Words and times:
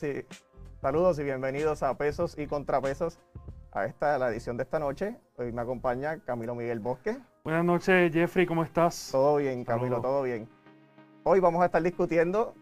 Saludos 0.00 0.02
y, 0.02 0.80
saludos 0.80 1.18
y 1.18 1.24
bienvenidos 1.24 1.82
a 1.82 1.96
Pesos 1.98 2.38
y 2.38 2.46
Contrapesos, 2.46 3.18
a 3.72 3.84
esta 3.84 4.18
la 4.18 4.30
edición 4.30 4.56
de 4.56 4.62
esta 4.62 4.78
noche. 4.78 5.16
Hoy 5.36 5.52
me 5.52 5.60
acompaña 5.60 6.18
Camilo 6.24 6.54
Miguel 6.54 6.80
Bosque. 6.80 7.18
Buenas 7.44 7.64
noches, 7.64 8.10
Jeffrey, 8.12 8.46
¿cómo 8.46 8.62
estás? 8.64 9.10
Todo 9.12 9.36
bien, 9.36 9.62
Camilo, 9.64 9.96
Saludos. 9.96 10.02
todo 10.02 10.22
bien. 10.22 10.48
Hoy 11.24 11.40
vamos 11.40 11.60
a 11.62 11.66
estar 11.66 11.82
discutiendo 11.82 12.54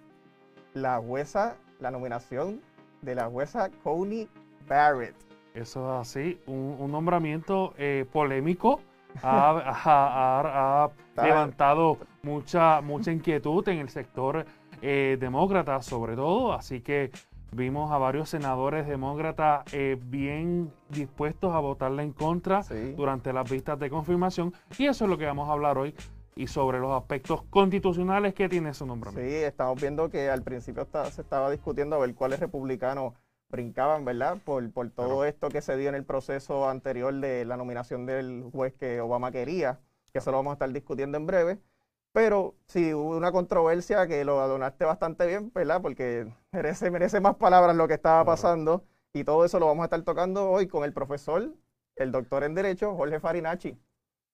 la 0.74 0.98
jueza, 0.98 1.56
la 1.78 1.92
nominación 1.92 2.60
de 3.02 3.14
la 3.14 3.26
jueza 3.28 3.70
Coney 3.84 4.28
Barrett. 4.66 5.14
Eso 5.54 6.00
es 6.00 6.08
así, 6.08 6.40
un, 6.46 6.76
un 6.78 6.90
nombramiento 6.90 7.72
eh, 7.78 8.04
polémico. 8.12 8.80
Ha, 9.22 9.50
ha- 9.84 10.84
ha- 10.84 11.22
levantado 11.24 11.98
mucha, 12.22 12.80
mucha 12.80 13.10
inquietud 13.12 13.66
en 13.68 13.78
el 13.78 13.88
sector 13.88 14.44
eh, 14.82 15.16
demócrata, 15.18 15.80
sobre 15.82 16.14
todo. 16.14 16.52
Así 16.52 16.80
que 16.82 17.10
vimos 17.52 17.90
a 17.90 17.98
varios 17.98 18.28
senadores 18.28 18.86
demócratas 18.86 19.64
eh, 19.72 19.98
bien 20.00 20.72
dispuestos 20.88 21.54
a 21.54 21.58
votarle 21.60 22.02
en 22.02 22.12
contra 22.12 22.62
Sí. 22.62 22.92
durante 22.96 23.32
las 23.32 23.50
vistas 23.50 23.78
de 23.78 23.90
confirmación. 23.90 24.52
Y 24.78 24.86
eso 24.86 25.04
es 25.04 25.10
lo 25.10 25.18
que 25.18 25.26
vamos 25.26 25.48
a 25.48 25.52
hablar 25.52 25.78
hoy 25.78 25.94
y 26.36 26.46
sobre 26.46 26.78
los 26.78 26.92
aspectos 26.92 27.42
constitucionales 27.50 28.34
que 28.34 28.48
tiene 28.48 28.72
su 28.74 28.84
Sí, 28.84 28.88
nombramiento. 28.88 29.46
estamos 29.46 29.80
viendo 29.80 30.08
que 30.10 30.30
al 30.30 30.42
principio 30.42 30.82
está- 30.82 31.10
se 31.10 31.22
estaba 31.22 31.50
discutiendo 31.50 31.96
a 31.96 31.98
ver 31.98 32.14
cuáles 32.14 32.38
republicanos 32.38 33.14
brincaban, 33.50 34.04
¿verdad? 34.04 34.36
Por, 34.44 34.70
por 34.70 34.90
todo 34.90 35.06
Claro. 35.06 35.24
esto 35.24 35.48
que 35.48 35.62
se 35.62 35.76
dio 35.76 35.88
en 35.88 35.94
el 35.94 36.04
proceso 36.04 36.68
anterior 36.68 37.12
de 37.14 37.44
la 37.46 37.56
nominación 37.56 38.04
del 38.06 38.44
juez 38.52 38.74
que 38.74 39.00
Obama 39.00 39.32
quería, 39.32 39.80
que 40.12 40.18
eso 40.18 40.30
lo 40.30 40.36
vamos 40.36 40.50
a 40.50 40.54
estar 40.54 40.70
discutiendo 40.70 41.16
en 41.16 41.26
breve. 41.26 41.58
Pero 42.12 42.54
sí, 42.66 42.94
hubo 42.94 43.16
una 43.16 43.32
controversia 43.32 44.06
que 44.06 44.24
lo 44.24 44.40
adonaste 44.40 44.84
bastante 44.84 45.26
bien, 45.26 45.52
¿verdad? 45.54 45.80
Porque 45.82 46.26
merece, 46.52 46.90
merece 46.90 47.20
más 47.20 47.36
palabras 47.36 47.76
lo 47.76 47.86
que 47.86 47.94
estaba 47.94 48.24
pasando. 48.24 48.84
Y 49.12 49.24
todo 49.24 49.44
eso 49.44 49.58
lo 49.58 49.66
vamos 49.66 49.82
a 49.82 49.86
estar 49.86 50.02
tocando 50.02 50.50
hoy 50.50 50.68
con 50.68 50.84
el 50.84 50.92
profesor, 50.92 51.52
el 51.96 52.12
doctor 52.12 52.44
en 52.44 52.54
Derecho, 52.54 52.94
Jorge 52.94 53.20
Farinacci. 53.20 53.78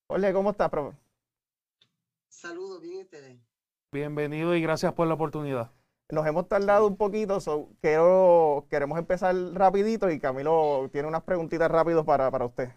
Jorge, 0.08 0.32
¿cómo 0.32 0.50
estás, 0.50 0.70
profe? 0.70 0.96
Saludos, 2.28 2.80
bien 2.80 3.00
ustedes. 3.00 3.38
Bienvenido 3.92 4.54
y 4.54 4.60
gracias 4.60 4.92
por 4.92 5.06
la 5.06 5.14
oportunidad. 5.14 5.70
Nos 6.10 6.26
hemos 6.26 6.48
tardado 6.48 6.86
un 6.86 6.96
poquito, 6.96 7.40
so 7.40 7.70
quiero, 7.80 8.66
queremos 8.68 8.98
empezar 8.98 9.34
rapidito 9.54 10.10
y 10.10 10.18
Camilo 10.18 10.88
tiene 10.92 11.08
unas 11.08 11.22
preguntitas 11.22 11.70
rápidos 11.70 12.04
para, 12.04 12.30
para 12.30 12.44
usted. 12.44 12.70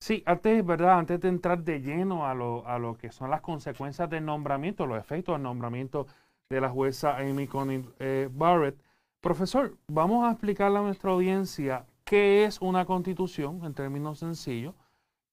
Sí, 0.00 0.22
antes, 0.26 0.64
¿verdad? 0.64 0.98
Antes 0.98 1.20
de 1.20 1.28
entrar 1.28 1.62
de 1.62 1.80
lleno 1.80 2.26
a 2.26 2.34
lo, 2.34 2.66
a 2.66 2.78
lo 2.78 2.96
que 2.96 3.10
son 3.10 3.30
las 3.30 3.40
consecuencias 3.40 4.08
del 4.08 4.24
nombramiento, 4.24 4.86
los 4.86 4.98
efectos 4.98 5.34
del 5.34 5.42
nombramiento 5.42 6.06
de 6.48 6.60
la 6.60 6.70
jueza 6.70 7.16
Amy 7.16 7.46
Coney 7.46 7.84
eh, 7.98 8.28
Barrett, 8.32 8.80
profesor, 9.20 9.76
vamos 9.88 10.26
a 10.26 10.30
explicarle 10.30 10.78
a 10.78 10.82
nuestra 10.82 11.10
audiencia 11.10 11.84
qué 12.04 12.44
es 12.44 12.60
una 12.60 12.86
constitución 12.86 13.64
en 13.64 13.74
términos 13.74 14.20
sencillos 14.20 14.74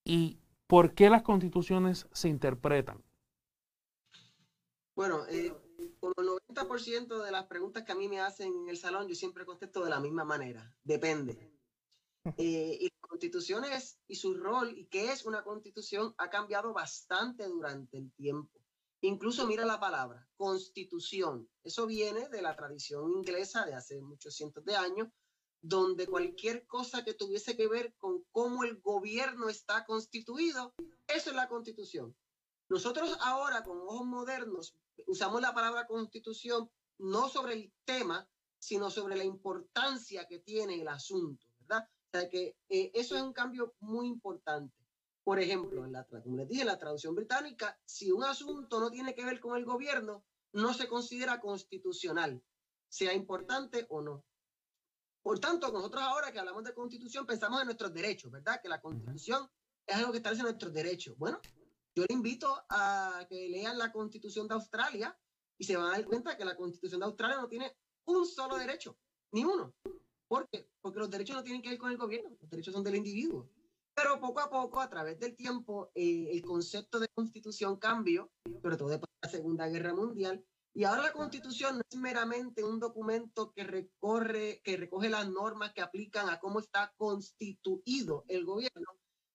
y 0.03 0.39
por 0.67 0.93
qué 0.93 1.09
las 1.09 1.21
constituciones 1.21 2.07
se 2.11 2.27
interpretan. 2.27 3.03
Bueno, 4.95 5.25
eh, 5.29 5.53
como 5.99 6.13
el 6.17 6.27
90% 6.55 7.23
de 7.23 7.31
las 7.31 7.45
preguntas 7.45 7.83
que 7.83 7.91
a 7.91 7.95
mí 7.95 8.07
me 8.07 8.19
hacen 8.19 8.51
en 8.63 8.69
el 8.69 8.77
salón, 8.77 9.07
yo 9.07 9.15
siempre 9.15 9.45
contesto 9.45 9.83
de 9.83 9.89
la 9.89 9.99
misma 9.99 10.25
manera. 10.25 10.73
Depende. 10.83 11.54
Eh, 12.37 12.77
y 12.81 12.89
constituciones 12.99 13.99
y 14.07 14.15
su 14.15 14.33
rol 14.33 14.75
y 14.75 14.87
qué 14.87 15.11
es 15.11 15.25
una 15.25 15.43
constitución 15.43 16.15
ha 16.17 16.31
cambiado 16.31 16.73
bastante 16.73 17.45
durante 17.45 17.97
el 17.97 18.11
tiempo. 18.13 18.59
Incluso 19.01 19.45
mira 19.45 19.63
la 19.65 19.79
palabra, 19.79 20.27
constitución. 20.35 21.47
Eso 21.63 21.85
viene 21.85 22.27
de 22.29 22.41
la 22.41 22.55
tradición 22.55 23.11
inglesa 23.11 23.63
de 23.65 23.75
hace 23.75 24.01
muchos 24.01 24.35
cientos 24.35 24.65
de 24.65 24.75
años, 24.75 25.09
donde 25.61 26.07
cualquier 26.07 26.65
cosa 26.65 27.03
que 27.03 27.13
tuviese 27.13 27.55
que 27.55 27.67
ver 27.67 27.93
con 27.97 28.23
cómo 28.31 28.63
el 28.63 28.81
gobierno 28.81 29.47
está 29.47 29.85
constituido, 29.85 30.73
eso 31.07 31.29
es 31.29 31.35
la 31.35 31.47
constitución. 31.47 32.15
Nosotros 32.69 33.15
ahora, 33.21 33.63
con 33.63 33.77
ojos 33.81 34.07
modernos, 34.07 34.75
usamos 35.05 35.41
la 35.41 35.53
palabra 35.53 35.85
constitución 35.85 36.71
no 36.97 37.29
sobre 37.29 37.53
el 37.53 37.73
tema, 37.83 38.27
sino 38.57 38.89
sobre 38.89 39.15
la 39.15 39.23
importancia 39.23 40.25
que 40.27 40.39
tiene 40.39 40.81
el 40.81 40.87
asunto, 40.87 41.45
¿verdad? 41.59 41.87
O 42.15 42.17
sea 42.17 42.29
que 42.29 42.55
eh, 42.69 42.91
eso 42.93 43.17
es 43.17 43.21
un 43.21 43.33
cambio 43.33 43.75
muy 43.81 44.07
importante. 44.07 44.73
Por 45.25 45.37
ejemplo, 45.37 45.83
en 45.83 45.91
la, 45.91 46.05
como 46.05 46.37
les 46.37 46.47
dije, 46.47 46.61
en 46.61 46.67
la 46.67 46.77
traducción 46.77 47.13
británica, 47.13 47.77
si 47.83 48.09
un 48.09 48.23
asunto 48.23 48.79
no 48.79 48.89
tiene 48.89 49.13
que 49.13 49.25
ver 49.25 49.41
con 49.41 49.57
el 49.57 49.65
gobierno, 49.65 50.23
no 50.53 50.73
se 50.73 50.87
considera 50.87 51.41
constitucional, 51.41 52.41
sea 52.87 53.13
importante 53.13 53.85
o 53.89 54.01
no. 54.01 54.23
Por 55.21 55.39
tanto, 55.39 55.73
nosotros 55.73 56.03
ahora 56.03 56.31
que 56.31 56.39
hablamos 56.39 56.63
de 56.63 56.73
constitución, 56.73 57.25
pensamos 57.25 57.59
en 57.59 57.65
nuestros 57.65 57.93
derechos, 57.93 58.31
¿verdad? 58.31 58.61
Que 58.61 58.69
la 58.69 58.79
constitución 58.79 59.49
es 59.85 59.95
algo 59.97 60.13
que 60.13 60.19
establece 60.19 60.43
nuestros 60.43 60.71
derechos. 60.71 61.17
Bueno, 61.17 61.41
yo 61.95 62.05
le 62.07 62.13
invito 62.13 62.63
a 62.69 63.25
que 63.27 63.49
lean 63.49 63.77
la 63.77 63.91
constitución 63.91 64.47
de 64.47 64.53
Australia 64.53 65.19
y 65.57 65.65
se 65.65 65.75
van 65.75 65.87
a 65.87 65.91
dar 65.97 66.05
cuenta 66.05 66.37
que 66.37 66.45
la 66.45 66.55
constitución 66.55 67.01
de 67.01 67.07
Australia 67.07 67.35
no 67.41 67.49
tiene 67.49 67.75
un 68.05 68.25
solo 68.25 68.55
derecho, 68.55 68.97
ni 69.33 69.43
uno. 69.43 69.75
¿Por 70.27 70.47
qué? 70.49 70.67
Porque 70.81 70.99
los 70.99 71.09
derechos 71.09 71.35
no 71.35 71.43
tienen 71.43 71.61
que 71.61 71.69
ver 71.69 71.77
con 71.77 71.91
el 71.91 71.97
gobierno, 71.97 72.35
los 72.39 72.49
derechos 72.49 72.73
son 72.73 72.83
del 72.83 72.95
individuo. 72.95 73.49
Pero 73.93 74.19
poco 74.19 74.41
a 74.41 74.49
poco, 74.49 74.81
a 74.81 74.89
través 74.89 75.19
del 75.19 75.35
tiempo, 75.35 75.91
eh, 75.95 76.29
el 76.31 76.41
concepto 76.41 76.99
de 76.99 77.07
constitución 77.13 77.77
cambió, 77.77 78.29
sobre 78.61 78.75
todo 78.75 78.89
después 78.89 79.09
de 79.09 79.27
la 79.27 79.31
Segunda 79.31 79.67
Guerra 79.69 79.93
Mundial, 79.93 80.43
y 80.73 80.83
ahora 80.83 81.03
la 81.03 81.13
constitución 81.13 81.77
no 81.77 81.83
es 81.89 81.97
meramente 81.97 82.61
un 82.61 82.81
documento 82.81 83.53
que 83.53 83.63
recorre, 83.63 84.59
que 84.61 84.75
recoge 84.75 85.07
las 85.07 85.29
normas 85.29 85.71
que 85.73 85.81
aplican 85.81 86.27
a 86.27 86.39
cómo 86.39 86.59
está 86.59 86.93
constituido 86.97 88.25
el 88.27 88.43
gobierno, 88.43 88.87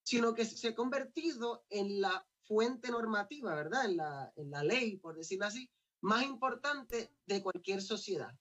sino 0.03 0.35
que 0.35 0.45
se 0.45 0.69
ha 0.69 0.75
convertido 0.75 1.65
en 1.71 2.03
la 2.03 2.27
fuente 2.43 2.91
normativa, 2.91 3.55
¿verdad? 3.55 3.87
En 3.87 3.97
la, 3.97 4.33
en 4.37 4.51
la 4.51 4.63
ley, 4.63 4.99
por 4.99 5.17
decirlo 5.17 5.47
así, 5.47 5.71
más 6.03 6.25
importante 6.25 7.15
de 7.25 7.43
cualquier 7.43 7.81
sociedad. 7.81 8.37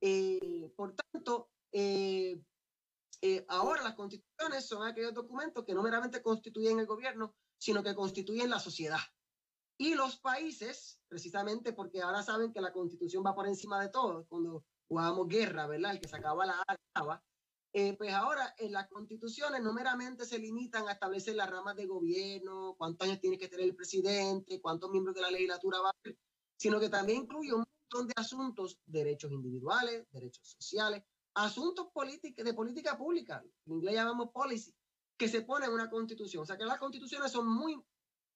Eh, 0.00 0.72
por 0.76 0.96
tanto, 0.96 1.50
eh, 1.74 2.40
eh, 3.20 3.44
ahora 3.48 3.82
las 3.82 3.94
constituciones 3.94 4.66
son 4.66 4.86
aquellos 4.86 5.12
documentos 5.12 5.64
que 5.64 5.74
no 5.74 5.82
meramente 5.82 6.22
constituyen 6.22 6.78
el 6.78 6.86
gobierno, 6.86 7.34
sino 7.58 7.82
que 7.82 7.94
constituyen 7.94 8.48
la 8.48 8.60
sociedad. 8.60 9.00
Y 9.76 9.94
los 9.94 10.18
países, 10.20 11.00
precisamente 11.08 11.72
porque 11.72 12.00
ahora 12.00 12.22
saben 12.22 12.52
que 12.52 12.60
la 12.60 12.72
constitución 12.72 13.24
va 13.26 13.34
por 13.34 13.48
encima 13.48 13.82
de 13.82 13.88
todo, 13.88 14.24
cuando 14.28 14.64
jugábamos 14.86 15.26
guerra, 15.26 15.66
¿verdad? 15.66 15.92
El 15.92 16.00
que 16.00 16.08
sacaba 16.08 16.46
la 16.46 16.62
A 16.66 16.76
ganaba. 16.94 17.24
Eh, 17.72 17.96
pues 17.96 18.12
ahora 18.12 18.54
en 18.58 18.70
las 18.70 18.86
constituciones 18.86 19.60
no 19.60 19.72
meramente 19.72 20.24
se 20.24 20.38
limitan 20.38 20.86
a 20.86 20.92
establecer 20.92 21.34
las 21.34 21.50
ramas 21.50 21.74
de 21.74 21.86
gobierno, 21.86 22.76
cuántos 22.78 23.08
años 23.08 23.20
tiene 23.20 23.36
que 23.36 23.48
tener 23.48 23.66
el 23.66 23.74
presidente, 23.74 24.60
cuántos 24.60 24.90
miembros 24.90 25.16
de 25.16 25.22
la 25.22 25.30
legislatura 25.32 25.80
va 25.80 25.88
a 25.88 25.94
haber, 26.04 26.16
sino 26.56 26.78
que 26.78 26.88
también 26.88 27.22
incluye 27.22 27.52
un 27.52 27.64
montón 27.66 28.06
de 28.06 28.14
asuntos, 28.16 28.78
derechos 28.86 29.32
individuales, 29.32 30.06
derechos 30.12 30.46
sociales, 30.56 31.02
asuntos 31.34 31.88
de 32.36 32.54
política 32.54 32.96
pública, 32.96 33.42
en 33.66 33.72
inglés 33.72 33.94
llamamos 33.94 34.30
policy, 34.32 34.74
que 35.18 35.28
se 35.28 35.42
pone 35.42 35.66
en 35.66 35.72
una 35.72 35.90
constitución. 35.90 36.42
O 36.42 36.46
sea 36.46 36.56
que 36.56 36.64
las 36.64 36.78
constituciones 36.78 37.30
son 37.32 37.48
muy 37.48 37.80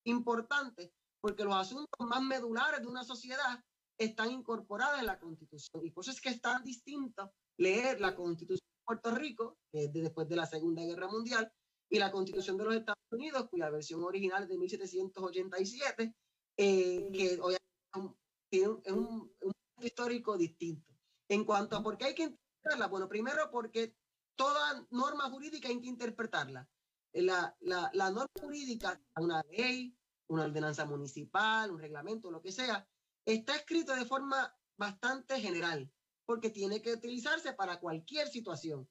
importantes 0.07 0.90
porque 1.21 1.45
los 1.45 1.55
asuntos 1.55 1.88
más 2.00 2.23
medulares 2.23 2.81
de 2.81 2.87
una 2.87 3.05
sociedad 3.05 3.62
están 3.99 4.31
incorporados 4.31 5.00
en 5.00 5.07
la 5.07 5.19
constitución. 5.19 5.85
Y 5.85 5.90
por 5.90 6.02
eso 6.05 6.12
es 6.12 6.21
que 6.21 6.28
es 6.28 6.40
tan 6.40 6.62
distinto 6.62 7.33
leer 7.59 8.00
la 8.00 8.14
constitución 8.14 8.61
de 8.69 8.85
Puerto 8.87 9.11
Rico, 9.11 9.59
que 9.73 9.85
es 9.85 9.93
de 9.93 10.02
después 10.02 10.28
de 10.28 10.37
la 10.37 10.47
Segunda 10.47 10.83
Guerra 10.85 11.09
Mundial, 11.09 11.50
y 11.90 11.99
la 11.99 12.12
constitución 12.12 12.57
de 12.57 12.64
los 12.64 12.75
Estados 12.76 13.02
Unidos, 13.11 13.49
cuya 13.50 13.71
versión 13.71 14.05
original 14.05 14.45
es 14.45 14.49
de 14.49 14.59
1787, 14.59 16.14
eh, 16.57 17.11
que 17.12 17.40
obviamente 17.40 17.64
es 18.52 18.67
un- 18.69 18.83
es 18.85 18.93
un, 18.93 19.33
un 19.40 19.52
histórico 19.85 20.37
distinto. 20.37 20.93
En 21.28 21.45
cuanto 21.45 21.76
a 21.76 21.83
por 21.83 21.99
qué 21.99 22.07
hay 22.07 22.14
que 22.14 22.37
interpretarla, 22.68 22.88
bueno, 22.88 23.08
primero 23.08 23.50
porque 23.50 23.94
toda 24.37 24.87
norma 24.90 25.30
jurídica 25.30 25.68
hay 25.68 25.80
que 25.80 25.88
interpretarla. 25.88 26.68
La, 27.12 27.56
la, 27.60 27.90
la 27.94 28.10
norma 28.10 28.30
jurídica, 28.40 29.00
una 29.16 29.42
ley, 29.50 29.96
una 30.28 30.44
ordenanza 30.44 30.84
municipal, 30.84 31.70
un 31.70 31.80
reglamento, 31.80 32.30
lo 32.30 32.40
que 32.40 32.52
sea, 32.52 32.87
está 33.25 33.56
escrito 33.56 33.94
de 33.94 34.04
forma 34.04 34.54
bastante 34.76 35.40
general, 35.40 35.90
porque 36.26 36.50
tiene 36.50 36.82
que 36.82 36.92
utilizarse 36.92 37.54
para 37.54 37.80
cualquier 37.80 38.28
situación. 38.28 38.87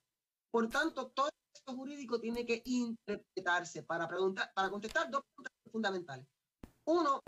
Por 0.52 0.68
tanto, 0.70 1.12
todo 1.12 1.30
texto 1.54 1.76
jurídico 1.76 2.20
tiene 2.20 2.46
que 2.46 2.64
interpretarse 2.66 3.84
para, 3.84 4.08
preguntar, 4.08 4.52
para 4.54 4.70
contestar 4.70 5.10
dos 5.12 5.22
preguntas 5.24 5.54
fundamentales. 5.72 6.28
Uno, 6.86 7.22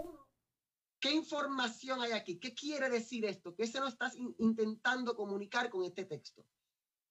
¿qué 1.00 1.12
información 1.12 2.02
hay 2.02 2.12
aquí? 2.12 2.40
¿Qué 2.40 2.54
quiere 2.54 2.90
decir 2.90 3.26
esto? 3.26 3.56
¿Qué 3.56 3.68
se 3.68 3.80
nos 3.80 3.94
está 3.94 4.12
in- 4.16 4.36
intentando 4.40 5.16
comunicar 5.16 5.70
con 5.70 5.84
este 5.84 6.06
texto? 6.06 6.46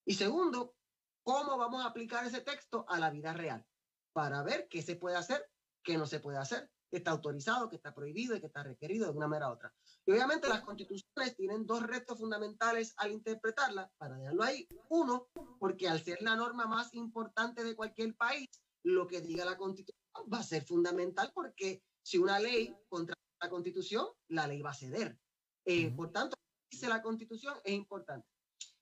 Y 0.05 0.13
segundo, 0.15 0.75
¿cómo 1.23 1.57
vamos 1.57 1.83
a 1.83 1.87
aplicar 1.87 2.25
ese 2.25 2.41
texto 2.41 2.85
a 2.87 2.99
la 2.99 3.09
vida 3.09 3.33
real? 3.33 3.65
Para 4.13 4.43
ver 4.43 4.67
qué 4.69 4.81
se 4.81 4.95
puede 4.95 5.17
hacer 5.17 5.49
que 5.83 5.97
no 5.97 6.05
se 6.05 6.19
puede 6.19 6.37
hacer, 6.37 6.69
que 6.89 6.97
está 6.97 7.11
autorizado, 7.11 7.69
que 7.69 7.77
está 7.77 7.93
prohibido 7.93 8.35
y 8.35 8.41
que 8.41 8.47
está 8.47 8.63
requerido 8.63 9.11
de 9.11 9.17
una 9.17 9.27
manera 9.27 9.49
u 9.49 9.53
otra. 9.53 9.73
Y 10.05 10.11
obviamente 10.11 10.49
las 10.49 10.61
constituciones 10.61 11.35
tienen 11.35 11.65
dos 11.65 11.83
retos 11.83 12.17
fundamentales 12.17 12.93
al 12.97 13.11
interpretarla, 13.11 13.91
para 13.97 14.17
dejarlo 14.17 14.43
ahí. 14.43 14.67
Uno, 14.89 15.29
porque 15.59 15.87
al 15.87 16.03
ser 16.03 16.21
la 16.21 16.35
norma 16.35 16.65
más 16.65 16.93
importante 16.93 17.63
de 17.63 17.75
cualquier 17.75 18.15
país, 18.15 18.47
lo 18.83 19.07
que 19.07 19.21
diga 19.21 19.45
la 19.45 19.57
constitución 19.57 19.99
va 20.31 20.39
a 20.39 20.43
ser 20.43 20.65
fundamental 20.65 21.31
porque 21.33 21.83
si 22.03 22.17
una 22.17 22.39
ley 22.39 22.75
contra 22.87 23.15
la 23.41 23.49
constitución, 23.49 24.07
la 24.27 24.47
ley 24.47 24.61
va 24.61 24.71
a 24.71 24.75
ceder. 24.75 25.17
Eh, 25.65 25.91
por 25.91 26.11
tanto, 26.11 26.37
dice 26.69 26.87
la 26.87 27.01
constitución 27.01 27.55
es 27.63 27.73
importante. 27.73 28.27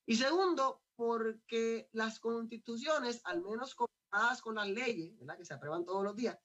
Y 0.05 0.15
segundo, 0.15 0.81
porque 0.95 1.89
las 1.91 2.19
constituciones, 2.19 3.21
al 3.25 3.41
menos 3.41 3.75
comparadas 3.75 4.41
con 4.41 4.55
las 4.55 4.67
leyes, 4.67 5.17
¿verdad? 5.19 5.37
que 5.37 5.45
se 5.45 5.53
aprueban 5.53 5.85
todos 5.85 6.03
los 6.03 6.15
días, 6.15 6.37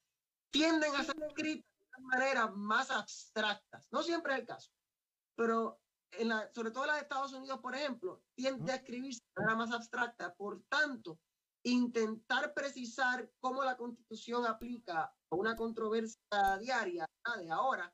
tienden 0.51 0.95
a 0.95 1.05
ser 1.05 1.15
escritas 1.27 1.65
de 1.97 2.03
manera 2.03 2.49
más 2.49 2.91
abstractas. 2.91 3.89
No 3.91 4.03
siempre 4.03 4.35
es 4.35 4.41
el 4.41 4.47
caso, 4.47 4.71
pero 5.37 5.81
en 6.11 6.29
la, 6.29 6.53
sobre 6.53 6.71
todo 6.71 6.85
en 6.85 6.89
las 6.89 6.97
de 6.97 7.03
Estados 7.03 7.33
Unidos, 7.33 7.61
por 7.61 7.75
ejemplo, 7.75 8.23
tiende 8.35 8.73
a 8.73 8.77
escribirse 8.77 9.23
de 9.35 9.43
manera 9.43 9.57
más 9.57 9.73
abstracta. 9.73 10.35
Por 10.35 10.63
tanto, 10.65 11.19
intentar 11.65 12.53
precisar 12.53 13.31
cómo 13.41 13.63
la 13.65 13.77
constitución 13.77 14.45
aplica 14.45 15.05
a 15.05 15.35
una 15.35 15.57
controversia 15.57 16.59
diaria 16.61 17.07
de 17.39 17.51
ahora 17.51 17.93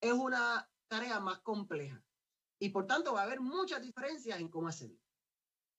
es 0.00 0.12
una 0.12 0.68
tarea 0.88 1.20
más 1.20 1.40
compleja. 1.40 2.02
Y 2.58 2.70
por 2.70 2.86
tanto 2.86 3.14
va 3.14 3.20
a 3.20 3.24
haber 3.24 3.40
muchas 3.40 3.80
diferencias 3.82 4.38
en 4.40 4.48
cómo 4.48 4.68
hacerlo. 4.68 4.98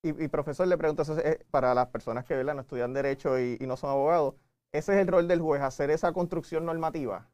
Y, 0.04 0.28
profesor, 0.30 0.68
le 0.68 0.78
pregunto, 0.78 1.04
eh, 1.20 1.46
para 1.52 1.76
las 1.76 1.90
personas 1.90 2.26
que 2.26 2.44
no 2.44 2.62
estudian 2.62 2.92
derecho 2.92 3.40
y 3.40 3.60
no 3.60 3.78
son 3.78 3.92
abogados, 3.92 4.34
ese 4.72 4.94
es 4.94 5.00
el 5.00 5.08
rol 5.08 5.28
del 5.28 5.42
juez, 5.42 5.62
hacer 5.62 5.92
esa 5.92 6.14
construcción 6.14 6.66
normativa. 6.66 7.30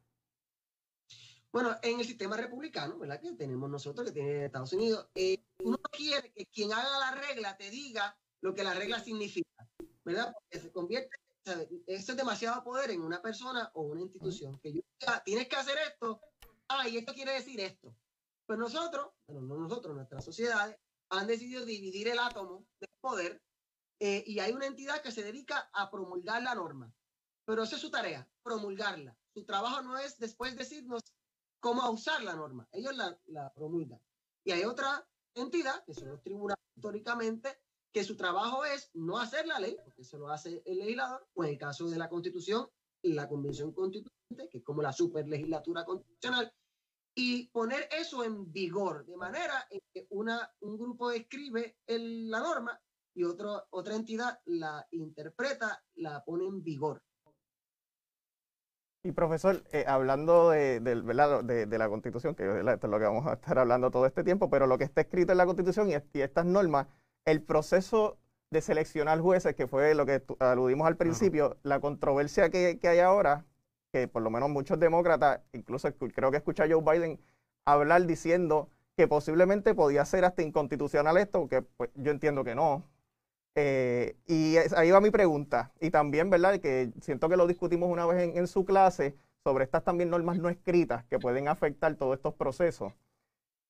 Bueno, 1.52 1.76
en 1.82 2.00
el 2.00 2.06
sistema 2.06 2.36
republicano, 2.36 2.98
¿verdad? 2.98 3.20
Que 3.20 3.32
tenemos 3.32 3.70
nosotros, 3.70 4.08
que 4.08 4.12
tiene 4.12 4.44
Estados 4.44 4.72
Unidos, 4.72 5.08
eh, 5.14 5.42
uno 5.62 5.78
quiere 5.90 6.30
que 6.32 6.46
quien 6.46 6.72
haga 6.72 6.98
la 6.98 7.12
regla 7.12 7.56
te 7.56 7.70
diga 7.70 8.18
lo 8.42 8.54
que 8.54 8.64
la 8.64 8.74
regla 8.74 9.00
significa, 9.00 9.66
¿verdad? 10.04 10.32
Porque 10.32 10.60
se 10.60 10.72
convierte, 10.72 11.16
eso 11.86 12.12
es 12.12 12.16
demasiado 12.16 12.62
poder 12.62 12.90
en 12.90 13.00
una 13.00 13.22
persona 13.22 13.70
o 13.74 13.82
una 13.82 14.02
institución. 14.02 14.58
Que 14.58 14.74
yo 14.74 14.80
tienes 15.24 15.48
que 15.48 15.56
hacer 15.56 15.78
esto, 15.78 16.20
ah, 16.68 16.88
y 16.88 16.98
esto 16.98 17.14
quiere 17.14 17.32
decir 17.32 17.60
esto. 17.60 17.94
Pues 18.46 18.58
nosotros, 18.58 19.10
bueno, 19.26 19.42
no 19.42 19.56
nosotros, 19.58 19.94
nuestras 19.94 20.24
sociedades, 20.24 20.78
han 21.10 21.26
decidido 21.26 21.64
dividir 21.64 22.08
el 22.08 22.18
átomo 22.18 22.66
del 22.80 22.90
poder 23.00 23.42
eh, 24.00 24.22
y 24.26 24.40
hay 24.40 24.52
una 24.52 24.66
entidad 24.66 25.02
que 25.02 25.12
se 25.12 25.22
dedica 25.22 25.70
a 25.72 25.90
promulgar 25.90 26.42
la 26.42 26.54
norma. 26.54 26.92
Pero 27.44 27.62
esa 27.62 27.76
es 27.76 27.82
su 27.82 27.90
tarea, 27.90 28.28
promulgarla. 28.42 29.16
Su 29.34 29.44
trabajo 29.44 29.82
no 29.82 29.98
es 29.98 30.18
después 30.18 30.56
decirnos 30.56 31.02
cómo 31.60 31.88
usar 31.90 32.22
la 32.22 32.36
norma. 32.36 32.68
Ellos 32.72 32.96
la, 32.96 33.18
la 33.26 33.52
promulgan. 33.54 34.00
Y 34.44 34.52
hay 34.52 34.64
otra 34.64 35.06
entidad, 35.34 35.84
que 35.84 35.94
son 35.94 36.08
los 36.08 36.22
tribunales 36.22 36.62
históricamente, 36.76 37.58
que 37.92 38.04
su 38.04 38.16
trabajo 38.16 38.64
es 38.64 38.90
no 38.94 39.18
hacer 39.18 39.46
la 39.46 39.58
ley, 39.58 39.76
porque 39.82 40.02
eso 40.02 40.18
lo 40.18 40.28
hace 40.28 40.62
el 40.66 40.78
legislador, 40.78 41.26
o 41.34 41.44
en 41.44 41.50
el 41.50 41.58
caso 41.58 41.88
de 41.88 41.98
la 41.98 42.08
Constitución, 42.08 42.68
la 43.02 43.28
Convención 43.28 43.72
Constituyente, 43.72 44.48
que 44.50 44.58
es 44.58 44.64
como 44.64 44.82
la 44.82 44.92
superlegislatura 44.92 45.84
constitucional, 45.84 46.52
y 47.14 47.48
poner 47.48 47.88
eso 47.90 48.22
en 48.22 48.52
vigor, 48.52 49.04
de 49.06 49.16
manera 49.16 49.66
que 49.92 50.06
una, 50.10 50.50
un 50.60 50.78
grupo 50.78 51.10
escribe 51.10 51.78
la 51.86 52.38
norma 52.38 52.80
y 53.14 53.24
otro, 53.24 53.66
otra 53.70 53.96
entidad 53.96 54.38
la 54.44 54.86
interpreta, 54.92 55.82
la 55.96 56.24
pone 56.24 56.46
en 56.46 56.62
vigor. 56.62 57.02
Y 59.02 59.12
profesor, 59.12 59.64
eh, 59.72 59.84
hablando 59.86 60.50
de, 60.50 60.80
de, 60.80 61.78
la 61.78 61.88
Constitución, 61.88 62.34
que 62.34 62.44
esto 62.44 62.86
es 62.86 62.90
lo 62.90 62.98
que 62.98 63.04
vamos 63.04 63.26
a 63.26 63.34
estar 63.34 63.58
hablando 63.58 63.90
todo 63.90 64.06
este 64.06 64.22
tiempo, 64.22 64.50
pero 64.50 64.66
lo 64.66 64.76
que 64.76 64.84
está 64.84 65.00
escrito 65.00 65.32
en 65.32 65.38
la 65.38 65.46
Constitución 65.46 65.88
y, 65.90 65.94
estas 66.20 66.44
normas, 66.44 66.88
el 67.24 67.42
proceso 67.42 68.18
de 68.50 68.60
seleccionar 68.60 69.20
jueces, 69.20 69.54
que 69.54 69.66
fue 69.66 69.94
lo 69.94 70.06
que 70.06 70.22
aludimos 70.38 70.86
al 70.86 70.96
principio, 70.96 71.56
la 71.62 71.80
controversia 71.80 72.50
que, 72.50 72.78
hay 72.82 72.98
ahora, 73.00 73.44
que 73.92 74.08
por 74.08 74.22
lo 74.22 74.30
menos 74.30 74.48
muchos 74.48 74.78
demócratas, 74.78 75.40
incluso 75.52 75.92
creo 76.14 76.30
que 76.30 76.38
escucha 76.38 76.64
a 76.64 76.68
Joe 76.68 76.82
Biden 76.82 77.20
hablar 77.64 78.06
diciendo 78.06 78.70
que 78.96 79.06
posiblemente 79.06 79.74
podía 79.74 80.04
ser 80.04 80.24
hasta 80.24 80.42
inconstitucional 80.42 81.18
esto, 81.18 81.48
que 81.48 81.62
pues, 81.62 81.90
yo 81.94 82.10
entiendo 82.10 82.42
que 82.42 82.54
no, 82.54 82.84
eh, 83.60 84.16
y 84.26 84.56
ahí 84.76 84.90
va 84.92 85.00
mi 85.00 85.10
pregunta. 85.10 85.72
Y 85.80 85.90
también, 85.90 86.30
¿verdad? 86.30 86.60
Que 86.60 86.92
siento 87.00 87.28
que 87.28 87.36
lo 87.36 87.46
discutimos 87.48 87.90
una 87.90 88.06
vez 88.06 88.36
en, 88.36 88.46
su 88.46 88.64
clase 88.64 89.16
sobre 89.42 89.64
estas 89.64 89.82
también 89.82 90.10
normas 90.10 90.38
no 90.38 90.48
escritas 90.48 91.04
que 91.06 91.18
pueden 91.18 91.48
afectar 91.48 91.94
todos 91.96 92.16
estos 92.16 92.34
procesos. 92.34 92.92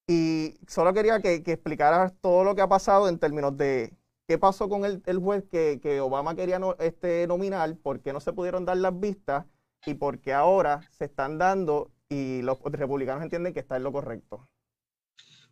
Y 0.06 0.58
solo 0.66 0.92
quería 0.92 1.20
que, 1.20 1.42
que 1.42 1.52
explicaras 1.52 2.12
todo 2.20 2.44
lo 2.44 2.54
que 2.54 2.61
ha 2.62 2.68
pasado 2.68 3.08
en 3.08 3.18
términos 3.18 3.56
de 3.56 3.92
qué 4.28 4.37
pasó 4.37 4.68
con 4.68 4.85
el, 4.85 5.18
juez 5.18 5.44
que, 5.50 6.00
Obama 6.02 6.37
quería 6.37 6.61
este, 6.80 7.26
nominar, 7.26 7.78
por 7.78 8.02
qué 8.02 8.12
no 8.12 8.20
se 8.20 8.35
pudieron 8.35 8.66
dar 8.66 8.76
las 8.76 9.00
vistas 9.00 9.47
y 9.87 9.94
por 9.94 10.20
qué 10.20 10.35
ahora 10.35 10.87
se 10.92 11.06
están 11.06 11.38
dando 11.38 11.90
y 12.11 12.42
los 12.42 12.61
republicanos 12.62 13.23
entienden 13.23 13.54
que 13.54 13.61
está 13.61 13.76
en 13.76 13.85
lo 13.85 13.92
correcto. 13.92 14.47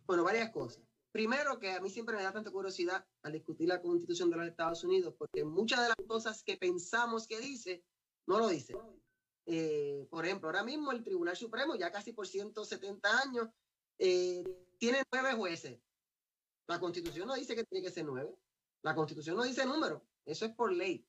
Bueno, 0.05 0.23
varias 0.23 0.51
cosas. 0.51 0.83
Primero, 1.11 1.57
que 1.57 1.71
a 1.71 1.81
mí 1.81 1.89
siempre 1.89 2.15
me 2.15 2.21
da 2.21 2.31
tanta 2.31 2.51
curiosidad 2.51 3.03
al 3.23 3.33
discutir 3.33 3.67
la 3.67 3.81
constitución 3.81 4.29
de 4.29 4.37
los 4.37 4.47
Estados 4.47 4.83
Unidos, 4.83 5.15
porque 5.17 5.43
muchas 5.43 5.81
de 5.81 5.87
las 5.87 6.07
cosas 6.07 6.43
que 6.43 6.57
pensamos 6.57 7.27
que 7.27 7.39
dice, 7.39 7.83
no 8.27 8.37
lo 8.37 8.47
dice. 8.47 8.77
Eh, 9.47 10.05
por 10.11 10.23
ejemplo, 10.23 10.49
ahora 10.49 10.63
mismo 10.63 10.91
el 10.91 11.03
Tribunal 11.03 11.35
Supremo, 11.35 11.75
ya 11.75 11.91
casi 11.91 12.13
por 12.13 12.27
170 12.27 13.21
años, 13.21 13.49
eh, 13.97 14.43
tiene 14.77 15.01
nueve 15.11 15.33
jueces. 15.33 15.79
La 16.67 16.79
constitución 16.79 17.27
no 17.27 17.33
dice 17.33 17.55
que 17.55 17.63
tiene 17.63 17.83
que 17.83 17.91
ser 17.91 18.05
nueve. 18.05 18.37
La 18.83 18.95
constitución 18.95 19.35
no 19.35 19.43
dice 19.43 19.65
número. 19.65 20.05
Eso 20.25 20.45
es 20.45 20.53
por 20.53 20.71
ley. 20.71 21.05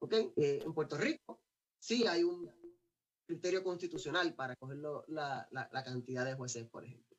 ¿Ok? 0.00 0.14
Eh, 0.36 0.62
en 0.64 0.72
Puerto 0.72 0.96
Rico 0.96 1.42
sí 1.78 2.06
hay 2.06 2.24
un 2.24 2.50
criterio 3.26 3.62
constitucional 3.62 4.34
para 4.34 4.56
coger 4.56 4.78
la, 4.78 5.48
la 5.50 5.84
cantidad 5.84 6.24
de 6.24 6.34
jueces, 6.34 6.68
por 6.68 6.84
ejemplo. 6.84 7.10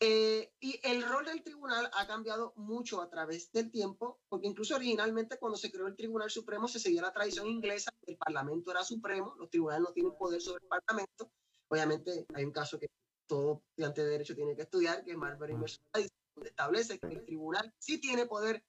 Eh, 0.00 0.52
y 0.60 0.78
el 0.84 1.02
rol 1.02 1.24
del 1.24 1.42
tribunal 1.42 1.90
ha 1.92 2.06
cambiado 2.06 2.52
mucho 2.54 3.02
a 3.02 3.10
través 3.10 3.50
del 3.50 3.72
tiempo, 3.72 4.20
porque 4.28 4.46
incluso 4.46 4.76
originalmente 4.76 5.38
cuando 5.38 5.58
se 5.58 5.72
creó 5.72 5.88
el 5.88 5.96
Tribunal 5.96 6.30
Supremo 6.30 6.68
se 6.68 6.78
seguía 6.78 7.02
la 7.02 7.12
tradición 7.12 7.48
inglesa, 7.48 7.90
el 8.06 8.16
Parlamento 8.16 8.70
era 8.70 8.84
supremo, 8.84 9.34
los 9.38 9.50
tribunales 9.50 9.82
no 9.82 9.92
tienen 9.92 10.16
poder 10.16 10.40
sobre 10.40 10.62
el 10.62 10.68
Parlamento. 10.68 11.32
Obviamente 11.68 12.26
hay 12.32 12.44
un 12.44 12.52
caso 12.52 12.78
que 12.78 12.88
todo 13.26 13.64
estudiante 13.70 14.04
de 14.04 14.10
derecho 14.10 14.36
tiene 14.36 14.54
que 14.54 14.62
estudiar, 14.62 15.04
que 15.04 15.10
es 15.10 15.16
Marbury 15.16 15.54
vs. 15.54 15.80
donde 15.92 16.50
establece 16.50 17.00
que 17.00 17.08
el 17.08 17.24
tribunal 17.24 17.74
sí 17.78 18.00
tiene 18.00 18.26
poder 18.26 18.62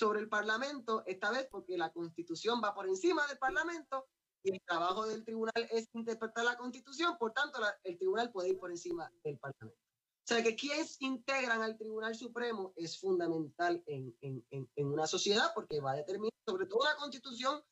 sobre 0.00 0.20
el 0.20 0.30
Parlamento, 0.30 1.02
esta 1.04 1.30
vez 1.30 1.46
porque 1.50 1.76
la 1.76 1.92
Constitución 1.92 2.62
va 2.64 2.74
por 2.74 2.88
encima 2.88 3.26
del 3.26 3.36
Parlamento 3.36 4.08
y 4.42 4.52
el 4.52 4.60
trabajo 4.66 5.06
del 5.06 5.22
tribunal 5.26 5.68
es 5.70 5.90
interpretar 5.92 6.42
la 6.42 6.56
Constitución, 6.56 7.18
por 7.18 7.32
tanto 7.34 7.60
el 7.84 7.98
tribunal 7.98 8.32
puede 8.32 8.48
ir 8.48 8.58
por 8.58 8.70
encima 8.70 9.12
del 9.22 9.38
Parlamento. 9.38 9.78
O 9.78 10.26
sea, 10.32 10.42
que 10.42 10.56
quienes 10.56 10.96
integran 11.02 11.60
al 11.60 11.76
Tribunal 11.76 12.14
Supremo 12.14 12.72
es 12.76 12.98
fundamental 12.98 13.82
en, 13.86 14.16
en, 14.22 14.42
en, 14.50 14.86
una 14.86 15.06
sociedad 15.06 15.52
porque 15.54 15.80
va 15.80 15.92
a 15.92 15.96
determinar 15.96 16.32
sobre 16.46 16.64
todo 16.64 16.80
una 16.80 16.96
constitución 16.96 17.62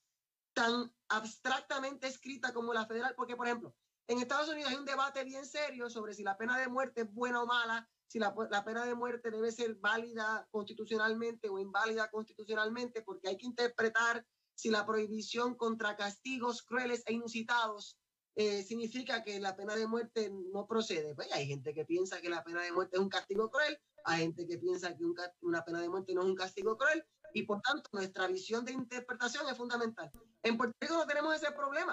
tan 0.53 0.93
abstractamente 1.09 2.09
escrita 2.09 2.53
como 2.53 2.75
la 2.75 2.85
federal, 2.85 3.15
porque 3.17 3.37
por 3.37 3.47
ejemplo, 3.47 3.75
en 4.07 4.19
Estados 4.19 4.51
Unidos 4.51 4.71
hay 4.71 4.77
un 4.77 4.85
debate 4.85 5.25
bien 5.25 5.47
serio 5.47 5.89
sobre 5.89 6.13
si 6.13 6.25
la 6.25 6.37
pena 6.37 6.59
de 6.59 6.69
muerte 6.69 7.03
es 7.03 7.15
buena 7.15 7.43
o 7.43 7.47
mala, 7.47 7.89
si 8.09 8.19
la, 8.19 8.35
pena 8.65 8.87
de 8.87 8.95
muerte 8.95 9.31
debe 9.31 9.53
ser 9.53 9.75
válida 9.75 10.49
constitucionalmente 10.51 11.49
o 11.49 11.59
inválida 11.59 12.11
constitucionalmente, 12.11 13.03
porque 13.03 13.29
hay 13.29 13.37
que 13.37 13.47
interpretar 13.47 14.27
si 14.55 14.71
la 14.71 14.87
prohibición 14.87 15.55
contra 15.57 15.95
castigos 15.95 16.63
crueles 16.63 17.03
e 17.07 17.13
inusitados 17.13 17.99
eh, 18.35 18.63
significa 18.63 19.23
que 19.23 19.39
la 19.39 19.55
pena 19.55 19.77
de 19.77 19.87
muerte 19.87 20.33
no 20.53 20.67
procede. 20.67 21.15
Pues 21.15 21.31
hay 21.33 21.47
gente 21.47 21.75
que 21.75 21.85
piensa 21.85 22.21
que 22.21 22.31
la 22.31 22.43
pena 22.43 22.63
de 22.63 22.73
muerte 22.73 22.97
es 22.97 23.03
un 23.03 23.11
castigo 23.11 23.51
cruel, 23.51 23.79
hay 24.05 24.23
gente 24.23 24.47
que 24.47 24.59
piensa 24.59 24.97
que 24.97 25.05
una 25.43 25.65
pena 25.65 25.81
de 25.81 25.89
muerte 25.91 26.15
no 26.15 26.23
es 26.23 26.27
un 26.29 26.35
castigo 26.35 26.79
cruel, 26.79 27.05
y 27.35 27.43
por 27.43 27.61
tanto 27.61 27.89
nuestra 27.93 28.27
visión 28.27 28.65
de 28.65 28.73
interpretación 28.73 29.47
es 29.49 29.57
fundamental. 29.57 30.11
En 30.43 30.57
Puerto 30.57 30.75
Rico 30.81 30.95
no 30.95 31.07
tenemos 31.07 31.35
ese 31.35 31.53
problema, 31.53 31.93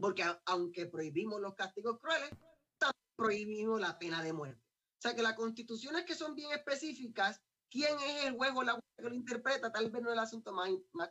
porque 0.00 0.24
aunque 0.46 0.86
prohibimos 0.86 1.38
los 1.40 1.54
castigos 1.54 1.98
crueles, 2.00 2.30
también 2.78 3.14
prohibimos 3.14 3.78
la 3.78 3.98
pena 3.98 4.22
de 4.22 4.32
muerte. 4.32 4.67
O 4.98 5.00
sea 5.00 5.14
que 5.14 5.22
las 5.22 5.34
constituciones 5.34 6.04
que 6.04 6.16
son 6.16 6.34
bien 6.34 6.50
específicas, 6.50 7.40
quién 7.70 7.96
es 8.00 8.24
el 8.24 8.36
juego 8.36 8.64
la 8.64 8.80
que 8.96 9.02
lo 9.04 9.14
interpreta, 9.14 9.70
tal 9.70 9.90
vez 9.90 10.02
no 10.02 10.08
es 10.08 10.14
el 10.14 10.18
asunto 10.18 10.52
más, 10.52 10.70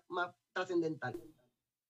más, 0.09 0.35
trascendental. 0.51 1.17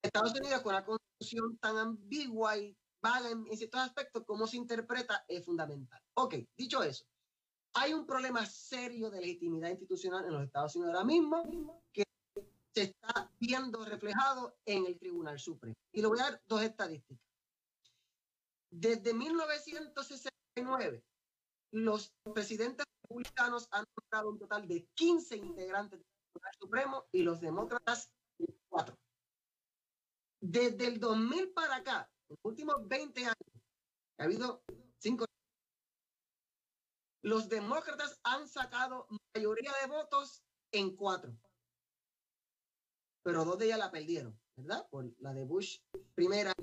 Estados 0.04 0.40
Unidos 0.40 0.62
con 0.62 0.76
una 0.76 0.86
constitución 0.86 1.58
tan 1.58 1.76
ambigua 1.78 2.56
y 2.56 2.78
vaga 3.02 3.32
en, 3.32 3.46
ciertos 3.58 3.82
aspectos, 3.82 4.24
cómo 4.28 4.46
se 4.46 4.58
interpreta 4.58 5.26
es 5.28 5.44
fundamental. 5.44 6.00
Ok, 6.14 6.36
dicho 6.56 6.84
eso, 6.84 7.04
hay 7.74 7.94
un 7.94 8.06
problema 8.06 8.46
serio 8.46 9.10
de 9.10 9.22
legitimidad 9.22 9.72
institucional 9.72 10.24
en 10.26 10.34
los 10.34 10.44
Estados 10.44 10.76
Unidos 10.76 10.94
ahora 10.94 11.06
mismo 11.06 11.82
que 11.92 12.04
se 12.76 12.84
está 12.84 13.32
viendo 13.40 13.84
reflejado 13.86 14.56
en 14.66 14.86
el 14.86 15.00
Tribunal 15.00 15.40
Supremo. 15.40 15.74
Y 15.92 16.02
le 16.02 16.08
voy 16.08 16.20
a 16.20 16.30
dar 16.30 16.44
dos 16.46 16.62
estadísticas. 16.62 17.26
Desde 18.70 19.16
1969, 19.16 21.04
los 21.72 22.14
presidentes 22.34 22.86
republicanos 23.04 23.68
han 23.72 23.86
nombrado 23.96 24.30
un 24.32 24.40
total 24.40 24.68
de 24.68 24.88
15 24.96 25.38
integrantes 25.38 26.00
del 26.00 26.08
Tribunal 26.32 26.54
Supremo 26.60 27.06
y 27.12 27.24
los 27.24 27.42
demócratas 27.42 28.12
4. 28.70 28.96
Desde 30.40 30.88
el 30.88 31.00
2000 31.00 31.52
para 31.54 31.78
acá, 31.78 32.10
en 32.30 32.36
los 32.36 32.40
últimos 32.44 32.88
20 32.88 33.22
años, 33.22 33.64
ha 34.20 34.24
habido 34.24 34.64
5 35.00 35.26
los 37.28 37.50
demócratas 37.50 38.20
han 38.24 38.48
sacado 38.48 39.06
mayoría 39.36 39.74
de 39.82 39.88
votos 39.88 40.44
en 40.72 40.96
cuatro. 40.96 41.38
Pero 43.22 43.44
dos 43.44 43.58
de 43.58 43.66
ellas 43.66 43.80
la 43.80 43.92
perdieron, 43.92 44.40
¿verdad? 44.56 44.88
Por 44.90 45.14
la 45.20 45.34
de 45.34 45.44
Bush 45.44 45.80
primera. 46.16 46.54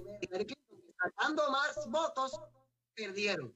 Sacando 0.99 1.51
más 1.51 1.87
votos, 1.91 2.41
perdieron. 2.95 3.55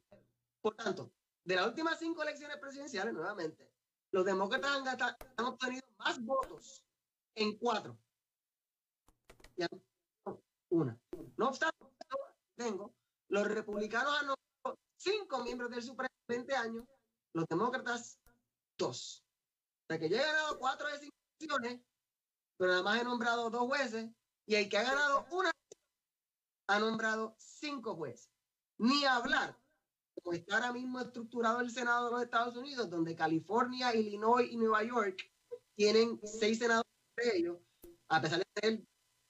Por 0.60 0.74
tanto, 0.74 1.10
de 1.48 1.56
las 1.56 1.66
últimas 1.66 1.98
cinco 1.98 2.22
elecciones 2.22 2.58
presidenciales, 2.58 3.14
nuevamente, 3.14 3.72
los 4.10 4.22
demócratas 4.22 4.70
han, 4.70 5.16
han 5.38 5.44
obtenido 5.46 5.82
más 5.96 6.22
votos 6.22 6.84
en 7.34 7.56
cuatro. 7.56 7.98
Ya, 9.56 9.66
una. 10.68 11.00
No 11.38 11.48
obstante, 11.48 11.86
tengo, 12.54 12.94
los 13.28 13.48
republicanos 13.48 14.12
han 14.20 14.26
nombrado 14.26 14.78
cinco 14.98 15.42
miembros 15.42 15.70
del 15.70 15.82
Supremo 15.82 16.14
20 16.28 16.54
años, 16.54 16.84
los 17.32 17.46
demócratas 17.48 18.18
dos. 18.76 19.24
O 19.84 19.86
sea 19.88 19.98
que 19.98 20.10
yo 20.10 20.16
he 20.16 20.22
ganado 20.22 20.58
cuatro 20.58 20.86
de 20.88 20.98
cinco 20.98 21.16
elecciones, 21.38 21.80
pero 22.58 22.72
nada 22.72 22.82
más 22.82 23.00
he 23.00 23.04
nombrado 23.04 23.48
dos 23.48 23.66
jueces, 23.68 24.10
y 24.44 24.54
el 24.54 24.68
que 24.68 24.76
ha 24.76 24.82
ganado 24.82 25.26
una 25.30 25.50
ha 26.66 26.78
nombrado 26.78 27.34
cinco 27.38 27.96
jueces. 27.96 28.28
Ni 28.76 29.06
hablar, 29.06 29.58
como 30.28 30.36
está 30.36 30.56
ahora 30.56 30.72
mismo 30.74 31.00
estructurado 31.00 31.62
el 31.62 31.70
Senado 31.70 32.04
de 32.04 32.12
los 32.12 32.22
Estados 32.22 32.54
Unidos, 32.54 32.90
donde 32.90 33.16
California, 33.16 33.94
Illinois 33.94 34.46
y 34.50 34.58
Nueva 34.58 34.84
York 34.84 35.16
tienen 35.74 36.20
seis 36.22 36.58
senadores 36.58 36.92
entre 37.16 37.38
ellos, 37.38 37.58
a 38.10 38.20
pesar 38.20 38.40
de 38.40 38.44
ser, 38.60 38.82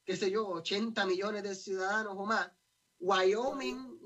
qué 0.04 0.16
sé 0.16 0.28
yo, 0.28 0.48
80 0.48 1.06
millones 1.06 1.44
de 1.44 1.54
ciudadanos 1.54 2.14
o 2.16 2.26
más, 2.26 2.50
Wyoming 2.98 4.00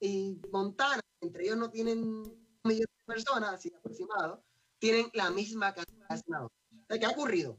y 0.00 0.40
Montana, 0.50 1.00
entre 1.20 1.44
ellos 1.44 1.58
no 1.58 1.70
tienen 1.70 2.22
millón 2.64 2.80
de 2.80 3.14
personas, 3.14 3.54
así 3.54 3.72
aproximado, 3.72 4.42
tienen 4.80 5.10
la 5.14 5.30
misma 5.30 5.72
cantidad 5.72 6.08
de 6.08 6.18
senadores. 6.18 6.58
¿Qué 6.88 7.06
ha 7.06 7.10
ocurrido? 7.10 7.56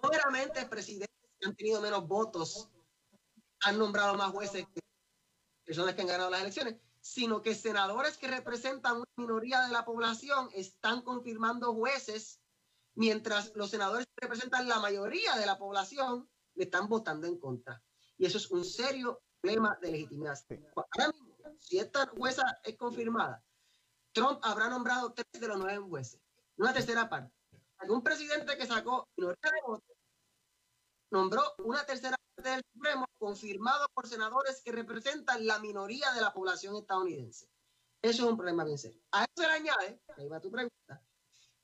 No 0.00 0.10
meramente 0.10 0.64
presidentes 0.66 1.18
que 1.40 1.48
han 1.48 1.56
tenido 1.56 1.80
menos 1.80 2.06
votos 2.06 2.70
han 3.62 3.78
nombrado 3.80 4.16
más 4.16 4.30
jueces 4.30 4.64
que 4.72 4.80
personas 5.64 5.96
que 5.96 6.02
han 6.02 6.06
ganado 6.06 6.30
las 6.30 6.42
elecciones, 6.42 6.76
sino 7.00 7.42
que 7.42 7.54
senadores 7.54 8.16
que 8.16 8.28
representan 8.28 8.96
una 8.96 9.06
minoría 9.16 9.60
de 9.62 9.72
la 9.72 9.84
población 9.84 10.48
están 10.52 11.02
confirmando 11.02 11.74
jueces, 11.74 12.40
mientras 12.94 13.52
los 13.54 13.70
senadores 13.70 14.06
que 14.06 14.26
representan 14.26 14.68
la 14.68 14.80
mayoría 14.80 15.36
de 15.36 15.46
la 15.46 15.58
población 15.58 16.28
le 16.54 16.64
están 16.64 16.88
votando 16.88 17.26
en 17.26 17.38
contra. 17.38 17.82
Y 18.18 18.26
eso 18.26 18.38
es 18.38 18.50
un 18.50 18.64
serio 18.64 19.22
problema 19.40 19.78
de 19.80 19.92
legitimidad. 19.92 20.38
Ahora 20.76 21.12
mismo, 21.12 21.34
si 21.58 21.78
esta 21.78 22.06
jueza 22.06 22.42
es 22.62 22.76
confirmada, 22.76 23.42
Trump 24.12 24.40
habrá 24.42 24.68
nombrado 24.68 25.12
tres 25.12 25.40
de 25.40 25.48
los 25.48 25.58
nueve 25.58 25.78
jueces. 25.78 26.20
Una 26.56 26.74
tercera 26.74 27.08
parte. 27.08 27.34
Algún 27.78 28.02
presidente 28.02 28.58
que 28.58 28.66
sacó 28.66 29.08
minoría 29.16 29.38
de 29.42 29.60
votos 29.66 29.89
nombró 31.10 31.42
una 31.64 31.84
tercera 31.84 32.16
parte 32.34 32.50
del 32.50 32.62
Supremo 32.72 33.06
confirmado 33.18 33.86
por 33.94 34.06
senadores 34.06 34.62
que 34.62 34.72
representan 34.72 35.46
la 35.46 35.58
minoría 35.58 36.12
de 36.12 36.20
la 36.20 36.32
población 36.32 36.76
estadounidense. 36.76 37.48
Eso 38.02 38.24
es 38.24 38.30
un 38.30 38.36
problema 38.36 38.64
bien 38.64 38.78
serio. 38.78 39.00
A 39.12 39.24
eso 39.24 39.32
se 39.36 39.46
le 39.46 39.52
añade, 39.52 40.00
ahí 40.16 40.28
va 40.28 40.40
tu 40.40 40.50
pregunta, 40.50 41.02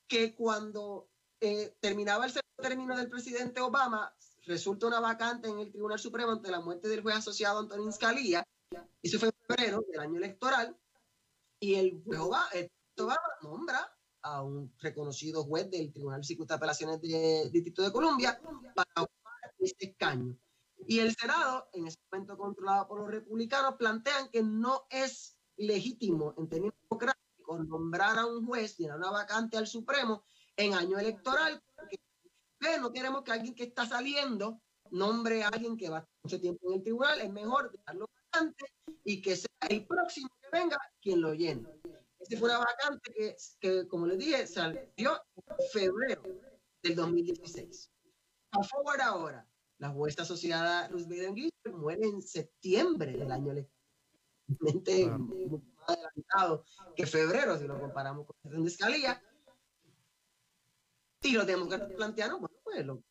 que 0.07 0.35
cuando 0.35 1.09
eh, 1.39 1.75
terminaba 1.79 2.25
el 2.25 2.31
segundo 2.31 2.61
término 2.61 2.95
del 2.95 3.09
presidente 3.09 3.59
Obama, 3.61 4.13
resulta 4.45 4.87
una 4.87 4.99
vacante 4.99 5.49
en 5.49 5.59
el 5.59 5.71
Tribunal 5.71 5.99
Supremo 5.99 6.31
ante 6.31 6.51
la 6.51 6.61
muerte 6.61 6.87
del 6.87 7.01
juez 7.01 7.17
asociado 7.17 7.59
Antonín 7.59 7.91
Scalia. 7.91 8.43
Eso 9.01 9.19
fue 9.19 9.29
en 9.29 9.33
febrero 9.47 9.83
del 9.89 9.99
año 9.99 10.17
electoral. 10.17 10.77
Y 11.59 11.75
el 11.75 12.01
juez 12.03 12.19
Obama, 12.19 12.49
nombra 13.41 13.95
a 14.21 14.43
un 14.43 14.73
reconocido 14.79 15.43
juez 15.43 15.69
del 15.69 15.91
Tribunal 15.91 16.23
Circuito 16.23 16.53
de 16.53 16.57
Apelaciones 16.57 17.01
del 17.01 17.51
Distrito 17.51 17.83
de 17.83 17.91
Columbia 17.91 18.39
para 18.73 19.07
este 19.59 19.91
escaño. 19.91 20.37
Y 20.87 20.99
el 20.99 21.15
Senado, 21.15 21.69
en 21.73 21.87
ese 21.87 21.97
momento 22.11 22.37
controlado 22.37 22.87
por 22.87 22.99
los 23.01 23.11
republicanos, 23.11 23.75
plantean 23.75 24.29
que 24.29 24.43
no 24.43 24.85
es 24.89 25.37
legítimo 25.57 26.33
en 26.37 26.47
términos 26.47 26.75
democráticos 26.83 27.67
nombrar 27.67 28.17
a 28.19 28.25
un 28.25 28.45
juez, 28.45 28.77
llenar 28.77 28.97
una 28.97 29.11
vacante 29.11 29.57
al 29.57 29.67
Supremo 29.67 30.23
en 30.55 30.73
año 30.73 30.99
electoral, 30.99 31.61
porque 31.75 31.99
no 32.79 32.91
queremos 32.91 33.23
que 33.23 33.31
alguien 33.31 33.55
que 33.55 33.63
está 33.63 33.85
saliendo 33.85 34.61
nombre 34.91 35.43
a 35.43 35.49
alguien 35.49 35.77
que 35.77 35.89
va 35.89 36.07
mucho 36.23 36.39
tiempo 36.39 36.69
en 36.69 36.77
el 36.77 36.83
tribunal, 36.83 37.21
es 37.21 37.31
mejor 37.31 37.71
dejarlo 37.71 38.09
vacante 38.31 38.65
y 39.03 39.21
que 39.21 39.35
sea 39.35 39.49
el 39.69 39.85
próximo 39.85 40.29
que 40.41 40.57
venga 40.57 40.77
quien 41.01 41.21
lo 41.21 41.33
llene. 41.33 41.67
Esta 42.19 42.37
fue 42.37 42.49
una 42.49 42.59
vacante 42.59 43.13
que, 43.13 43.35
que, 43.59 43.87
como 43.87 44.07
les 44.07 44.17
dije, 44.17 44.47
salió 44.47 45.21
en 45.35 45.69
febrero 45.71 46.23
del 46.81 46.95
2016. 46.95 47.91
A 48.51 48.63
favor 48.63 49.01
ahora, 49.01 49.47
la 49.77 49.89
jueza 49.89 50.23
asociada 50.23 50.87
Ruth 50.87 51.07
Bader 51.07 51.33
Ginsburg 51.33 51.77
muere 51.77 52.05
en 52.07 52.21
septiembre 52.21 53.13
del 53.13 53.31
año 53.31 53.51
electoral. 53.51 55.19
Mucho 55.19 55.61
más 55.75 55.89
adelantado 55.89 56.65
que 56.95 57.05
febrero, 57.05 57.57
si 57.57 57.67
lo 57.67 57.79
comparamos 57.79 58.25
con 58.25 58.35
la 58.43 58.59
de 58.59 58.67
Escalía. 58.67 59.21
Y 61.21 61.31
los 61.33 61.45
demócratas 61.45 61.91
plantearon, 61.93 62.39
bueno, 62.39 62.55
pues 62.63 62.85
lo, 62.85 63.03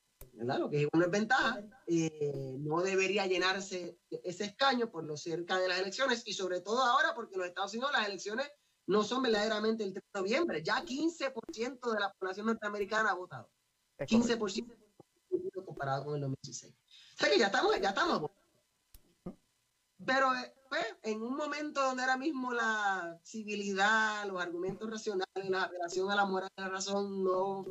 lo 0.58 0.70
que 0.70 0.82
es 0.82 0.88
una 0.92 1.08
ventaja, 1.08 1.62
eh, 1.86 2.56
no 2.58 2.80
debería 2.80 3.26
llenarse 3.26 3.98
ese 4.10 4.44
escaño 4.44 4.90
por 4.90 5.04
lo 5.04 5.16
cerca 5.16 5.58
de 5.58 5.68
las 5.68 5.80
elecciones 5.80 6.22
y 6.26 6.32
sobre 6.32 6.62
todo 6.62 6.82
ahora 6.82 7.14
porque 7.14 7.34
en 7.34 7.40
los 7.40 7.48
Estados 7.48 7.74
Unidos 7.74 7.92
las 7.92 8.08
elecciones 8.08 8.50
no 8.86 9.02
son 9.02 9.22
verdaderamente 9.22 9.84
el 9.84 9.92
3 9.92 10.04
de 10.14 10.20
noviembre, 10.20 10.62
ya 10.62 10.82
15% 10.84 11.92
de 11.92 12.00
la 12.00 12.12
población 12.14 12.46
norteamericana 12.46 13.10
ha 13.10 13.14
votado. 13.14 13.50
15% 13.98 14.85
comparado 15.76 16.04
con 16.04 16.14
el 16.14 16.22
2016. 16.22 16.74
O 16.74 17.18
sea 17.18 17.30
que 17.30 17.38
ya 17.38 17.46
estamos, 17.46 17.80
ya 17.80 17.90
estamos. 17.90 18.30
Pero 20.04 20.34
eh, 20.34 20.54
pues, 20.68 20.84
en 21.02 21.22
un 21.22 21.36
momento 21.36 21.82
donde 21.82 22.02
ahora 22.02 22.16
mismo 22.16 22.52
la 22.52 23.18
civilidad, 23.22 24.24
los 24.26 24.40
argumentos 24.40 24.90
racionales, 24.90 25.50
la 25.50 25.64
apelación 25.64 26.10
a 26.10 26.16
la 26.16 26.24
moral 26.24 26.50
de 26.56 26.62
la 26.62 26.68
razón 26.68 27.22
no 27.22 27.64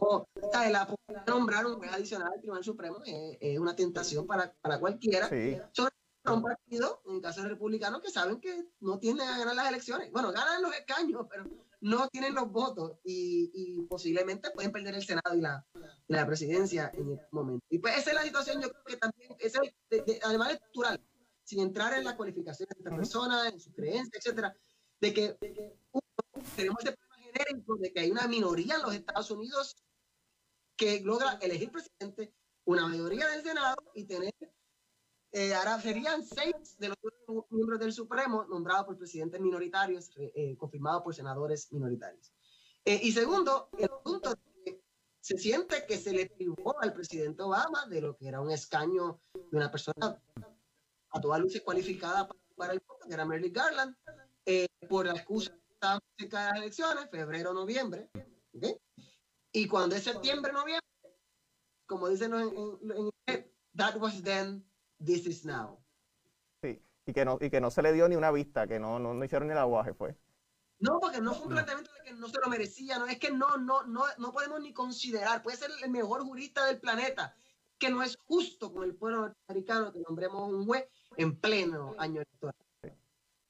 no, 0.00 0.28
la 0.52 0.94
nombrar 1.26 1.64
un 1.66 1.76
juez 1.76 1.90
adicional 1.90 2.30
al 2.30 2.40
Tribunal 2.40 2.64
Supremo 2.64 2.98
es, 3.04 3.58
una 3.58 3.74
tentación 3.74 4.26
para, 4.26 4.52
para 4.60 4.78
cualquiera. 4.78 5.26
Sobre 5.72 5.90
todo 6.22 6.36
un 6.36 6.42
partido, 6.42 7.00
en 7.06 7.20
caso 7.20 7.42
de 7.42 7.48
republicanos, 7.48 8.02
que 8.02 8.10
saben 8.10 8.38
que 8.38 8.68
no 8.80 8.98
tienen 8.98 9.26
a 9.26 9.38
ganar 9.38 9.54
las 9.54 9.68
elecciones. 9.68 10.12
Bueno, 10.12 10.32
ganan 10.32 10.60
los 10.60 10.74
escaños, 10.74 11.26
pero 11.30 11.48
no 11.86 12.08
tienen 12.08 12.34
los 12.34 12.50
votos 12.50 12.98
y, 13.04 13.50
y 13.54 13.82
posiblemente 13.82 14.50
pueden 14.50 14.72
perder 14.72 14.96
el 14.96 15.04
Senado 15.04 15.36
y 15.36 15.40
la, 15.40 15.64
la, 16.08 16.26
presidencia 16.26 16.90
en 16.92 17.12
este 17.12 17.28
momento. 17.30 17.64
Y 17.70 17.78
pues 17.78 17.96
esa 17.96 18.10
es 18.10 18.16
la 18.16 18.22
situación, 18.24 18.60
yo 18.60 18.70
creo 18.70 18.84
que 18.84 18.96
también, 18.96 19.36
es 19.38 19.54
además 20.24 20.54
es 20.54 20.58
cultural, 20.58 21.00
sin 21.44 21.60
entrar 21.60 21.94
en 21.94 22.02
la 22.02 22.16
cualificación 22.16 22.68
de 22.68 22.76
esta 22.76 22.90
persona, 22.90 23.48
en 23.48 23.60
su 23.60 23.72
creencia, 23.72 24.18
etcétera, 24.18 24.52
de 25.00 25.14
que, 25.14 25.36
tenemos 26.56 26.78
este 26.80 26.96
problema 26.96 27.32
genérico 27.32 27.76
de 27.76 27.92
que 27.92 28.00
hay 28.00 28.10
una 28.10 28.26
minoría 28.26 28.74
en 28.74 28.82
los 28.82 28.94
Estados 28.94 29.30
Unidos 29.30 29.76
que 30.76 31.00
logra 31.02 31.38
elegir 31.40 31.70
presidente, 31.70 32.34
una 32.64 32.88
mayoría 32.88 33.28
del 33.28 33.44
Senado 33.44 33.76
y 33.94 34.06
tener, 34.06 34.34
eh, 35.32 35.54
ahora 35.54 35.80
serían 35.80 36.24
seis 36.24 36.76
de 36.78 36.88
los 36.88 36.98
miembros 37.50 37.78
del 37.78 37.92
Supremo 37.92 38.44
nombrados 38.44 38.86
por 38.86 38.98
presidentes 38.98 39.40
minoritarios, 39.40 40.10
eh, 40.16 40.32
eh, 40.34 40.56
confirmados 40.56 41.02
por 41.02 41.14
senadores 41.14 41.72
minoritarios. 41.72 42.32
y 42.84 43.10
segundo, 43.10 43.68
el 43.78 43.90
punto 44.04 44.30
de 44.30 44.62
que 44.64 44.82
se 45.20 45.36
siente 45.38 45.84
que 45.86 45.98
se 45.98 46.12
le 46.12 46.26
privó 46.26 46.80
al 46.80 46.92
presidente 46.92 47.42
Obama 47.42 47.86
de 47.86 48.00
lo 48.00 48.16
que 48.16 48.28
era 48.28 48.40
un 48.40 48.52
escaño 48.52 49.20
de 49.34 49.56
una 49.56 49.70
persona 49.70 50.22
a 51.10 51.20
toda 51.20 51.38
luz 51.38 51.60
cualificada 51.64 52.28
para 52.54 52.72
el 52.72 52.80
voto, 52.86 53.08
que 53.08 53.14
era 53.14 53.24
Merrick 53.24 53.56
Garland, 53.56 53.96
por 54.88 55.06
la 55.06 55.14
excusa 55.14 55.50
que 55.50 55.74
estaba 55.74 56.00
cerca 56.16 56.38
de 56.38 56.50
las 56.50 56.58
elecciones, 56.58 57.10
febrero, 57.10 57.52
noviembre, 57.52 58.08
¿okay? 58.54 58.76
Y 59.52 59.66
cuando 59.66 59.96
es 59.96 60.04
septiembre, 60.04 60.52
noviembre, 60.52 60.86
como 61.86 62.08
dicen 62.08 62.34
en, 62.34 62.48
inglés, 62.50 63.46
that 63.74 63.96
was 63.96 64.22
then, 64.22 64.62
this 65.04 65.26
is 65.26 65.44
now. 65.44 65.78
Sí, 66.62 66.82
y 67.06 67.12
que 67.12 67.24
no, 67.24 67.38
y 67.40 67.50
que 67.50 67.60
no 67.60 67.70
se 67.70 67.82
le 67.82 67.92
dio 67.92 68.08
ni 68.08 68.16
una 68.16 68.30
vista, 68.30 68.66
que 68.66 68.78
no, 68.78 68.98
no, 68.98 69.24
hicieron 69.24 69.48
ni 69.48 69.52
el 69.52 69.58
aguaje, 69.58 69.94
fue. 69.94 70.16
No, 70.78 71.00
porque 71.00 71.20
no 71.20 71.32
fue 71.34 71.46
un 71.46 71.52
planteamiento 71.54 71.90
de 71.94 72.02
que 72.10 72.12
no 72.14 72.28
se 72.28 72.38
lo 72.38 72.48
merecía, 72.48 72.98
no, 72.98 73.06
es 73.06 73.18
que 73.18 73.30
no, 73.30 73.56
no, 73.56 73.84
no, 73.84 74.04
no 74.18 74.32
podemos 74.32 74.60
ni 74.60 74.72
considerar, 74.74 75.42
puede 75.42 75.56
ser 75.56 75.70
el 75.82 75.90
mejor 75.90 76.22
jurista 76.22 76.66
del 76.66 76.78
planeta, 76.80 77.34
que 77.78 77.88
no 77.90 78.02
es 78.02 78.16
justo 78.26 78.72
con 78.72 78.84
el 78.84 78.94
pueblo 78.94 79.20
norteamericano 79.22 79.92
que 79.92 80.00
nombremos 80.00 80.50
un 80.52 80.66
juez 80.66 80.86
en 81.16 81.38
pleno 81.40 81.94
año 81.98 82.20
electoral. 82.22 82.54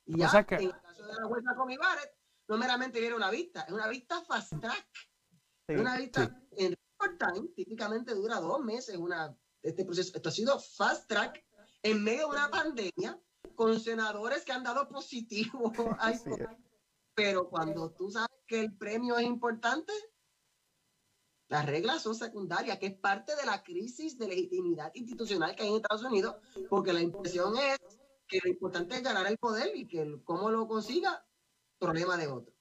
Y 0.05 0.15
O 0.15 0.19
ya, 0.19 0.29
sea 0.29 0.47
que- 0.47 0.55
en 0.57 0.63
el 0.63 0.81
caso 0.81 1.05
de 1.05 1.15
la 1.15 1.27
jueza 1.27 1.55
Comi 1.57 1.77
Barrett, 1.77 2.15
no 2.49 2.57
meramente 2.59 3.01
viene 3.01 3.17
una 3.17 3.31
vista, 3.31 3.63
es 3.63 3.73
una 3.73 3.89
vista 3.89 4.23
fast 4.23 4.53
track. 4.61 4.87
Sí, 5.69 5.75
una 5.75 5.97
vista 5.97 6.41
en 6.57 6.77
record 7.01 7.19
time, 7.19 7.49
típicamente 7.57 8.15
dura 8.15 8.39
dos 8.39 8.61
meses 8.63 8.97
una, 8.97 9.37
este 9.68 9.85
proceso. 9.85 10.12
Esto 10.14 10.29
ha 10.29 10.33
sido 10.33 10.59
fast 10.59 11.09
track 11.09 11.44
en 11.83 12.02
medio 12.02 12.20
de 12.29 12.37
una 12.37 12.50
pandemia 12.50 13.20
con 13.55 13.79
senadores 13.81 14.44
que 14.44 14.52
han 14.52 14.64
dado 14.64 14.88
positivo. 14.88 15.72
al 16.00 16.18
Sí. 16.18 16.31
Pero 17.14 17.48
cuando 17.48 17.90
tú 17.92 18.11
sabes 18.11 18.29
que 18.46 18.61
el 18.61 18.76
premio 18.76 19.16
es 19.16 19.24
importante, 19.26 19.92
las 21.48 21.64
reglas 21.64 22.02
son 22.02 22.14
secundarias, 22.14 22.79
que 22.79 22.87
es 22.87 22.94
parte 22.98 23.35
de 23.37 23.46
la 23.46 23.62
crisis 23.62 24.18
de 24.18 24.29
legitimidad 24.29 24.90
institucional 24.94 25.55
que 25.55 25.62
hay 25.62 25.68
en 25.70 25.76
Estados 25.76 26.02
Unidos, 26.05 26.37
porque 26.68 26.92
la 26.92 27.00
impresión 27.00 27.55
es 27.57 27.79
que 28.29 28.40
lo 28.44 28.50
importante 28.50 28.96
es 28.96 29.02
ganar 29.02 29.26
el 29.29 29.38
poder 29.38 29.74
y 29.76 29.87
que 29.87 30.02
el- 30.02 30.22
cómo 30.24 30.50
lo 30.50 30.66
consiga, 30.66 31.24
problema 31.79 32.16
de 32.16 32.26
otro. 32.26 32.52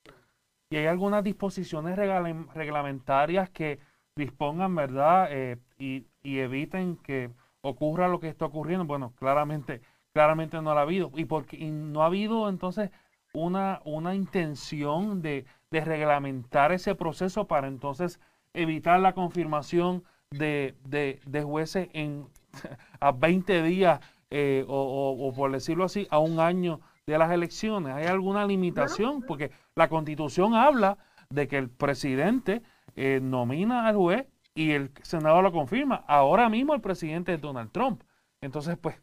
¿Y 0.70 0.78
hay 0.78 0.86
algunas 0.86 1.24
disposiciones 1.24 1.96
regla- 1.96 2.48
reglamentarias 2.54 3.50
que 3.50 3.80
dispongan, 4.16 4.76
verdad, 4.76 5.28
eh, 5.32 5.58
y, 5.80 6.06
y 6.26 6.40
eviten 6.40 6.98
que 6.98 7.32
ocurra 7.62 8.08
lo 8.08 8.20
que 8.20 8.30
está 8.30 8.46
ocurriendo? 8.46 8.86
Bueno, 8.86 9.14
claramente, 9.18 9.82
claramente 10.14 10.62
no 10.62 10.72
ha 10.72 10.82
habido. 10.82 11.12
¿Y 11.16 11.26
porque 11.26 11.58
y 11.58 11.72
no 11.72 12.02
ha 12.04 12.08
habido 12.08 12.50
entonces 12.50 12.92
una, 13.34 13.82
una 13.86 14.16
intención 14.16 15.22
de, 15.22 15.46
de 15.72 15.82
reglamentar 15.82 16.72
ese 16.72 16.96
proceso 16.96 17.48
para 17.48 17.68
entonces 17.68 18.20
evitar 18.54 19.00
la 19.00 19.14
confirmación 19.14 20.04
de, 20.32 20.76
de- 20.86 21.20
de 21.26 21.44
jueces 21.44 21.90
en, 21.94 22.28
a 23.00 23.12
20 23.12 23.62
días 23.64 24.00
eh, 24.30 24.66
o, 24.68 24.74
o- 24.76 25.28
o 25.30 25.34
por 25.34 25.52
decirlo 25.52 25.84
así, 25.86 26.08
a 26.10 26.20
un 26.20 26.40
año 26.40 26.80
de 27.06 27.18
las 27.18 27.32
elecciones? 27.32 27.94
¿Hay 27.94 28.06
alguna 28.08 28.46
limitación? 28.46 29.24
Porque 29.24 29.52
la 29.76 29.90
constitución 29.90 30.56
habla 30.56 30.98
de 31.30 31.48
que 31.48 31.58
el 31.58 31.70
presidente 31.70 32.62
eh, 32.96 33.20
nomina 33.22 33.88
al 33.88 33.96
juez 33.96 34.26
y 34.56 34.72
el 34.72 34.92
Senado 35.04 35.42
lo 35.42 35.52
confirma. 35.52 36.04
Ahora 36.08 36.50
mismo 36.50 36.74
el 36.74 36.82
presidente 36.82 37.34
es 37.34 37.42
Donald 37.42 37.72
Trump. 37.72 38.02
Entonces, 38.42 38.78
pues, 38.78 38.96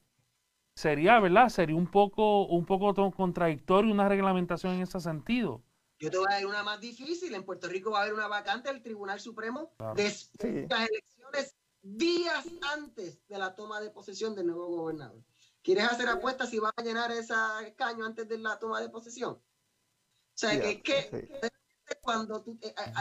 sería, 0.75 1.21
¿verdad? 1.21 1.51
Sería 1.51 1.77
un 1.77 1.91
poco, 1.91 2.47
un 2.47 2.65
poco 2.65 2.95
to- 2.95 3.11
contradictorio 3.13 3.93
una 3.93 4.09
reglamentación 4.09 4.75
en 4.75 4.83
ese 4.83 4.99
sentido. 4.99 5.63
Yo 5.99 6.11
te 6.11 6.17
voy 6.19 6.27
a 6.31 6.35
dar 6.37 6.47
una 6.47 6.63
más 6.65 6.81
difícil. 6.81 7.35
En 7.35 7.45
Puerto 7.45 7.69
Rico 7.69 7.91
va 7.93 7.99
a 7.99 8.03
haber 8.03 8.15
una 8.15 8.27
vacante 8.29 8.73
del 8.73 8.83
Tribunal 8.83 9.21
Supremo 9.21 9.73
Claro. 9.77 9.95
después 9.95 10.31
Sí. 10.41 10.61
de 10.63 10.67
las 10.69 10.89
elecciones 10.89 11.57
días 11.83 12.47
antes 12.75 13.21
de 13.29 13.39
la 13.39 13.55
toma 13.55 13.81
de 13.81 13.91
posesión 13.91 14.35
del 14.35 14.47
nuevo 14.47 14.67
gobernador. 14.69 15.23
¿Quieres 15.63 15.85
hacer 15.85 16.09
apuestas 16.09 16.49
si 16.51 16.59
va 16.59 16.73
a 16.75 16.83
llenar 16.83 17.13
ese 17.13 17.35
escaño 17.67 18.05
antes 18.05 18.27
de 18.27 18.39
la 18.39 18.59
toma 18.59 18.81
de 18.81 18.89
posesión? 18.89 19.35
O 19.35 19.43
sea, 20.35 20.51
Sí, 20.51 20.61
que, 20.61 20.83
que 20.83 21.03
sí. 21.31 21.49
cuando 22.01 22.43
tú... 22.43 22.59
eh, 22.63 22.75
eh, 22.77 22.93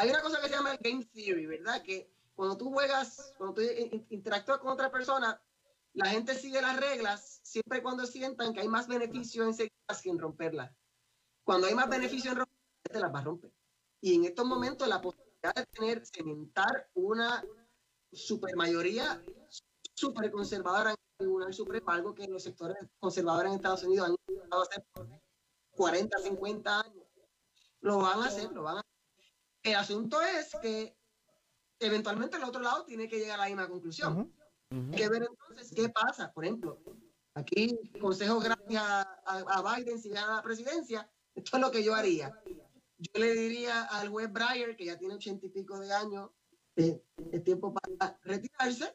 hay 0.00 0.08
una 0.08 0.22
cosa 0.22 0.40
que 0.40 0.48
se 0.48 0.54
llama 0.54 0.72
el 0.72 0.78
game 0.78 1.04
theory, 1.04 1.44
¿verdad? 1.44 1.82
Que 1.82 2.10
cuando 2.34 2.56
tú 2.56 2.70
juegas, 2.72 3.34
cuando 3.36 3.54
tú 3.54 3.60
in- 3.60 4.06
interactúas 4.08 4.58
con 4.58 4.70
otra 4.70 4.90
persona, 4.90 5.38
la 5.92 6.06
gente 6.06 6.34
sigue 6.34 6.62
las 6.62 6.80
reglas 6.80 7.40
siempre 7.42 7.78
y 7.78 7.82
cuando 7.82 8.06
sientan 8.06 8.54
que 8.54 8.60
hay 8.60 8.68
más 8.68 8.88
beneficio 8.88 9.44
en 9.44 9.52
seguirlas 9.52 10.00
que 10.02 10.08
en 10.08 10.18
romperlas. 10.18 10.72
Cuando 11.44 11.66
hay 11.66 11.74
más 11.74 11.90
beneficio 11.90 12.30
en 12.30 12.38
romperlas, 12.38 12.66
la 12.84 12.88
gente 12.88 13.00
las 13.00 13.14
va 13.14 13.18
a 13.18 13.24
romper. 13.24 13.52
Y 14.00 14.14
en 14.14 14.24
estos 14.24 14.46
momentos 14.46 14.88
la 14.88 15.02
posibilidad 15.02 15.54
de 15.54 15.66
tener, 15.66 16.06
cementar 16.06 16.88
una 16.94 17.44
supermayoría 18.10 19.22
super 19.92 20.30
conservadora 20.30 20.90
en 20.92 20.96
el 20.96 21.18
Tribunal 21.18 21.52
Supremo, 21.52 21.90
algo 21.90 22.14
que 22.14 22.26
los 22.26 22.42
sectores 22.42 22.78
conservadores 22.98 23.50
en 23.50 23.56
Estados 23.56 23.82
Unidos 23.82 24.08
han 24.08 24.16
intentado 24.28 24.62
hacer 24.62 24.82
por 24.92 25.08
40, 25.72 26.18
50 26.20 26.80
años, 26.80 27.06
lo 27.80 27.98
van 27.98 28.22
a 28.22 28.26
hacer, 28.26 28.50
lo 28.52 28.62
van 28.62 28.78
a 28.78 28.82
El 29.62 29.74
asunto 29.74 30.20
es 30.22 30.56
que 30.62 30.96
eventualmente 31.78 32.36
el 32.36 32.44
otro 32.44 32.60
lado 32.60 32.84
tiene 32.84 33.08
que 33.08 33.18
llegar 33.18 33.38
a 33.38 33.42
la 33.42 33.48
misma 33.48 33.68
conclusión. 33.68 34.32
Hay 34.70 34.96
que 34.96 35.08
ver 35.08 35.26
entonces 35.28 35.72
qué 35.74 35.88
pasa. 35.88 36.32
Por 36.32 36.44
ejemplo, 36.44 36.80
aquí 37.34 37.78
consejo 38.00 38.40
gracias 38.40 38.82
a, 38.82 39.18
a 39.24 39.76
Biden 39.76 40.00
si 40.00 40.10
gana 40.10 40.36
la 40.36 40.42
presidencia. 40.42 41.10
Esto 41.34 41.56
es 41.56 41.62
lo 41.62 41.70
que 41.70 41.82
yo 41.82 41.94
haría. 41.94 42.32
Yo 42.98 43.20
le 43.20 43.34
diría 43.34 43.84
al 43.84 44.08
juez 44.08 44.30
Breyer, 44.30 44.76
que 44.76 44.84
ya 44.84 44.98
tiene 44.98 45.14
ochenta 45.14 45.46
y 45.46 45.48
pico 45.48 45.78
de 45.78 45.92
años, 45.92 46.30
eh, 46.76 47.02
es 47.32 47.44
tiempo 47.44 47.72
para 47.72 48.18
retirarse. 48.22 48.94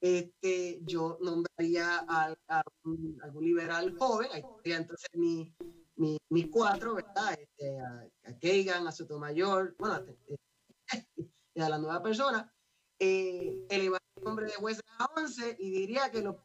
Este, 0.00 0.78
yo 0.82 1.18
nombraría 1.20 2.04
a, 2.06 2.36
a 2.48 2.62
un, 2.84 3.18
algún 3.22 3.44
liberal 3.44 3.96
joven, 3.98 4.28
ahí 4.32 4.42
tendría 4.42 4.76
entonces 4.76 5.08
mi, 5.14 5.52
mi- 5.98 6.18
mis 6.30 6.48
cuatro, 6.48 6.94
¿verdad? 6.94 7.38
Este, 7.38 7.78
a, 7.78 8.08
a 8.24 8.38
Kagan, 8.38 8.86
a 8.86 8.92
Sotomayor, 8.92 9.76
bueno, 9.78 9.94
a- 11.56 11.68
la 11.68 11.78
nueva 11.78 12.02
persona, 12.02 12.52
eh, 12.98 13.66
elevar 13.68 14.00
el 14.16 14.22
nombre 14.24 14.46
de 14.46 14.52
jueces 14.52 14.82
a 14.98 15.06
11 15.16 15.56
y 15.58 15.70
diría 15.70 16.10
que 16.10 16.22
los, 16.22 16.36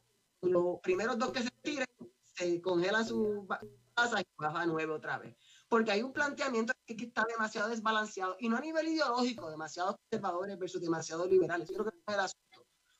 los 0.41 0.79
primeros 0.81 1.17
dos 1.17 1.31
que 1.31 1.43
se 1.43 1.51
tiren 1.61 1.87
se 2.21 2.61
congelan 2.61 3.05
ba- 3.47 3.61
tasas 3.93 4.21
y 4.21 4.25
baja 4.37 4.61
a 4.61 4.65
9 4.65 4.91
otra 4.91 5.19
vez. 5.19 5.35
Porque 5.69 5.91
hay 5.91 6.01
un 6.01 6.13
planteamiento 6.13 6.73
que 6.85 6.95
está 7.05 7.25
demasiado 7.25 7.69
desbalanceado 7.69 8.35
y 8.39 8.49
no 8.49 8.57
a 8.57 8.61
nivel 8.61 8.87
ideológico, 8.87 9.49
demasiados 9.49 9.95
conservadores 9.97 10.57
versus 10.57 10.81
demasiados 10.81 11.29
liberales. 11.29 11.69
Yo 11.69 11.77
creo 11.83 11.91
que 11.91 11.97
es. 12.11 12.35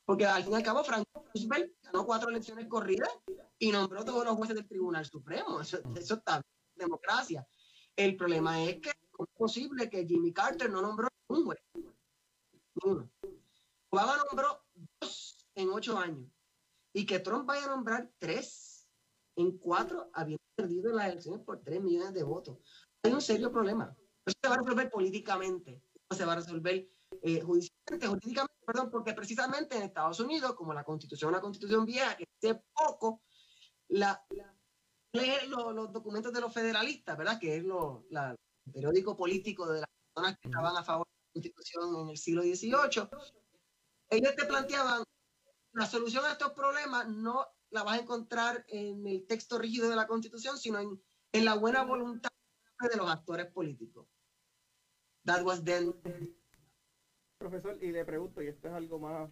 Porque 0.04 0.26
al 0.26 0.42
fin 0.42 0.52
y 0.52 0.56
al 0.56 0.62
cabo, 0.62 0.84
Franklin 0.84 1.24
Roosevelt 1.32 1.72
ganó 1.82 2.04
cuatro 2.04 2.28
elecciones 2.28 2.66
corridas 2.66 3.08
y 3.58 3.72
nombró 3.72 4.04
todos 4.04 4.24
los 4.24 4.36
jueces 4.36 4.56
del 4.56 4.68
Tribunal 4.68 5.06
Supremo. 5.06 5.60
Eso, 5.60 5.78
eso 5.96 6.14
está 6.14 6.42
democracia. 6.74 7.46
El 7.96 8.16
problema 8.16 8.62
es 8.62 8.80
que 8.80 8.90
¿cómo 9.10 9.26
es 9.26 9.38
posible 9.38 9.88
que 9.88 10.06
Jimmy 10.06 10.32
Carter 10.32 10.70
no 10.70 10.82
nombró 10.82 11.08
un 11.28 11.44
juez? 11.44 11.60
Ninguno. 12.74 13.10
Obama 13.90 14.16
nombró 14.28 14.64
dos 15.00 15.46
en 15.54 15.70
ocho 15.70 15.96
años 15.96 16.28
y 16.92 17.06
que 17.06 17.20
Trump 17.20 17.46
vaya 17.46 17.64
a 17.64 17.68
nombrar 17.68 18.10
tres 18.18 18.88
en 19.36 19.58
cuatro, 19.58 20.10
habiendo 20.12 20.42
perdido 20.54 20.92
las 20.92 21.10
elecciones 21.10 21.40
por 21.44 21.62
tres 21.62 21.80
millones 21.80 22.12
de 22.14 22.22
votos. 22.22 22.58
Hay 23.02 23.12
un 23.12 23.20
serio 23.20 23.50
problema. 23.50 23.96
Eso 24.26 24.36
se 24.42 24.48
va 24.48 24.54
a 24.54 24.58
resolver 24.58 24.90
políticamente, 24.90 25.82
no 26.10 26.16
se 26.16 26.24
va 26.24 26.32
a 26.32 26.36
resolver 26.36 26.88
eh, 27.22 27.40
judicialmente, 27.40 27.73
jurídicamente, 27.88 28.54
perdón, 28.66 28.90
porque 28.90 29.12
precisamente 29.14 29.76
en 29.76 29.82
Estados 29.84 30.20
Unidos, 30.20 30.54
como 30.54 30.72
la 30.72 30.84
constitución 30.84 31.28
es 31.30 31.32
una 31.34 31.40
constitución 31.40 31.84
vieja 31.84 32.16
que 32.16 32.24
hace 32.42 32.62
poco, 32.74 33.22
la, 33.88 34.24
la- 34.30 34.54
lee 35.12 35.46
lo- 35.48 35.72
los 35.72 35.92
documentos 35.92 36.32
de 36.32 36.40
los 36.40 36.52
federalistas, 36.52 37.16
¿verdad? 37.16 37.38
Que 37.38 37.56
es 37.56 37.64
lo, 37.64 38.06
la- 38.10 38.30
el 38.66 38.72
periódico 38.72 39.16
político 39.16 39.66
de 39.70 39.80
las 39.80 39.88
personas 40.12 40.38
que 40.40 40.48
estaban 40.48 40.76
a 40.76 40.82
favor 40.82 41.06
de 41.06 41.12
la 41.12 41.32
constitución 41.34 42.00
en 42.02 42.08
el 42.10 42.16
siglo 42.16 42.42
XVIII. 42.42 43.08
Ellos 44.10 44.34
te 44.36 44.44
planteaban 44.46 45.02
la 45.72 45.86
solución 45.86 46.24
a 46.24 46.32
estos 46.32 46.52
problemas 46.52 47.08
no 47.08 47.46
la 47.70 47.82
vas 47.82 47.98
a 47.98 48.02
encontrar 48.02 48.64
en 48.68 49.06
el 49.06 49.26
texto 49.26 49.58
rígido 49.58 49.88
de 49.90 49.96
la 49.96 50.06
constitución, 50.06 50.56
sino 50.56 50.78
en, 50.78 51.02
en 51.32 51.44
la 51.44 51.54
buena 51.56 51.82
voluntad 51.84 52.30
de 52.88 52.96
los 52.96 53.10
actores 53.10 53.46
políticos. 53.52 54.06
That 55.24 55.42
was 55.42 55.64
then. 55.64 55.92
Profesor, 57.44 57.76
y 57.82 57.92
le 57.92 58.06
pregunto, 58.06 58.40
y 58.40 58.46
esto 58.46 58.68
es 58.68 58.74
algo 58.74 58.98
más 58.98 59.28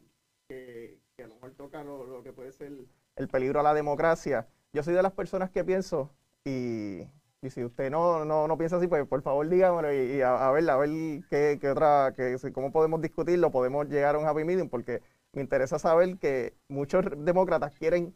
que, 0.46 0.98
a 1.16 1.26
lo 1.26 1.34
mejor 1.36 1.52
toca 1.52 1.82
lo, 1.82 2.22
que 2.22 2.34
puede 2.34 2.52
ser 2.52 2.70
el 3.16 3.28
peligro 3.28 3.60
a 3.60 3.62
la 3.62 3.72
democracia. 3.72 4.46
Yo 4.74 4.82
soy 4.82 4.92
de 4.92 5.02
las 5.02 5.14
personas 5.14 5.48
que 5.48 5.64
pienso, 5.64 6.10
y, 6.44 7.08
si 7.48 7.64
usted 7.64 7.90
no, 7.90 8.26
no, 8.26 8.46
no 8.46 8.58
piensa 8.58 8.76
así, 8.76 8.86
pues 8.86 9.08
por 9.08 9.22
favor 9.22 9.48
dígamelo 9.48 9.90
y, 9.94 10.20
a, 10.20 10.46
a 10.46 10.52
ver, 10.52 10.68
a 10.68 10.76
ver 10.76 10.90
qué, 11.30 11.58
otra, 11.70 12.12
qué, 12.14 12.36
cómo 12.52 12.70
podemos 12.70 13.00
discutirlo, 13.00 13.50
podemos 13.50 13.88
llegar 13.88 14.14
a 14.14 14.18
un 14.18 14.26
happy 14.26 14.44
medium, 14.44 14.68
porque 14.68 15.00
me 15.32 15.40
interesa 15.40 15.78
saber 15.78 16.18
que 16.18 16.54
muchos 16.68 17.06
demócratas 17.16 17.74
quieren 17.74 18.14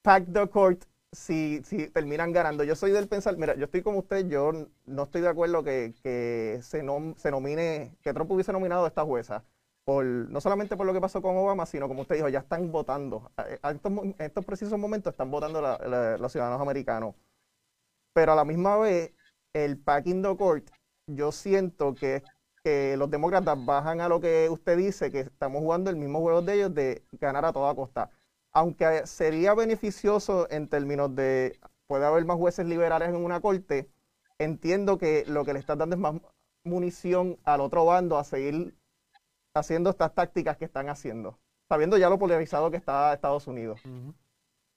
pack 0.00 0.32
the 0.32 0.48
court 0.48 0.86
si, 1.12 1.62
si 1.64 1.88
terminan 1.90 2.32
ganando. 2.32 2.64
Yo 2.64 2.74
soy 2.76 2.90
del 2.92 3.08
pensar, 3.08 3.36
mira, 3.36 3.54
yo 3.56 3.64
estoy 3.64 3.82
como 3.82 4.00
usted, 4.00 4.26
yo 4.28 4.52
no 4.86 5.02
estoy 5.04 5.22
de 5.22 5.28
acuerdo 5.28 5.64
que, 5.64 5.94
se, 6.62 6.82
nom- 6.82 7.16
se 7.16 7.30
nomine, 7.30 7.96
que 8.02 8.12
Trump 8.12 8.30
hubiese 8.30 8.52
nominado 8.52 8.84
a 8.84 8.88
esta 8.88 9.04
jueza. 9.04 9.44
Por, 9.84 10.04
no 10.04 10.40
solamente 10.42 10.76
por 10.76 10.86
lo 10.86 10.92
que 10.92 11.00
pasó 11.00 11.22
con 11.22 11.36
Obama, 11.36 11.64
sino 11.66 11.88
como 11.88 12.02
usted 12.02 12.16
dijo, 12.16 12.28
ya 12.28 12.40
están 12.40 12.70
votando. 12.70 13.30
Mo- 13.90 14.02
en 14.04 14.14
estos 14.18 14.44
precisos 14.44 14.78
momentos 14.78 15.12
están 15.12 15.30
votando 15.30 15.60
los 16.18 16.32
ciudadanos 16.32 16.60
americanos. 16.60 17.14
Pero 18.12 18.32
a 18.32 18.36
la 18.36 18.44
misma 18.44 18.76
vez, 18.78 19.12
el 19.52 19.78
packing 19.78 20.22
the 20.22 20.36
court, 20.36 20.68
yo 21.06 21.32
siento 21.32 21.94
que, 21.94 22.22
que 22.64 22.96
los 22.96 23.10
demócratas 23.10 23.56
bajan 23.64 24.00
a 24.00 24.08
lo 24.08 24.20
que 24.20 24.48
usted 24.50 24.76
dice, 24.76 25.10
que 25.10 25.20
estamos 25.20 25.60
jugando 25.62 25.90
el 25.90 25.96
mismo 25.96 26.20
juego 26.20 26.42
de 26.42 26.54
ellos 26.54 26.74
de 26.74 27.04
ganar 27.12 27.44
a 27.44 27.52
toda 27.52 27.74
costa 27.74 28.10
aunque 28.52 29.06
sería 29.06 29.54
beneficioso 29.54 30.50
en 30.50 30.68
términos 30.68 31.14
de 31.14 31.58
puede 31.86 32.04
haber 32.04 32.24
más 32.24 32.36
jueces 32.36 32.66
liberales 32.66 33.08
en 33.08 33.16
una 33.16 33.40
corte, 33.40 33.90
entiendo 34.38 34.98
que 34.98 35.24
lo 35.26 35.44
que 35.44 35.52
le 35.52 35.58
estás 35.58 35.78
dando 35.78 35.96
es 35.96 36.00
más 36.00 36.20
munición 36.64 37.38
al 37.44 37.60
otro 37.60 37.84
bando 37.84 38.18
a 38.18 38.24
seguir 38.24 38.76
haciendo 39.54 39.90
estas 39.90 40.14
tácticas 40.14 40.56
que 40.56 40.66
están 40.66 40.88
haciendo, 40.88 41.38
sabiendo 41.68 41.96
ya 41.96 42.10
lo 42.10 42.18
polarizado 42.18 42.70
que 42.70 42.76
está 42.76 43.14
Estados 43.14 43.46
Unidos. 43.46 43.80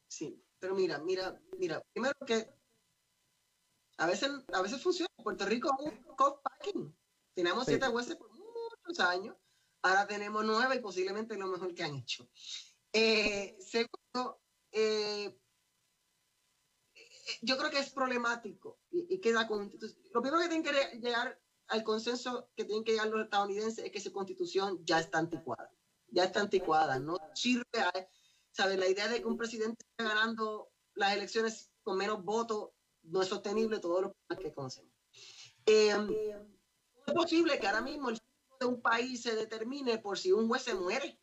Sí, 0.08 0.42
pero 0.60 0.74
mira, 0.74 1.00
mira, 1.00 1.40
mira, 1.58 1.82
primero 1.94 2.16
que 2.26 2.50
a 3.98 4.08
veces, 4.08 4.32
a 4.54 4.62
veces 4.62 4.82
funciona. 4.82 5.10
Puerto 5.24 5.46
Rico 5.46 5.70
es 5.80 5.92
un 5.92 6.16
co-packing. 6.16 6.96
Tenemos 7.36 7.66
siete 7.66 7.86
jueces 7.88 8.16
por 8.16 8.30
muchos 8.32 9.00
años, 9.00 9.36
ahora 9.84 10.08
tenemos 10.08 10.44
nueve 10.44 10.76
y 10.76 10.80
posiblemente 10.80 11.38
lo 11.38 11.48
mejor 11.48 11.74
que 11.74 11.84
han 11.84 11.96
hecho. 11.96 12.28
Eh, 12.94 13.58
segundo, 13.60 14.42
eh, 14.72 15.38
yo 17.42 17.58
creo 17.58 17.72
que 17.72 17.80
es 17.80 17.92
problemático 17.92 18.80
y, 18.90 19.16
y 19.16 19.22
que 19.22 19.32
la 19.32 19.48
constitución, 19.48 20.02
lo 20.14 20.22
primero 20.22 20.42
que 20.42 20.50
tienen 20.50 20.64
que 20.64 21.00
llegar 21.00 21.40
al 21.72 21.84
consenso 21.84 22.50
que 22.56 22.66
tienen 22.66 22.84
que 22.84 22.92
llegar 22.92 23.08
los 23.08 23.24
estadounidenses 23.24 23.86
es 23.86 23.92
que 23.92 24.02
su 24.02 24.12
constitución 24.12 24.86
ya 24.86 25.00
está 25.00 25.20
anticuada, 25.20 25.72
ya 26.10 26.26
está 26.26 26.42
anticuada, 26.42 27.00
no 27.00 27.18
sirve 27.34 27.64
a, 27.80 27.92
¿sabes? 28.52 28.78
La 28.78 28.90
idea 28.90 29.08
de 29.08 29.22
que 29.22 29.26
un 29.26 29.38
presidente 29.38 29.86
esté 29.90 30.04
ganando 30.04 30.70
las 30.96 31.14
elecciones 31.14 31.72
con 31.82 31.98
menos 31.98 32.24
votos 32.26 32.72
no 33.04 33.22
es 33.22 33.30
sostenible 33.30 33.80
todos 33.80 34.02
los 34.02 34.38
que 34.38 34.54
conocemos. 34.54 34.92
Eh, 35.66 35.96
es 37.08 37.14
posible 37.14 37.58
que 37.58 37.68
ahora 37.68 37.82
mismo 37.82 38.10
el 38.10 38.20
de 38.60 38.66
un 38.66 38.82
país 38.82 39.22
se 39.22 39.36
determine 39.36 39.98
por 39.98 40.20
si 40.20 40.34
un 40.34 40.50
juez 40.50 40.64
se 40.64 40.76
muere. 40.76 41.21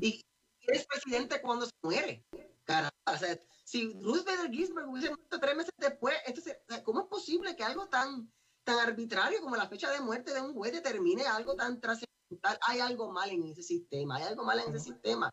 Y 0.00 0.24
es 0.66 0.86
presidente 0.86 1.40
cuando 1.40 1.66
se 1.66 1.72
muere. 1.82 2.24
Caramba, 2.64 2.92
o 3.06 3.16
sea, 3.16 3.38
si 3.64 3.92
Ruth 4.00 4.24
Bader 4.24 4.50
Ginsburg 4.50 4.88
hubiese 4.88 5.08
muerto 5.08 5.40
tres 5.40 5.56
meses 5.56 5.72
después, 5.78 6.14
entonces, 6.26 6.58
¿cómo 6.84 7.02
es 7.02 7.06
posible 7.08 7.56
que 7.56 7.64
algo 7.64 7.88
tan, 7.88 8.32
tan 8.64 8.78
arbitrario 8.78 9.40
como 9.40 9.56
la 9.56 9.68
fecha 9.68 9.90
de 9.90 10.00
muerte 10.00 10.32
de 10.32 10.40
un 10.40 10.54
juez 10.54 10.72
determine 10.72 11.24
algo 11.26 11.54
tan 11.54 11.80
trascendental? 11.80 12.58
Hay 12.66 12.80
algo 12.80 13.10
mal 13.10 13.30
en 13.30 13.44
ese 13.44 13.62
sistema, 13.62 14.16
hay 14.16 14.24
algo 14.24 14.44
mal 14.44 14.60
en 14.60 14.74
ese 14.74 14.92
sistema. 14.92 15.30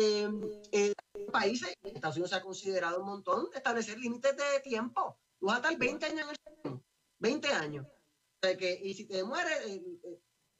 Eh, 0.00 0.28
eh, 0.72 0.94
países, 1.30 1.74
Estados 1.82 2.16
Unidos 2.16 2.30
se 2.30 2.36
ha 2.36 2.42
considerado 2.42 3.00
un 3.00 3.06
montón 3.06 3.50
de 3.50 3.58
establecer 3.58 3.98
límites 3.98 4.36
de 4.36 4.60
tiempo. 4.60 5.18
Tú 5.38 5.46
vas 5.46 5.56
a 5.56 5.58
estar 5.58 5.76
20 5.76 6.06
años 6.06 6.20
en 6.20 6.28
el 6.30 6.36
sistema, 6.36 6.82
20 7.18 7.48
años. 7.48 7.86
O 7.86 8.46
sea, 8.46 8.56
que, 8.56 8.80
y 8.82 8.94
si 8.94 9.06
te 9.06 9.24
muere, 9.24 9.50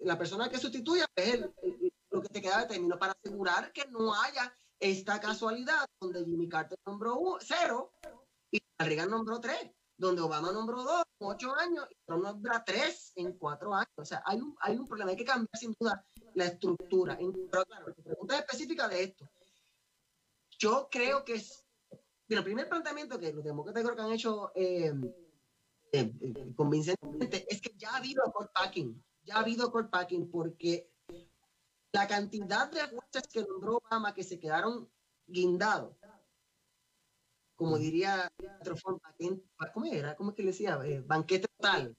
la 0.01 0.19
persona 0.19 0.49
que 0.49 0.59
sustituya 0.59 1.07
es 1.17 1.35
el, 1.35 1.55
lo 2.15 2.23
que 2.23 2.29
te 2.29 2.41
queda 2.41 2.61
de 2.61 2.67
término 2.67 2.99
para 2.99 3.13
asegurar 3.13 3.73
que 3.73 3.87
no 3.89 4.15
haya 4.15 4.57
esta 4.79 5.21
casualidad 5.21 5.85
donde 6.01 6.25
Jimmy 6.25 6.49
Carter 6.49 6.79
nombró 6.87 7.39
cero 7.41 7.93
y 8.51 8.61
Reagan 8.79 9.11
nombró 9.11 9.41
tres, 9.41 9.73
donde 9.97 10.23
Obama 10.23 10.53
nombró 10.53 10.85
dos 10.85 11.03
en 11.19 11.27
ocho 11.27 11.55
años 11.57 11.87
y 11.91 11.97
Trump 12.07 12.23
nombra 12.23 12.63
tres 12.65 13.13
en 13.17 13.37
cuatro 13.37 13.75
años. 13.75 13.91
O 13.97 14.05
sea, 14.05 14.23
hay 14.25 14.41
un, 14.41 14.55
hay 14.61 14.77
un 14.77 14.87
problema, 14.87 15.11
hay 15.11 15.17
que 15.17 15.25
cambiar 15.25 15.59
sin 15.59 15.75
duda 15.79 16.05
la 16.35 16.47
estructura. 16.47 17.19
Pero 17.19 17.65
claro, 17.65 17.95
pregunta 17.95 18.39
específica 18.39 18.87
de 18.89 19.03
esto. 19.03 19.29
Yo 20.59 20.89
creo 20.89 21.25
que 21.25 21.35
es, 21.35 21.65
mira, 22.29 22.41
el 22.41 22.45
primer 22.45 22.69
planteamiento 22.69 23.19
que 23.19 23.33
los 23.33 23.45
demócratas 23.45 23.83
creo 23.83 23.97
que 23.97 24.03
han 24.03 24.13
hecho 24.13 24.53
eh, 24.55 24.93
eh, 25.91 26.13
eh, 26.21 26.53
convincentemente 26.55 27.45
es 27.49 27.61
que 27.61 27.75
ya 27.77 27.91
ha 27.91 27.97
habido 27.97 28.23
court 28.33 28.53
packing, 28.53 29.03
ya 29.23 29.37
ha 29.37 29.41
habido 29.41 29.73
court 29.73 29.91
packing 29.91 30.31
porque 30.31 30.94
la 31.95 32.09
cantidad 32.09 32.69
de 32.73 32.81
jueces 32.89 33.29
que 33.33 33.45
nombró 33.45 33.77
Obama 33.77 34.13
que 34.13 34.25
se 34.25 34.41
quedaron 34.41 34.91
guindados, 35.27 35.97
como 37.55 37.79
diría 37.79 38.29
¿cómo 39.73 39.87
era? 39.87 40.17
¿Cómo 40.17 40.31
es 40.31 40.37
que 40.37 40.43
le 40.43 40.49
decía? 40.49 40.81
Eh, 40.85 41.01
banquete 41.07 41.47
total. 41.57 41.97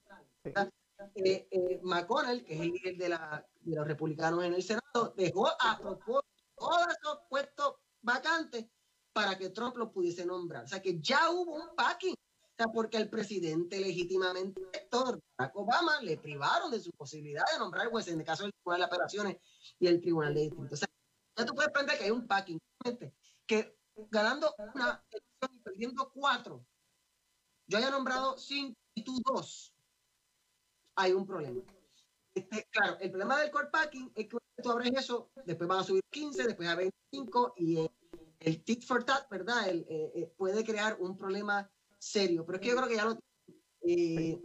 Eh, 1.16 1.48
eh, 1.50 1.80
McConnell, 1.82 2.44
que 2.44 2.56
es 2.56 2.62
el 2.62 2.72
líder 2.72 2.98
de, 2.98 3.10
la, 3.10 3.48
de, 3.62 3.76
los 3.76 3.88
republicanos 3.88 4.44
en 4.44 4.54
el 4.54 4.64
Senado, 4.64 5.14
dejó 5.16 5.48
a 5.48 5.78
propósito 5.78 6.44
todos 6.58 6.88
esos 6.88 7.20
puestos 7.30 7.76
vacantes 8.02 8.68
para 9.14 9.38
que 9.38 9.50
Trump 9.50 9.78
los 9.78 9.92
pudiese 9.92 10.26
nombrar. 10.26 10.66
O 10.66 10.68
sea 10.68 10.82
que 10.82 11.00
ya 11.00 11.32
hubo 11.32 11.56
un 11.56 11.74
packing 11.74 12.16
porque 12.74 12.98
el 12.98 13.10
presidente 13.10 13.80
legítimamente 13.80 14.62
elector, 14.72 15.20
Barack 15.38 15.56
Obama, 15.58 16.02
le 16.02 16.18
privaron 16.18 16.72
de 16.72 16.80
su 16.80 16.92
posibilidad 16.92 17.44
de 17.52 17.60
nombrar 17.60 17.90
jueces 17.90 18.14
en 18.14 18.22
el 18.22 18.26
caso 18.26 18.44
del 18.44 18.54
Tribunal 18.54 18.80
de 18.80 18.86
Apelaciones 18.86 19.38
y 19.80 19.88
el 19.88 20.00
Tribunal 20.00 20.34
de 20.34 20.42
Distrito. 20.42 20.74
O 20.74 20.78
sea, 20.78 20.88
ya 21.38 21.46
tú 21.46 21.54
puedes 21.54 21.70
aprender 21.70 21.98
que 21.98 22.06
hay 22.06 22.12
un 22.12 22.28
packing, 22.28 22.60
que 23.46 23.78
ganando 24.10 24.54
una 24.74 25.04
elección 25.10 25.52
y 25.52 25.60
perdiendo 25.60 26.12
cuatro, 26.14 26.66
yo 27.68 27.78
haya 27.78 27.90
nombrado 27.90 28.38
cinco 28.38 28.78
y 28.94 29.04
tú 29.04 29.20
dos, 29.26 29.74
hay 30.96 31.12
un 31.12 31.26
problema. 31.26 31.62
Este, 32.34 32.68
claro, 32.70 32.98
el 33.00 33.10
problema 33.10 33.40
del 33.40 33.52
core 33.52 33.70
packing 33.72 34.12
es 34.16 34.28
que 34.28 34.38
tú 34.62 34.72
abres 34.72 34.92
eso, 34.94 35.32
después 35.46 35.68
van 35.68 35.80
a 35.80 35.84
subir 35.84 36.04
15, 36.10 36.44
después 36.44 36.68
a 36.70 36.76
25 36.76 37.54
y 37.58 37.78
el, 37.80 37.92
el 38.40 38.64
tit 38.64 38.84
for 38.84 39.04
tat, 39.04 39.30
¿verdad? 39.30 39.70
El, 39.70 39.86
eh, 39.90 40.12
eh, 40.16 40.34
puede 40.38 40.64
crear 40.64 40.98
un 41.00 41.18
problema 41.18 41.70
serio. 42.06 42.46
Pero 42.46 42.58
es 42.58 42.62
que 42.62 42.70
yo 42.70 42.76
creo 42.76 42.88
que 42.88 42.96
ya 42.96 43.06
lo 43.06 43.20
eh, 43.88 44.42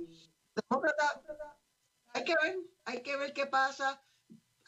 hay 2.12 2.24
que 2.24 2.34
ver, 2.42 2.58
hay 2.84 3.02
que 3.02 3.16
ver 3.16 3.32
qué 3.32 3.46
pasa. 3.46 4.02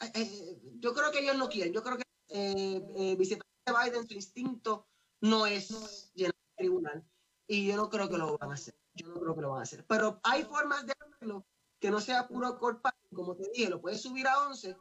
Eh, 0.01 0.11
eh, 0.15 0.61
yo 0.79 0.93
creo 0.93 1.11
que 1.11 1.19
ellos 1.19 1.37
no 1.37 1.49
quieren. 1.49 1.73
Yo 1.73 1.83
creo 1.83 1.97
que 1.97 2.03
eh, 2.29 2.85
eh, 2.95 3.15
vicepresidente 3.15 3.71
Biden, 3.83 4.07
su 4.07 4.13
instinto 4.13 4.87
no 5.21 5.45
es 5.45 6.11
llenar 6.13 6.35
el 6.35 6.55
tribunal. 6.55 7.07
Y 7.47 7.67
yo 7.67 7.75
no 7.75 7.89
creo 7.89 8.09
que 8.09 8.17
lo 8.17 8.37
van 8.37 8.51
a 8.51 8.55
hacer. 8.55 8.75
Yo 8.93 9.07
no 9.07 9.19
creo 9.19 9.35
que 9.35 9.41
lo 9.41 9.51
van 9.51 9.59
a 9.59 9.63
hacer. 9.63 9.85
Pero 9.85 10.19
hay 10.23 10.43
formas 10.43 10.85
de 10.85 10.93
hacerlo 10.93 11.45
que 11.79 11.91
no 11.91 11.99
sea 11.99 12.27
puro 12.27 12.57
corpa. 12.57 12.95
Como 13.13 13.35
te 13.35 13.49
dije, 13.53 13.69
lo 13.69 13.81
puedes 13.81 14.01
subir 14.01 14.27
a 14.27 14.47
11 14.47 14.77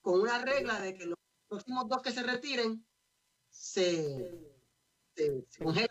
con 0.00 0.20
una 0.20 0.38
regla 0.42 0.80
de 0.80 0.94
que 0.94 1.06
los 1.06 1.18
próximos 1.48 1.88
dos 1.88 2.02
que 2.02 2.12
se 2.12 2.22
retiren 2.22 2.86
se 3.50 4.47
se, 5.18 5.64
congela 5.64 5.88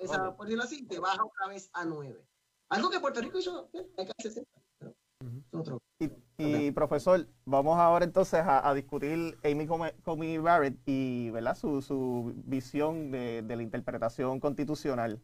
esa, 0.00 0.36
por 0.36 0.46
decirlo 0.46 0.64
así, 0.64 0.86
te 0.86 0.98
baja 0.98 1.24
otra 1.24 1.48
vez 1.48 1.70
a 1.72 1.84
9. 1.84 2.24
Algo 2.70 2.90
que 2.90 3.00
Puerto 3.00 3.20
Rico 3.20 3.38
hizo 3.38 3.70
hay 3.96 4.06
que 4.06 4.28
hacer 4.28 4.44
otro. 5.52 5.82
Y, 5.98 6.10
y, 6.36 6.70
profesor, 6.70 7.26
vamos 7.44 7.78
ahora 7.78 8.04
entonces 8.04 8.40
a, 8.40 8.68
a 8.68 8.74
discutir 8.74 9.36
Amy 9.42 9.66
Comey 9.66 10.38
Barrett 10.38 10.76
y 10.86 11.30
¿verdad? 11.30 11.56
Su, 11.56 11.82
su 11.82 12.32
visión 12.44 13.10
de, 13.10 13.42
de, 13.42 13.56
la 13.56 13.62
interpretación 13.62 14.38
constitucional. 14.38 15.20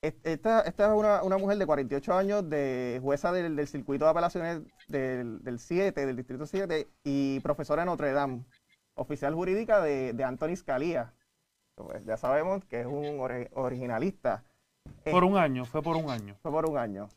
Esta, 0.00 0.60
esta 0.60 0.86
es 0.86 0.92
una, 0.96 1.24
una, 1.24 1.38
mujer 1.38 1.58
de 1.58 1.66
48 1.66 2.14
años, 2.14 2.48
de 2.48 3.00
jueza 3.02 3.32
del, 3.32 3.56
del 3.56 3.66
circuito 3.66 4.04
de 4.04 4.10
apelaciones 4.12 4.62
del, 4.86 5.42
del 5.42 5.58
7, 5.58 6.06
del 6.06 6.16
distrito 6.16 6.46
7, 6.46 6.88
y 7.02 7.40
profesora 7.40 7.82
de 7.82 7.86
Notre 7.86 8.12
Dame, 8.12 8.44
oficial 8.94 9.34
jurídica 9.34 9.82
de, 9.82 10.12
de 10.12 10.24
Anthony 10.24 10.54
Scalia, 10.54 11.12
pues 11.86 12.04
ya 12.04 12.16
sabemos 12.16 12.64
que 12.64 12.80
es 12.80 12.86
un 12.86 13.20
originalista. 13.54 14.44
Por 15.10 15.24
un 15.24 15.36
año, 15.36 15.64
fue 15.64 15.82
por 15.82 15.96
un 15.96 16.10
año. 16.10 16.36
Fue 16.42 16.50
por 16.50 16.68
un 16.68 16.78
año. 16.78 17.08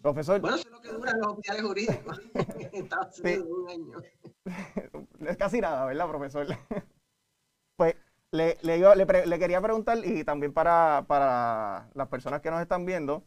Profesor. 0.00 0.40
Bueno, 0.40 0.56
eso 0.56 0.68
es 0.68 0.72
lo 0.72 0.80
que 0.80 0.88
duran 0.88 1.18
los 1.20 1.28
oficiales 1.28 1.62
jurídicos. 1.62 2.20
sí. 3.12 3.36
un 3.38 3.68
año. 3.70 4.02
es 5.28 5.36
casi 5.36 5.60
nada, 5.60 5.84
¿verdad, 5.86 6.08
profesor? 6.08 6.46
pues 7.76 7.94
le, 8.32 8.58
le, 8.62 8.78
le, 8.78 9.26
le, 9.26 9.38
quería 9.38 9.60
preguntar, 9.60 9.98
y 10.04 10.24
también 10.24 10.52
para, 10.52 11.04
para, 11.06 11.88
las 11.94 12.08
personas 12.08 12.40
que 12.40 12.50
nos 12.50 12.60
están 12.60 12.84
viendo, 12.84 13.24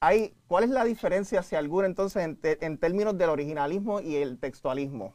hay, 0.00 0.34
¿cuál 0.46 0.64
es 0.64 0.70
la 0.70 0.84
diferencia, 0.84 1.42
si 1.42 1.56
alguna, 1.56 1.86
entonces, 1.86 2.24
en, 2.24 2.36
te, 2.36 2.64
en 2.64 2.78
términos 2.78 3.18
del 3.18 3.30
originalismo 3.30 4.00
y 4.00 4.16
el 4.16 4.38
textualismo? 4.38 5.14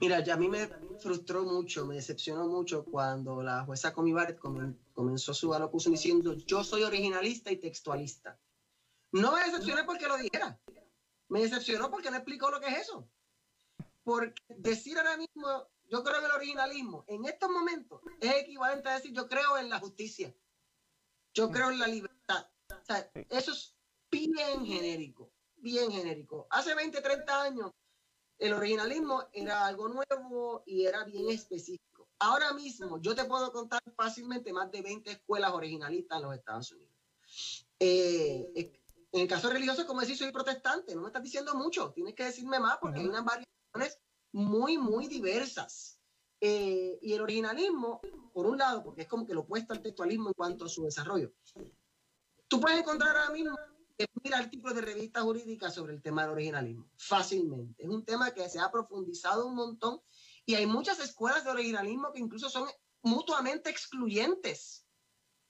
Mira, 0.00 0.22
ya 0.22 0.34
a 0.34 0.36
mí 0.36 0.48
me 0.48 0.68
frustró 1.00 1.42
mucho, 1.42 1.84
me 1.84 1.96
decepcionó 1.96 2.46
mucho 2.46 2.84
cuando 2.84 3.42
la 3.42 3.64
jueza 3.64 3.92
Comi 3.92 4.12
Barrett 4.12 4.38
comenzó 4.92 5.34
su 5.34 5.52
alocución 5.52 5.92
diciendo 5.92 6.34
yo 6.34 6.62
soy 6.62 6.84
originalista 6.84 7.50
y 7.50 7.56
textualista. 7.56 8.38
No 9.10 9.32
me 9.32 9.42
decepcioné 9.42 9.82
porque 9.82 10.06
lo 10.06 10.16
dijera, 10.16 10.60
me 11.28 11.42
decepcionó 11.42 11.90
porque 11.90 12.10
no 12.10 12.16
explicó 12.16 12.48
lo 12.50 12.60
que 12.60 12.68
es 12.68 12.82
eso. 12.82 13.10
Porque 14.04 14.40
decir 14.48 14.96
ahora 14.98 15.16
mismo 15.16 15.68
yo 15.86 16.04
creo 16.04 16.18
en 16.20 16.26
el 16.26 16.30
originalismo 16.30 17.04
en 17.08 17.24
estos 17.24 17.50
momentos 17.50 18.00
es 18.20 18.34
equivalente 18.36 18.88
a 18.88 18.94
decir 18.94 19.12
yo 19.12 19.28
creo 19.28 19.58
en 19.58 19.68
la 19.68 19.80
justicia, 19.80 20.32
yo 21.34 21.50
creo 21.50 21.70
en 21.70 21.78
la 21.80 21.88
libertad. 21.88 22.46
O 22.70 22.84
sea, 22.84 23.10
eso 23.30 23.50
es 23.50 23.76
bien 24.10 24.64
genérico, 24.64 25.32
bien 25.56 25.90
genérico. 25.90 26.46
Hace 26.50 26.74
20, 26.74 27.00
30 27.00 27.42
años 27.42 27.72
el 28.38 28.52
originalismo 28.52 29.24
era 29.32 29.66
algo 29.66 29.88
nuevo 29.88 30.62
y 30.66 30.86
era 30.86 31.04
bien 31.04 31.30
específico. 31.30 32.08
Ahora 32.20 32.52
mismo 32.52 33.00
yo 33.00 33.14
te 33.14 33.24
puedo 33.24 33.52
contar 33.52 33.80
fácilmente 33.96 34.52
más 34.52 34.70
de 34.70 34.82
20 34.82 35.10
escuelas 35.10 35.52
originalistas 35.52 36.18
en 36.18 36.22
los 36.24 36.34
Estados 36.34 36.72
Unidos. 36.72 36.92
Eh, 37.78 38.72
en 39.12 39.20
el 39.20 39.28
caso 39.28 39.50
religioso, 39.50 39.86
como 39.86 40.00
decir, 40.00 40.16
soy 40.16 40.32
protestante, 40.32 40.94
no 40.94 41.02
me 41.02 41.08
estás 41.08 41.22
diciendo 41.22 41.54
mucho, 41.54 41.92
tienes 41.92 42.14
que 42.14 42.24
decirme 42.24 42.58
más 42.58 42.78
porque 42.78 43.00
hay 43.00 43.06
unas 43.06 43.24
variaciones 43.24 43.98
muy, 44.32 44.78
muy 44.78 45.08
diversas. 45.08 45.98
Eh, 46.40 46.98
y 47.02 47.14
el 47.14 47.20
originalismo, 47.20 48.00
por 48.32 48.46
un 48.46 48.58
lado, 48.58 48.84
porque 48.84 49.02
es 49.02 49.08
como 49.08 49.26
que 49.26 49.34
lo 49.34 49.40
opuesto 49.40 49.72
al 49.72 49.82
textualismo 49.82 50.28
en 50.28 50.34
cuanto 50.34 50.66
a 50.66 50.68
su 50.68 50.84
desarrollo. 50.84 51.32
Tú 52.46 52.60
puedes 52.60 52.78
encontrar 52.78 53.16
ahora 53.16 53.30
mismo 53.30 53.56
mil 54.22 54.34
artículos 54.34 54.76
de 54.76 54.82
revistas 54.82 55.22
jurídicas 55.22 55.74
sobre 55.74 55.94
el 55.94 56.02
tema 56.02 56.22
del 56.22 56.32
originalismo, 56.32 56.88
fácilmente. 56.96 57.82
Es 57.82 57.88
un 57.88 58.04
tema 58.04 58.32
que 58.32 58.48
se 58.48 58.60
ha 58.60 58.70
profundizado 58.70 59.46
un 59.46 59.54
montón 59.54 60.00
Y 60.46 60.54
hay 60.54 60.66
muchas 60.66 60.98
escuelas 61.00 61.44
de 61.44 61.50
originalismo 61.50 62.12
que 62.12 62.20
incluso 62.20 62.48
son 62.48 62.68
mutuamente 63.02 63.70
excluyentes, 63.70 64.86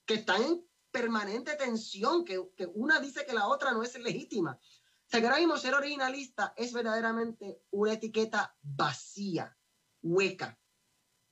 que 0.04 0.14
están 0.14 0.42
en 0.42 0.66
permanente 0.90 1.54
tensión, 1.56 2.24
que, 2.24 2.42
que 2.56 2.66
una 2.74 2.98
dice 2.98 3.24
que 3.26 3.34
la 3.34 3.46
otra 3.46 3.72
no 3.72 3.82
es 3.82 3.98
legítima. 3.98 4.58
O 4.60 5.10
sea, 5.10 5.20
que 5.20 5.26
ahora 5.26 5.38
mismo 5.38 5.56
ser 5.56 5.74
originalista 5.74 6.52
es 6.56 6.72
verdaderamente 6.72 7.62
una 7.70 7.92
etiqueta 7.92 8.56
vacía, 8.62 9.56
hueca, 10.02 10.58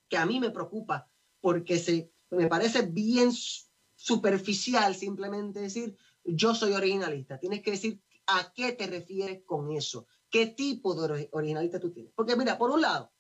que 0.09 0.17
a 0.17 0.27
mí 0.27 0.41
me 0.41 0.51
preocupa 0.51 1.11
porque 1.41 1.79
se, 1.79 2.13
me 2.31 2.47
parece 2.47 2.83
bien 2.83 3.31
superficial 3.95 4.95
simplemente 4.95 5.61
decir 5.61 5.97
yo 6.27 6.55
soy 6.55 6.73
originalista. 6.73 7.39
Tienes 7.39 7.63
que 7.63 7.73
decir 7.73 8.03
a 8.27 8.53
qué 8.53 8.73
te 8.73 8.87
refieres 8.87 9.43
con 9.45 9.73
eso, 9.73 10.07
qué 10.31 10.47
tipo 10.47 10.95
de 10.95 11.29
originalista 11.33 11.81
tú 11.81 11.93
tienes. 11.93 12.13
Porque 12.15 12.37
mira, 12.37 12.59
por 12.59 12.71
un 12.71 12.81
lado, 12.81 13.13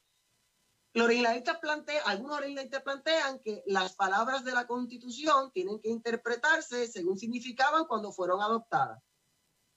los 0.92 1.04
originalistas 1.04 1.58
plantean, 1.58 2.02
algunos 2.06 2.38
originalistas 2.38 2.82
plantean 2.82 3.38
que 3.40 3.62
las 3.66 3.94
palabras 3.94 4.44
de 4.44 4.52
la 4.52 4.66
Constitución 4.66 5.52
tienen 5.52 5.78
que 5.78 5.90
interpretarse 5.90 6.86
según 6.86 7.18
significaban 7.18 7.84
cuando 7.84 8.12
fueron 8.12 8.40
adoptadas. 8.40 9.02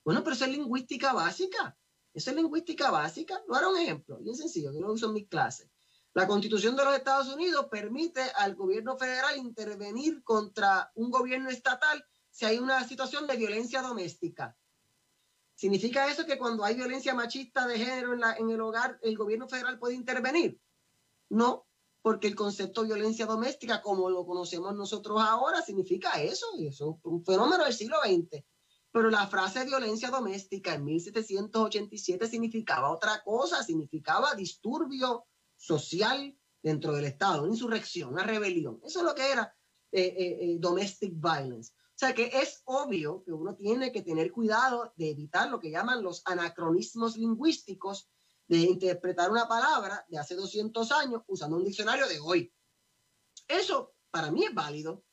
Bueno, 0.04 0.24
pero 0.24 0.36
eso 0.36 0.46
es 0.46 0.52
lingüística 0.52 1.14
básica. 1.14 1.78
Eso 2.14 2.30
es 2.32 2.36
lingüística 2.36 2.90
básica. 2.90 3.42
No 3.48 3.58
era 3.58 3.68
un 3.68 3.78
ejemplo, 3.78 4.18
bien 4.20 4.36
sencillo, 4.36 4.72
que 4.72 4.80
lo 4.80 4.94
uso 4.94 5.08
en 5.08 5.14
mis 5.14 5.28
clases. 5.28 5.70
La 6.14 6.26
Constitución 6.26 6.76
de 6.76 6.86
los 6.86 6.96
Estados 6.96 7.28
Unidos 7.28 7.68
permite 7.70 8.22
al 8.36 8.56
gobierno 8.56 8.98
federal 8.98 9.38
intervenir 9.38 10.24
contra 10.24 10.92
un 10.96 11.12
gobierno 11.12 11.50
estatal 11.50 12.04
si 12.40 12.46
hay 12.46 12.58
una 12.58 12.88
situación 12.88 13.28
de 13.28 13.36
violencia 13.36 13.82
doméstica. 13.82 14.58
¿Significa 15.56 16.10
eso 16.10 16.26
que 16.26 16.38
cuando 16.38 16.64
hay 16.64 16.74
violencia 16.74 17.14
machista 17.14 17.68
de 17.68 17.78
género 17.78 18.14
en, 18.14 18.22
la, 18.22 18.34
en 18.38 18.50
el 18.50 18.62
hogar, 18.62 18.98
el 19.02 19.18
gobierno 19.18 19.50
federal 19.50 19.78
puede 19.78 19.96
intervenir? 19.96 20.58
No, 21.28 21.68
porque 22.02 22.28
el 22.28 22.36
concepto 22.36 22.84
de 22.84 22.94
violencia 22.94 23.26
doméstica, 23.26 23.82
como 23.82 24.10
lo 24.10 24.26
conocemos 24.26 24.74
nosotros 24.74 25.22
ahora, 25.22 25.62
significa 25.62 26.12
eso, 26.22 26.46
y 26.58 26.68
eso 26.68 26.98
es 26.98 27.06
un 27.06 27.26
fenómeno 27.26 27.66
del 27.66 27.74
siglo 27.74 27.98
XX. 28.02 28.42
Pero 28.90 29.10
la 29.10 29.28
frase 29.28 29.66
violencia 29.66 30.10
doméstica 30.10 30.76
en 30.76 30.86
1787 30.86 32.26
significaba 32.26 32.90
otra 32.90 33.22
cosa, 33.22 33.66
significaba 33.66 34.34
disturbio 34.34 35.26
social 35.58 36.40
dentro 36.64 36.94
del 36.94 37.04
Estado, 37.04 37.44
una 37.44 37.52
insurrección, 37.52 38.14
una 38.14 38.24
rebelión. 38.24 38.80
Eso 38.86 39.00
es 39.00 39.06
lo 39.06 39.14
que 39.14 39.30
era 39.30 39.54
eh, 39.92 40.16
eh, 40.18 40.38
eh, 40.40 40.56
domestic 40.58 41.12
violence. 41.16 41.74
O 42.00 42.06
sea 42.06 42.16
que 42.16 42.32
es 42.32 42.62
obvio 42.64 43.26
que 43.26 43.34
uno 43.34 43.58
tiene 43.58 43.92
que 43.92 44.02
tener 44.02 44.32
cuidado 44.32 44.94
de 44.96 45.10
evitar 45.10 45.50
lo 45.50 45.60
que 45.60 45.70
llaman 45.70 46.02
los 46.02 46.22
anacronismos 46.24 47.18
lingüísticos, 47.18 48.10
de 48.48 48.60
interpretar 48.60 49.30
una 49.30 49.50
palabra 49.50 50.06
de 50.08 50.18
hace 50.18 50.36
200 50.36 50.94
años 50.94 51.24
usando 51.28 51.58
un 51.58 51.66
diccionario 51.66 52.08
de 52.08 52.18
hoy. 52.22 52.54
Eso 53.50 53.94
para 54.12 54.32
mí 54.32 54.46
es 54.46 54.54
válido. 54.54 55.04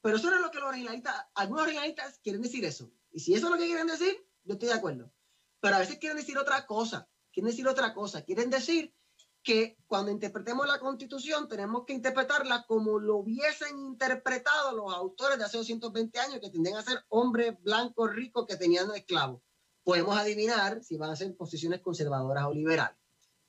Pero 0.00 0.16
eso 0.16 0.30
no 0.30 0.36
es 0.36 0.42
lo 0.42 0.52
que 0.52 0.60
los 0.60 0.68
originalistas, 0.68 1.26
algunos 1.34 1.64
originalistas 1.64 2.20
quieren 2.20 2.42
decir 2.42 2.64
eso. 2.64 2.92
Y 3.10 3.18
si 3.18 3.34
eso 3.34 3.46
es 3.46 3.52
lo 3.52 3.58
que 3.58 3.66
quieren 3.66 3.88
decir, 3.88 4.24
yo 4.44 4.52
estoy 4.52 4.68
de 4.68 4.74
acuerdo. 4.74 5.12
Pero 5.58 5.74
a 5.74 5.80
veces 5.80 5.98
quieren 5.98 6.18
decir 6.18 6.38
otra 6.38 6.66
cosa 6.66 7.08
quieren 7.32 7.50
decir 7.50 7.66
otra 7.66 7.94
cosa. 7.94 8.22
Quieren 8.22 8.50
decir 8.50 8.94
que 9.42 9.76
cuando 9.86 10.12
interpretemos 10.12 10.66
la 10.66 10.78
constitución 10.78 11.48
tenemos 11.48 11.84
que 11.84 11.92
interpretarla 11.92 12.64
como 12.66 12.98
lo 12.98 13.16
hubiesen 13.16 13.78
interpretado 13.78 14.72
los 14.72 14.94
autores 14.94 15.38
de 15.38 15.44
hace 15.44 15.58
220 15.58 16.18
años 16.20 16.40
que 16.40 16.50
tendrían 16.50 16.78
a 16.78 16.82
ser 16.82 17.04
hombres 17.08 17.60
blancos 17.62 18.14
ricos 18.14 18.46
que 18.46 18.56
tenían 18.56 18.94
esclavos. 18.94 19.42
Podemos 19.82 20.16
adivinar 20.16 20.82
si 20.84 20.96
van 20.96 21.10
a 21.10 21.16
ser 21.16 21.36
posiciones 21.36 21.80
conservadoras 21.80 22.44
o 22.44 22.52
liberales. 22.52 22.96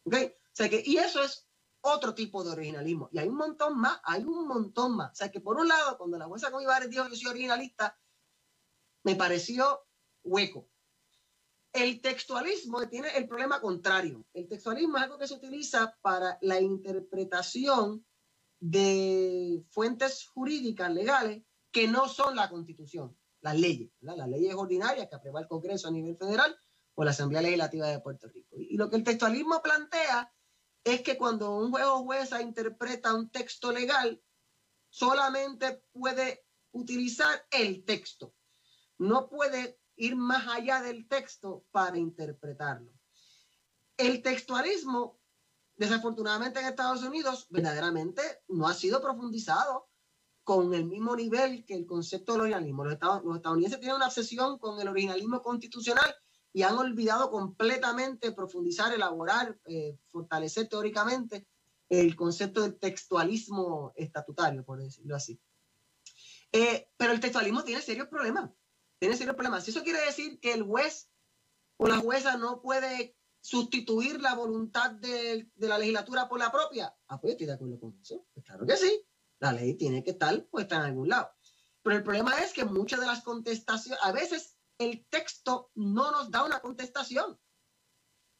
¿Ok? 0.04 0.16
O 0.16 0.56
sea 0.56 0.70
que, 0.70 0.82
y 0.84 0.98
eso 0.98 1.24
es 1.24 1.48
otro 1.82 2.16
tipo 2.16 2.44
de 2.44 2.52
originalismo. 2.52 3.10
Y 3.12 3.20
hay 3.20 3.28
un 3.28 3.36
montón 3.36 3.78
más, 3.80 4.00
hay 4.04 4.24
un 4.24 4.48
montón 4.48 4.96
más. 4.96 5.12
O 5.12 5.16
sea 5.16 5.32
que 5.32 5.42
por 5.42 5.58
un 5.58 5.68
lado, 5.68 5.98
cuando 5.98 6.18
la 6.18 6.26
jueza 6.26 6.50
Comibares 6.50 6.90
dijo 6.90 7.04
que 7.04 7.12
yo 7.12 7.16
soy 7.16 7.32
originalista, 7.32 8.00
me 9.04 9.16
pareció 9.16 9.86
hueco. 10.24 10.68
El 11.74 12.02
textualismo 12.02 12.88
tiene 12.88 13.10
el 13.18 13.28
problema 13.28 13.60
contrario. 13.60 14.26
El 14.34 14.48
textualismo 14.48 14.98
es 14.98 15.04
algo 15.04 15.18
que 15.18 15.28
se 15.28 15.34
utiliza 15.34 15.98
para 16.02 16.38
la 16.42 16.62
interpretación 16.62 18.06
de 18.60 19.66
fuentes 19.70 20.28
jurídicas 20.28 20.94
legales 20.94 21.44
que 21.72 21.88
no 21.88 22.08
son 22.08 22.36
la 22.36 22.50
constitución, 22.50 23.18
las 23.42 23.58
leyes, 23.58 23.92
las 24.02 24.30
leyes 24.30 24.54
ordinarias 24.54 25.10
que 25.10 25.16
aprueba 25.16 25.42
el 25.42 25.48
Congreso 25.48 25.88
a 25.88 25.92
nivel 25.92 26.16
federal 26.16 26.56
o 26.94 27.04
la 27.04 27.12
Asamblea 27.12 27.42
Legislativa 27.42 27.88
de 27.88 28.00
Puerto 28.00 28.28
Rico. 28.28 28.56
Y 28.56 28.78
lo 28.78 28.90
que 28.92 28.98
el 28.98 29.04
textualismo 29.04 29.62
plantea 29.64 30.32
es 30.84 31.02
que 31.02 31.18
cuando 31.18 31.58
un 31.58 31.72
juez 31.72 31.86
o 31.86 32.04
jueza 32.04 32.42
interpreta 32.42 33.16
un 33.16 33.32
texto 33.32 33.72
legal, 33.72 34.22
solamente 34.90 35.84
puede 35.92 36.46
utilizar 36.72 37.48
el 37.50 37.84
texto. 37.84 38.36
No 39.00 39.28
puede 39.28 39.80
ir 39.96 40.16
más 40.16 40.48
allá 40.48 40.82
del 40.82 41.08
texto 41.08 41.66
para 41.72 41.98
interpretarlo. 41.98 42.92
El 43.98 44.22
textualismo, 44.22 45.20
desafortunadamente 45.76 46.60
en 46.60 46.66
Estados 46.66 47.04
Unidos, 47.04 47.48
verdaderamente 47.50 48.22
no 48.48 48.68
ha 48.68 48.74
sido 48.74 49.02
profundizado 49.02 49.90
con 50.44 50.74
el 50.74 50.86
mismo 50.86 51.16
nivel 51.16 51.64
que 51.66 51.76
el 51.76 51.86
concepto 51.86 52.34
del 52.34 52.42
originalismo. 52.42 52.84
Los, 52.86 52.94
estadounidenses 52.94 53.80
tienen 53.80 53.96
una 53.96 54.08
obsesión 54.08 54.58
con 54.58 54.80
el 54.82 54.88
originalismo 54.88 55.42
constitucional 55.42 56.14
y 56.52 56.64
han 56.64 56.78
olvidado 56.78 57.32
completamente 57.32 58.32
profundizar, 58.32 58.94
elaborar, 58.94 59.58
eh, 59.66 59.98
fortalecer 60.12 60.68
teóricamente 60.68 61.48
el 61.90 62.16
concepto 62.16 62.62
del 62.62 62.78
textualismo 62.78 63.94
estatutario, 63.96 64.64
por 64.64 64.82
decirlo 64.82 65.16
así. 65.16 65.40
Eh, 66.52 66.90
pero 66.98 67.14
el 67.14 67.20
textualismo 67.20 67.64
tiene 67.64 67.82
serios 67.82 68.08
problemas 68.08 68.52
tiene 69.04 69.18
serios 69.18 69.36
problemas. 69.36 69.68
Eso 69.68 69.84
quiere 69.84 70.00
decir 70.00 70.40
que 70.40 70.54
el 70.54 70.64
juez 70.64 71.12
o 71.76 71.90
la 71.90 71.98
jueza 71.98 72.38
no 72.38 72.62
puede 72.62 73.18
sustituir 73.42 74.22
la 74.22 74.34
voluntad 74.34 74.92
de, 74.92 75.52
la 75.58 75.78
legislatura 75.78 76.30
por 76.30 76.40
la 76.40 76.50
propia, 76.50 76.96
ah, 77.10 77.20
pues 77.20 77.34
estoy 77.34 77.48
de 77.48 77.52
acuerdo 77.52 77.78
con 77.82 78.00
eso. 78.02 78.26
Pues 78.34 78.46
claro 78.46 78.66
que 78.66 78.78
sí, 78.78 79.06
la 79.40 79.52
ley 79.52 79.74
tiene 79.74 80.06
que 80.06 80.12
estar 80.12 80.46
puesta 80.46 80.78
en 80.78 80.84
algún 80.84 81.10
lado. 81.10 81.30
Pero 81.82 81.98
el 81.98 82.04
problema 82.04 82.40
es 82.40 82.54
que 82.54 82.64
muchas 82.64 83.02
de 83.02 83.08
las 83.08 83.24
contestaciones, 83.24 84.00
a 84.02 84.14
veces 84.14 84.58
el 84.78 85.06
texto 85.10 85.70
no 85.76 86.12
nos 86.12 86.32
da 86.32 86.46
una 86.46 86.62
contestación. 86.62 87.38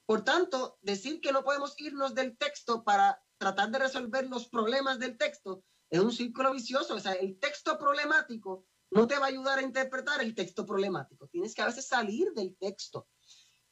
Por 0.06 0.24
tanto, 0.24 0.78
decir 0.82 1.20
que 1.20 1.34
no 1.34 1.44
podemos 1.44 1.78
irnos 1.78 2.16
del 2.16 2.38
texto 2.38 2.86
para 2.86 3.22
tratar 3.38 3.70
de 3.70 3.80
resolver 3.80 4.30
los 4.30 4.48
problemas 4.48 4.98
del 4.98 5.18
texto 5.18 5.66
es 5.90 6.00
un 6.00 6.14
círculo 6.14 6.54
vicioso. 6.54 6.96
O 6.96 7.00
sea, 7.02 7.12
el 7.16 7.38
texto 7.38 7.78
problemático 7.78 8.66
no 8.94 9.08
te 9.08 9.18
va 9.18 9.26
a 9.26 9.30
ayudar 9.30 9.60
a 9.60 9.64
interpretar 9.64 10.22
el 10.22 10.36
texto 10.36 10.66
problemático. 10.66 11.28
Tienes 11.28 11.56
que 11.56 11.62
a 11.62 11.66
veces 11.66 11.88
salir 11.88 12.32
del 12.34 12.56
texto. 12.58 13.08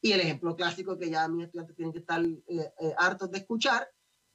Y 0.01 0.13
el 0.13 0.21
ejemplo 0.21 0.55
clásico 0.55 0.97
que 0.97 1.10
ya 1.10 1.27
mis 1.27 1.45
estudiantes 1.45 1.75
tienen 1.75 1.93
que 1.93 1.99
estar 1.99 2.23
eh, 2.25 2.73
eh, 2.79 2.95
hartos 2.97 3.29
de 3.29 3.38
escuchar 3.38 3.88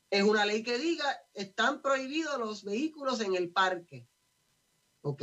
es 0.08 0.22
una 0.22 0.46
ley 0.46 0.62
que 0.62 0.78
diga, 0.78 1.04
están 1.34 1.82
prohibidos 1.82 2.38
los 2.38 2.62
vehículos 2.62 3.20
en 3.20 3.34
el 3.34 3.50
parque. 3.50 4.08
¿Ok? 5.00 5.22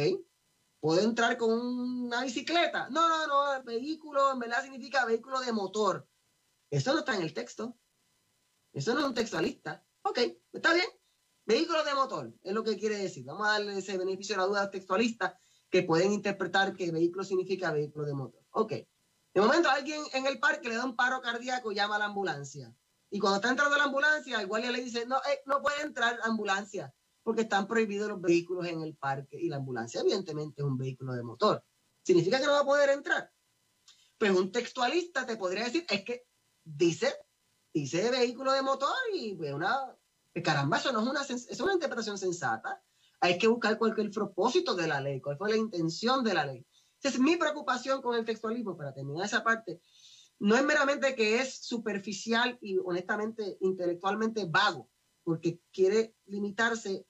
¿Puedo 0.82 0.99
entrar 0.99 1.38
con 1.38 1.52
una 1.52 2.23
bicicleta? 2.23 2.89
No, 2.89 3.08
no, 3.08 3.28
no, 3.28 3.63
vehículo 3.63 4.34
en 4.34 4.39
verdad 4.39 4.63
significa 4.63 5.06
vehículo 5.06 5.39
de 5.39 5.54
motor. 5.54 6.06
Eso 6.69 6.91
no 6.91 6.99
está 6.99 7.15
en 7.15 7.21
el 7.21 7.34
texto. 7.34 7.78
Eso 8.73 8.93
no 8.93 8.99
es 8.99 9.06
un 9.06 9.13
textualista. 9.13 9.86
Ok, 10.02 10.19
está 10.52 10.73
bien. 10.73 10.88
Vehículo 11.45 11.86
de 11.86 11.93
motor 11.93 12.34
es 12.43 12.54
lo 12.54 12.63
que 12.65 12.78
quiere 12.78 12.97
decir. 12.97 13.23
Vamos 13.23 13.47
a 13.47 13.52
darle 13.52 13.78
ese 13.78 13.97
beneficio 13.97 14.36
a 14.36 14.39
la 14.39 14.45
duda 14.45 14.71
textualista 14.71 15.39
que 15.74 15.82
pueden 15.82 16.14
interpretar 16.14 16.76
que 16.76 16.92
vehículo 16.92 17.24
significa 17.24 17.72
vehículo 17.72 18.06
de 18.06 18.13
motor. 18.13 18.46
Ok. 18.52 18.74
De 19.34 19.42
momento 19.42 19.71
alguien 19.71 20.04
en 20.13 20.28
el 20.28 20.40
parque 20.40 20.69
le 20.69 20.76
da 20.76 20.86
un 20.86 20.96
paro 20.96 21.19
cardíaco 21.19 21.71
llama 21.71 21.96
a 21.96 22.00
la 22.00 22.06
ambulancia. 22.06 22.71
Y 23.10 23.17
cuando 23.17 23.38
está 23.38 23.50
entrando 23.50 23.76
la 23.76 23.86
ambulancia, 23.86 24.40
el 24.40 24.46
guardia 24.46 24.69
le 24.69 24.84
dice, 24.84 25.08
no, 25.08 25.17
eh, 25.17 25.42
no 25.48 25.63
puede 25.63 25.82
entrar 25.82 26.19
ambulancia 26.21 26.94
porque 27.24 27.42
están 27.42 27.65
prohibidos 27.65 28.08
los 28.08 28.21
vehículos 28.21 28.67
en 28.67 28.84
el 28.84 28.96
parque. 28.96 29.36
Y 29.36 29.50
la 29.50 29.56
ambulancia 29.56 30.02
evidentemente 30.02 30.62
es 30.62 30.63
un 30.67 30.78
vehículo 30.78 31.13
de 31.13 31.24
motor. 31.24 31.65
¿Significa 32.04 32.40
que 32.40 32.46
no 32.46 32.52
va 32.52 32.60
a 32.60 32.65
poder 32.65 32.92
entrar? 32.92 33.32
Pues 34.19 34.30
un 34.30 34.52
textualista 34.52 35.26
te 35.26 35.38
podría 35.38 35.63
decir, 35.63 35.88
es 35.90 36.04
que 36.04 36.28
dice, 36.63 37.15
dice 37.74 38.12
vehículo 38.12 38.52
de 38.52 38.62
motor 38.62 38.94
y 39.12 39.34
pues 39.34 39.52
una, 39.52 39.76
caramba, 40.44 40.78
eso 40.78 40.92
no 40.92 41.02
es 41.02 41.08
una, 41.08 41.21
es 41.24 41.60
una 41.60 41.74
interpretación 41.74 42.19
sensata 42.19 42.80
hay 43.24 43.38
que 43.38 43.48
buscar 43.48 43.78
cuál 43.78 43.94
es 43.94 44.00
el 44.00 44.12
propósito 44.12 44.76
de 44.76 44.86
la 44.86 45.00
ley, 45.00 45.21
cuál 45.21 45.38
fue 45.38 45.50
la 45.50 45.56
intención 45.56 46.26
de 46.26 46.34
la 46.34 46.46
ley. 46.46 46.65
Esa 47.02 47.08
es 47.08 47.19
mi 47.19 47.38
preocupación 47.38 48.02
con 48.02 48.17
el 48.17 48.26
textualismo, 48.26 48.76
para 48.76 48.94
terminar 48.94 49.26
esa 49.26 49.42
parte. 49.42 49.80
No 50.40 50.58
es 50.58 50.63
meramente 50.65 51.15
que 51.15 51.40
es 51.40 51.56
superficial 51.60 52.58
y 52.60 52.78
honestamente 52.80 53.58
intelectualmente 53.62 54.44
vago, 54.46 54.90
porque 55.24 55.62
quiere 55.71 56.17
limitarse 56.26 57.08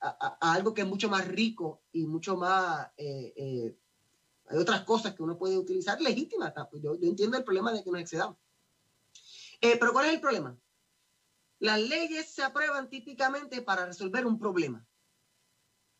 a, 0.00 0.52
algo 0.52 0.74
que 0.74 0.82
es 0.82 0.86
mucho 0.86 1.08
más 1.08 1.26
rico 1.26 1.82
y 1.92 2.04
mucho 2.06 2.36
más... 2.36 2.90
Eh, 2.98 3.32
eh, 3.36 3.78
hay 4.48 4.58
otras 4.58 4.82
cosas 4.82 5.14
que 5.14 5.22
uno 5.22 5.38
puede 5.38 5.56
utilizar 5.56 5.98
legítimas. 5.98 6.52
Pues 6.70 6.82
yo, 6.82 6.94
yo 7.00 7.08
entiendo 7.08 7.38
el 7.38 7.44
problema 7.44 7.72
de 7.72 7.82
que 7.82 7.90
nos 7.90 8.02
excedamos. 8.02 8.36
Eh, 9.62 9.78
pero 9.78 9.94
¿cuál 9.94 10.08
es 10.08 10.12
el 10.12 10.20
problema? 10.20 10.58
Las 11.58 11.80
leyes 11.80 12.34
se 12.34 12.42
aprueban 12.42 12.90
típicamente 12.90 13.62
para 13.62 13.86
resolver 13.86 14.26
un 14.26 14.38
problema. 14.38 14.86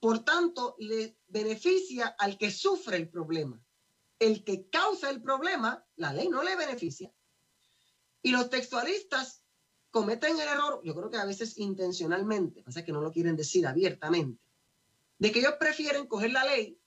Por 0.01 0.24
tanto, 0.24 0.76
le 0.78 1.18
beneficia 1.28 2.16
al 2.18 2.38
que 2.38 2.51
sufre 2.51 2.96
el 2.96 3.11
problema. 3.11 3.62
El 4.18 4.44
que 4.44 4.68
causa 4.68 5.11
el 5.11 5.22
problema, 5.22 5.86
la 5.96 6.12
ley 6.12 6.28
no 6.28 6.42
le 6.42 6.57
beneficia. 6.57 7.12
Y 8.22 8.32
los 8.32 8.48
textualistas 8.48 9.44
cometen 9.90 10.38
el 10.40 10.48
error, 10.48 10.80
yo 10.84 10.94
creo 10.94 11.11
que 11.11 11.18
a 11.18 11.24
veces 11.24 11.59
intencionalmente, 11.59 12.62
pasa 12.62 12.84
que 12.84 12.92
no 12.92 13.01
lo 13.01 13.12
quieren 13.12 13.36
decir 13.36 13.66
abiertamente, 13.66 14.42
de 15.18 15.32
que 15.32 15.40
ellos 15.40 15.55
prefieren 15.59 16.07
coger 16.07 16.32
la 16.32 16.44
ley 16.44 16.80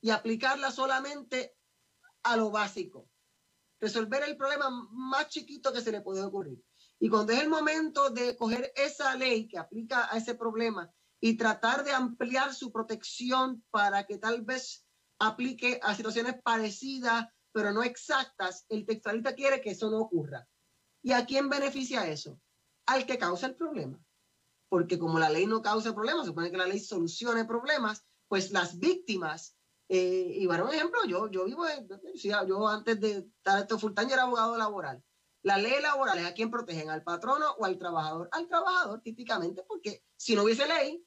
y 0.00 0.10
aplicarla 0.10 0.70
solamente 0.70 1.56
a 2.22 2.36
lo 2.36 2.50
básico, 2.50 3.08
resolver 3.80 4.22
el 4.24 4.36
problema 4.36 4.70
más 4.90 5.28
chiquito 5.28 5.72
que 5.72 5.80
se 5.80 5.90
le 5.90 6.02
puede 6.02 6.22
ocurrir. 6.22 6.62
Y 6.98 7.08
cuando 7.08 7.32
es 7.32 7.40
el 7.40 7.48
momento 7.48 8.10
de 8.10 8.36
coger 8.36 8.72
esa 8.76 9.16
ley 9.16 9.48
que 9.48 9.58
aplica 9.58 10.12
a 10.12 10.18
ese 10.18 10.34
problema 10.34 10.92
y 11.20 11.36
tratar 11.36 11.84
de 11.84 11.92
ampliar 11.92 12.54
su 12.54 12.72
protección 12.72 13.64
para 13.70 14.06
que 14.06 14.18
tal 14.18 14.42
vez 14.42 14.86
aplique 15.18 15.78
a 15.82 15.94
situaciones 15.94 16.40
parecidas, 16.42 17.28
pero 17.52 17.72
no 17.72 17.82
exactas, 17.82 18.64
el 18.68 18.86
textualista 18.86 19.34
quiere 19.34 19.60
que 19.60 19.70
eso 19.70 19.90
no 19.90 19.98
ocurra. 19.98 20.48
¿Y 21.02 21.12
a 21.12 21.26
quién 21.26 21.48
beneficia 21.48 22.08
eso? 22.08 22.40
Al 22.86 23.06
que 23.06 23.18
causa 23.18 23.46
el 23.46 23.56
problema. 23.56 23.98
Porque 24.68 24.98
como 24.98 25.18
la 25.18 25.30
ley 25.30 25.46
no 25.46 25.62
causa 25.62 25.94
problemas, 25.94 26.26
supone 26.26 26.50
que 26.50 26.56
la 26.56 26.66
ley 26.66 26.78
solucione 26.78 27.44
problemas, 27.44 28.04
pues 28.28 28.50
las 28.52 28.78
víctimas 28.78 29.56
eh, 29.92 30.36
y 30.36 30.46
bueno, 30.46 30.66
un 30.66 30.72
ejemplo, 30.72 31.00
yo, 31.04 31.28
yo 31.32 31.44
vivo, 31.44 31.66
en, 31.68 31.88
yo 32.46 32.68
antes 32.68 33.00
de 33.00 33.28
estar 33.36 33.62
esto 33.62 33.76
full 33.76 33.92
time 33.92 34.12
era 34.12 34.22
abogado 34.22 34.56
laboral. 34.56 35.02
La 35.42 35.58
ley 35.58 35.82
laboral 35.82 36.16
es 36.20 36.26
a 36.26 36.32
quién 36.32 36.48
protegen, 36.48 36.90
al 36.90 37.02
patrono 37.02 37.50
o 37.58 37.64
al 37.64 37.76
trabajador. 37.76 38.28
Al 38.30 38.46
trabajador, 38.46 39.00
típicamente, 39.00 39.64
porque 39.66 40.04
si 40.16 40.36
no 40.36 40.44
hubiese 40.44 40.68
ley, 40.68 41.04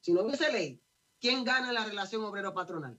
si 0.00 0.12
no 0.12 0.22
hubiese 0.22 0.52
ley, 0.52 0.82
¿quién 1.20 1.44
gana 1.44 1.72
la 1.72 1.84
relación 1.84 2.24
obrero-patronal? 2.24 2.98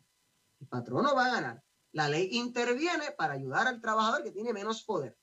El 0.60 0.68
patrono 0.68 1.16
va 1.16 1.26
a 1.26 1.34
ganar. 1.34 1.64
La 1.91 2.08
ley 2.08 2.30
interviene 2.34 3.12
para 3.18 3.34
ayudar 3.34 3.68
al 3.68 3.82
trabajador 3.82 4.24
que 4.24 4.32
tiene 4.32 4.54
menos 4.54 4.84
poder. 4.84 5.18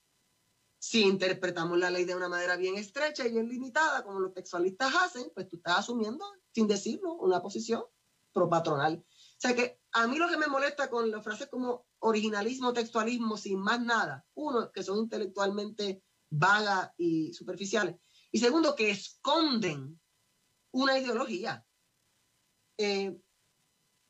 Si 0.78 1.02
interpretamos 1.02 1.78
la 1.78 1.90
ley 1.90 2.04
de 2.04 2.14
una 2.14 2.28
manera 2.28 2.56
bien 2.56 2.76
estrecha 2.76 3.26
y 3.26 3.32
bien 3.32 3.48
limitada, 3.48 4.04
como 4.04 4.20
los 4.20 4.34
textualistas 4.34 4.94
hacen, 4.94 5.30
pues 5.34 5.48
tú 5.48 5.56
estás 5.56 5.78
asumiendo, 5.78 6.24
sin 6.52 6.66
decirlo, 6.66 7.14
una 7.14 7.40
posición 7.40 7.84
pro 8.32 8.48
patronal. 8.48 9.04
O 9.06 9.40
sea 9.40 9.54
que 9.54 9.80
a 9.92 10.06
mí 10.06 10.18
lo 10.18 10.28
que 10.28 10.36
me 10.36 10.46
molesta 10.46 10.90
con 10.90 11.10
las 11.10 11.24
frases 11.24 11.48
como 11.48 11.86
originalismo, 12.00 12.72
textualismo, 12.72 13.36
sin 13.36 13.58
más 13.58 13.80
nada, 13.80 14.26
uno, 14.34 14.70
que 14.70 14.82
son 14.82 14.98
intelectualmente 14.98 16.02
vagas 16.28 16.90
y 16.96 17.32
superficiales, 17.32 17.96
y 18.30 18.38
segundo, 18.38 18.74
que 18.74 18.90
esconden 18.90 19.98
una 20.72 20.98
ideología. 20.98 21.65
Eh, 22.78 23.16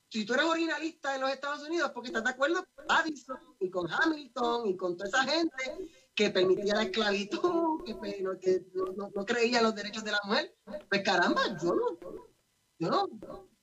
si 0.08 0.24
tú 0.24 0.34
eres 0.34 0.46
originalista 0.46 1.14
en 1.14 1.20
los 1.20 1.30
Estados 1.30 1.62
Unidos, 1.62 1.90
porque 1.92 2.08
estás 2.08 2.24
de 2.24 2.30
acuerdo 2.30 2.64
con 2.74 2.84
Addison 2.88 3.38
y 3.60 3.70
con 3.70 3.90
Hamilton 3.90 4.68
y 4.68 4.76
con 4.76 4.96
toda 4.96 5.08
esa 5.08 5.24
gente 5.24 5.90
que 6.14 6.30
permitía 6.30 6.76
la 6.76 6.84
esclavitud, 6.84 7.84
que, 7.84 8.66
no, 8.72 9.10
no, 9.14 9.26
creía 9.26 9.58
en 9.58 9.64
los 9.64 9.74
derechos 9.74 10.04
de 10.04 10.12
la 10.12 10.20
mujer, 10.24 10.56
pues 10.88 11.02
caramba, 11.02 11.42
yo 11.62 11.74
no, 11.74 11.98
yo 12.78 12.90
no, 12.90 13.08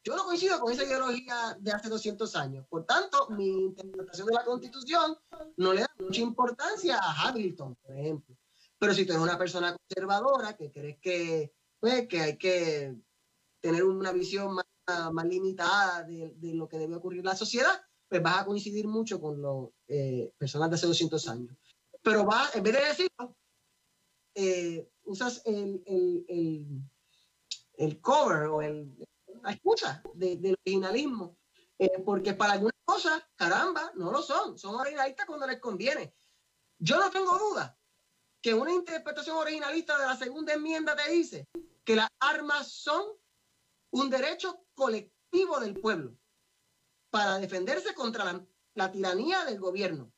yo 0.04 0.16
no 0.18 0.26
coincido 0.26 0.60
con 0.60 0.74
esa 0.74 0.84
ideología 0.84 1.58
de 1.60 1.72
hace 1.72 1.88
200 1.88 2.36
años. 2.36 2.66
Por 2.68 2.86
tanto, 2.86 3.30
mi 3.30 3.48
interpretación 3.48 4.28
de 4.28 4.34
la 4.34 4.44
Constitución 4.44 5.18
no 5.58 5.74
le 5.74 5.82
da 5.82 5.96
mucha 5.98 6.22
importancia 6.22 7.00
a 7.02 7.30
Hamilton, 7.30 7.76
por 7.76 7.98
ejemplo. 7.98 8.36
Pero 8.78 8.94
si 8.94 9.06
tú 9.06 9.14
eres 9.14 9.24
una 9.24 9.38
persona 9.38 9.76
conservadora 9.78 10.58
que 10.58 10.72
crees 10.72 10.98
que, 11.00 11.54
pues, 11.80 12.08
que 12.08 12.22
hay 12.22 12.38
que 12.38 12.96
tener 13.62 13.86
una 13.86 14.12
visión 14.12 14.54
más, 14.56 14.66
más 15.12 15.26
limitada 15.26 16.04
de, 16.04 16.34
de, 16.36 16.54
lo 16.54 16.68
que 16.68 16.78
debe 16.78 16.96
ocurrir 16.96 17.20
en 17.20 17.26
la 17.26 17.36
sociedad, 17.36 17.82
pues 18.08 18.22
vas 18.22 18.40
a 18.40 18.46
coincidir 18.46 18.88
mucho 18.88 19.20
con 19.20 19.42
las 19.42 19.70
eh, 19.88 20.32
personas 20.38 20.70
de 20.70 20.76
hace 20.76 20.88
200 20.88 21.28
años. 21.30 21.56
Pero 22.02 22.26
va, 22.26 22.50
en 22.54 22.64
vez 22.64 22.74
de 22.74 22.86
decirlo, 22.86 23.36
eh, 24.36 24.90
usas 25.06 25.42
el, 25.46 25.84
el, 25.86 26.26
el, 26.28 26.68
el 27.76 28.02
cover 28.02 28.48
o 28.48 28.62
la 28.62 29.52
excusa 29.52 30.04
del 30.14 30.58
originalismo. 30.66 31.38
Eh, 31.80 32.02
porque 32.06 32.34
para 32.34 32.54
algunas 32.54 32.80
cosas, 32.86 33.24
caramba, 33.36 33.92
no 33.96 34.12
lo 34.12 34.22
son. 34.22 34.58
Son 34.58 34.76
originalistas 34.76 35.26
cuando 35.26 35.48
les 35.48 35.60
conviene. 35.60 36.14
Yo 36.78 36.98
no 36.98 37.10
tengo 37.10 37.38
duda 37.38 37.78
que 38.42 38.54
una 38.54 38.74
interpretación 38.74 39.38
originalista 39.38 39.98
de 39.98 40.06
la 40.06 40.18
segunda 40.18 40.54
enmienda 40.54 40.96
te 40.96 41.10
dice 41.12 41.48
que 41.84 41.96
las 41.96 42.10
armas 42.20 42.72
son 42.72 43.04
un 43.94 44.10
derecho 44.10 44.66
colectivo 44.74 45.60
del 45.60 45.80
pueblo 45.80 46.18
para 47.10 47.38
defenderse 47.38 47.94
contra 47.94 48.26
la, 48.26 48.46
la 48.74 48.92
tiranía 48.92 49.46
del 49.46 49.60
gobierno. 49.60 50.12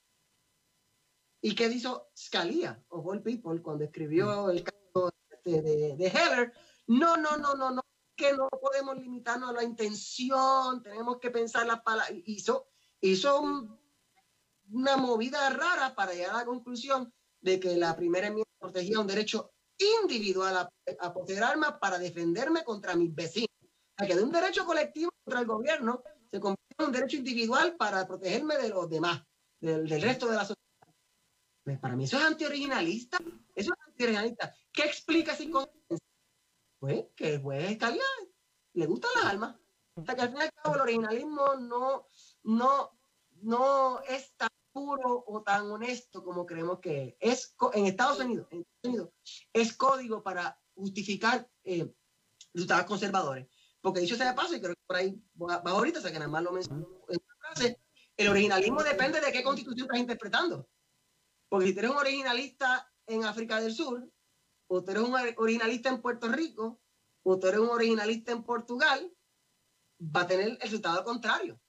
¿Y 1.42 1.54
qué 1.56 1.68
hizo 1.68 2.10
Scalia, 2.18 2.84
o 2.88 3.02
All 3.02 3.22
People, 3.22 3.62
cuando 3.62 3.84
escribió 3.84 4.50
el 4.50 4.64
caso 4.64 5.12
de, 5.44 5.62
de, 5.62 5.96
de 5.96 6.08
Heller? 6.08 6.54
No, 6.88 7.18
no, 7.18 7.38
no, 7.38 7.54
no, 7.56 7.72
no 7.72 7.82
que 8.16 8.32
no 8.32 8.48
podemos 8.50 8.96
limitarnos 8.98 9.50
a 9.50 9.54
la 9.54 9.64
intención, 9.64 10.82
tenemos 10.82 11.20
que 11.20 11.32
pensar 11.32 11.68
las 11.68 11.82
palabras. 11.82 12.18
Hizo, 12.26 12.70
hizo 13.02 13.42
una 14.72 14.96
movida 14.96 15.50
rara 15.50 15.94
para 15.94 16.14
llegar 16.14 16.34
a 16.36 16.40
la 16.40 16.46
conclusión 16.46 17.14
de 17.42 17.60
que 17.60 17.76
la 17.76 17.94
primera 17.98 18.28
enmienda 18.28 18.50
protegía 18.58 19.02
un 19.02 19.08
derecho 19.08 19.52
individual 20.02 20.56
a, 20.56 20.74
a 21.02 21.14
poseer 21.14 21.44
armas 21.44 21.74
para 21.82 22.00
defenderme 22.00 22.64
contra 22.64 22.96
mis 22.96 23.14
vecinos. 23.14 23.50
Sea, 23.98 24.08
que 24.08 24.16
de 24.16 24.24
un 24.24 24.32
derecho 24.32 24.66
colectivo 24.66 25.12
contra 25.24 25.42
el 25.42 25.48
gobierno 25.48 26.04
se 26.32 26.40
convierte 26.40 26.76
en 26.78 26.86
un 26.86 26.92
derecho 26.92 27.18
individual 27.18 27.76
para 27.78 28.06
protegerme 28.06 28.58
de 28.58 28.70
los 28.70 28.90
demás, 28.90 29.24
del, 29.60 29.88
del 29.88 30.02
resto 30.02 30.28
de 30.28 30.36
la 30.36 30.42
sociedad. 30.42 30.56
Pues 31.64 31.80
para 31.80 31.96
mí 31.96 32.04
eso 32.04 32.18
es 32.18 32.24
antioriginalista. 32.24 33.18
Eso 33.56 33.74
es 33.74 33.88
antioriginalista. 33.88 34.54
¿Qué 34.72 34.84
explica 34.84 35.34
esa 35.34 35.44
pues 36.80 37.06
que 37.16 37.34
el 37.34 37.42
juez 37.42 37.76
Scalia 37.76 38.04
le 38.74 38.86
gustan 38.86 39.10
las 39.16 39.26
almas. 39.26 39.56
Sea 40.06 40.16
que 40.16 40.22
al 40.22 40.30
fin 40.30 40.38
y 40.38 40.42
al 40.44 40.54
cabo 40.54 40.76
el 40.76 40.82
originalismo 40.82 41.56
no, 41.56 42.08
no, 42.44 42.92
no 43.42 44.02
es 44.02 44.36
tan 44.36 44.50
puro 44.72 45.24
o 45.26 45.42
tan 45.42 45.72
honesto 45.72 46.24
como 46.24 46.46
creemos 46.46 46.80
que 46.80 47.18
es. 47.20 47.56
En 47.74 47.86
Estados 47.86 48.20
Unidos, 48.20 48.48
en 48.52 48.60
Estados 48.60 48.84
Unidos 48.84 49.10
es 49.54 49.76
código 49.76 50.22
para 50.22 50.60
justificar 50.76 51.50
eh, 51.64 51.92
resultados 52.54 52.86
conservadores. 52.86 53.48
Porque 53.86 54.00
dicho 54.00 54.16
sea 54.16 54.30
de 54.30 54.34
paso, 54.34 54.56
y 54.56 54.60
creo 54.60 54.74
que 54.74 54.82
por 54.88 54.96
ahí 54.96 55.24
va, 55.40 55.58
ahorita, 55.58 56.00
o 56.00 56.02
sea 56.02 56.12
que 56.12 56.18
nada 56.18 56.32
más 56.32 56.42
lo 56.42 56.52
menciono 56.52 56.88
en 57.08 57.20
una 57.24 57.36
frase, 57.38 57.80
el 58.18 58.30
originalismo 58.30 58.82
depende 58.82 59.22
de 59.22 59.32
qué 59.32 59.44
constitución 59.44 59.86
estás 59.86 60.00
interpretando. 60.00 60.68
Porque 61.48 61.68
si 61.68 61.74
tú 61.74 61.80
eres 61.82 61.92
un 61.92 61.98
originalista 61.98 62.92
en 63.06 63.26
África 63.26 63.62
del 63.62 63.76
Sur, 63.76 64.12
o 64.72 64.84
tú 64.84 64.90
eres 64.90 65.04
un 65.04 65.14
originalista 65.14 65.90
en 65.90 66.02
Puerto 66.02 66.28
Rico, 66.30 66.82
o 67.22 67.38
tú 67.38 67.46
eres 67.46 67.60
un 67.60 67.70
originalista 67.70 68.32
en 68.32 68.42
Portugal, 68.42 69.16
va 70.02 70.22
a 70.22 70.28
tener 70.28 70.48
el 70.48 70.60
resultado 70.60 71.04
contrario, 71.04 71.62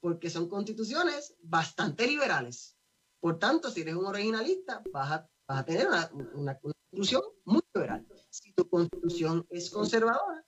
porque 0.00 0.30
son 0.30 0.48
constituciones 0.48 1.36
bastante 1.42 2.06
liberales. 2.06 2.74
Por 3.20 3.38
tanto, 3.38 3.70
si 3.70 3.82
eres 3.82 3.96
un 3.96 4.06
originalista, 4.06 4.82
vas 4.90 5.12
a, 5.12 5.30
vas 5.46 5.58
a 5.58 5.64
tener 5.66 5.88
una, 5.88 6.10
una, 6.32 6.58
constitución 6.58 7.20
muy 7.44 7.60
liberal. 7.74 8.06
Si 8.30 8.54
tu 8.54 8.66
constitución 8.66 9.46
es 9.50 9.68
conservadora, 9.68 10.42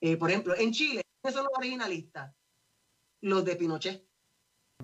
eh, 0.00 0.16
por 0.16 0.30
ejemplo, 0.30 0.54
en 0.56 0.72
Chile, 0.72 1.02
¿quiénes 1.20 1.34
son 1.34 1.44
los 1.44 1.52
originalistas? 1.56 2.34
Los 3.22 3.44
de 3.44 3.56
Pinochet. 3.56 4.06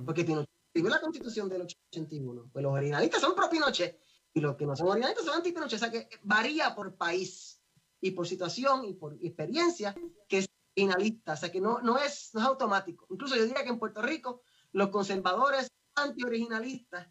Porque 0.04 0.24
Pinochet 0.24 0.50
escribió 0.68 0.90
la 0.90 1.00
constitución 1.00 1.48
del 1.48 1.62
81. 1.62 2.50
Pues 2.52 2.62
los 2.62 2.72
originalistas 2.72 3.20
son 3.20 3.34
pro 3.34 3.50
Pinochet 3.50 4.00
y 4.34 4.40
los 4.40 4.56
que 4.56 4.66
no 4.66 4.74
son 4.74 4.88
orientales 4.88 5.24
son 5.24 5.36
antipinoche. 5.36 5.76
O 5.76 5.78
sea 5.78 5.90
que 5.90 6.08
varía 6.22 6.74
por 6.74 6.96
país 6.96 7.60
y 8.00 8.12
por 8.12 8.26
situación 8.26 8.84
y 8.86 8.94
por 8.94 9.14
experiencia 9.22 9.94
que 10.28 10.38
es 10.38 10.46
finalista. 10.74 11.34
O 11.34 11.36
sea 11.36 11.52
que 11.52 11.60
no, 11.60 11.80
no, 11.80 11.98
es, 11.98 12.30
no 12.32 12.40
es 12.40 12.46
automático. 12.46 13.06
Incluso 13.10 13.36
yo 13.36 13.44
diría 13.44 13.62
que 13.62 13.70
en 13.70 13.78
Puerto 13.78 14.00
Rico 14.00 14.42
los 14.72 14.88
conservadores 14.88 15.68
anti-originalistas 15.94 17.08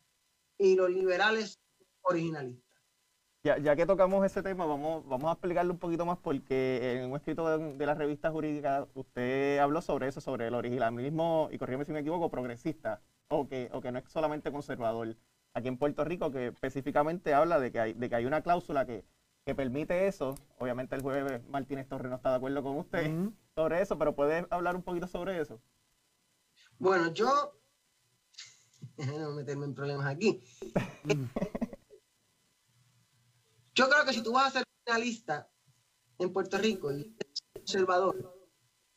y 0.58 0.76
los 0.76 0.90
liberales 0.90 1.60
originalistas. 2.02 2.71
Ya, 3.44 3.58
ya, 3.58 3.76
que 3.76 3.88
tocamos 3.88 4.24
ese 4.24 4.44
tema, 4.44 4.66
vamos, 4.66 5.04
vamos 5.08 5.30
a 5.30 5.34
explicarlo 5.34 5.74
un 5.74 5.80
poquito 5.80 6.06
más 6.06 6.20
porque 6.20 7.02
en 7.02 7.10
un 7.10 7.16
escrito 7.16 7.58
de, 7.58 7.74
de, 7.74 7.86
la 7.88 7.96
revista 7.96 8.30
jurídica 8.30 8.88
usted 8.94 9.58
habló 9.58 9.82
sobre 9.82 10.08
eso, 10.08 10.22
sobre 10.22 10.48
el 10.48 10.54
originalismo, 10.54 11.50
y 11.52 11.58
corrígeme 11.58 11.86
si 11.86 11.92
me 11.92 12.02
equivoco, 12.02 12.30
progresista, 12.30 13.02
o 13.30 13.48
que, 13.48 13.70
o 13.74 13.82
que 13.82 13.92
no 13.92 13.98
es 13.98 14.12
solamente 14.12 14.52
conservador 14.52 15.16
aquí 15.54 15.68
en 15.68 15.78
Puerto 15.78 16.04
Rico 16.04 16.32
que 16.32 16.48
específicamente 16.48 17.34
habla 17.34 17.60
de 17.60 17.72
que 17.72 17.80
hay, 17.80 17.94
de 17.94 18.10
que 18.10 18.16
hay 18.16 18.26
una 18.26 18.42
cláusula 18.42 18.86
que, 18.86 19.04
que 19.46 19.56
permite 19.56 20.08
eso. 20.08 20.36
Obviamente 20.60 20.96
el 20.96 21.02
jueves 21.02 21.42
Martínez 21.48 21.88
Torres 21.88 22.10
no 22.10 22.16
está 22.16 22.30
de 22.32 22.36
acuerdo 22.38 22.64
con 22.64 22.78
usted 22.78 23.08
uh 23.08 23.26
-huh. 23.26 23.34
sobre 23.56 23.82
eso, 23.82 23.98
pero 23.98 24.16
¿puede 24.16 24.46
hablar 24.50 24.76
un 24.76 24.84
poquito 24.84 25.08
sobre 25.08 25.40
eso? 25.40 25.60
Bueno, 26.80 27.12
yo... 27.14 27.54
no 29.20 29.32
meterme 29.32 29.66
en 29.66 29.74
problemas 29.74 30.08
aquí. 30.08 30.44
Yo 33.74 33.90
creo 33.90 34.06
que 34.06 34.14
si 34.14 34.22
tú 34.22 34.34
vas 34.34 34.48
a 34.48 34.60
ser 34.60 34.66
finalista 34.86 35.50
en 36.18 36.34
Puerto 36.34 36.58
Rico 36.58 36.92
y 36.92 37.16
conservador, 37.54 38.48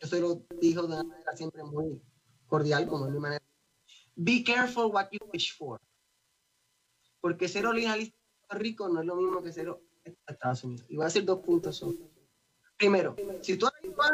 yo 0.00 0.08
se 0.08 0.20
lo 0.20 0.46
dijo 0.60 0.82
de 0.82 0.88
una 0.88 1.04
manera 1.04 1.36
siempre 1.36 1.62
muy 1.62 2.02
cordial, 2.46 2.86
como 2.86 3.06
es 3.06 3.12
mi 3.12 3.20
manera. 3.20 3.44
Be 4.16 4.42
careful 4.44 4.86
what 4.86 5.08
you 5.10 5.18
wish 5.32 5.56
for. 5.56 5.80
Porque 7.20 7.48
ser 7.48 7.66
originalista 7.66 8.16
en 8.16 8.48
Puerto 8.48 8.62
Rico 8.62 8.88
no 8.88 9.00
es 9.00 9.06
lo 9.06 9.16
mismo 9.16 9.42
que 9.42 9.52
ser 9.52 9.68
en 10.04 10.18
Estados 10.26 10.64
Unidos. 10.64 10.86
Y 10.88 10.96
voy 10.96 11.04
a 11.04 11.06
decir 11.06 11.24
dos 11.24 11.40
puntos. 11.40 11.84
Primero, 12.76 13.16
si 13.40 13.56
tú 13.56 13.68
vas 13.96 14.12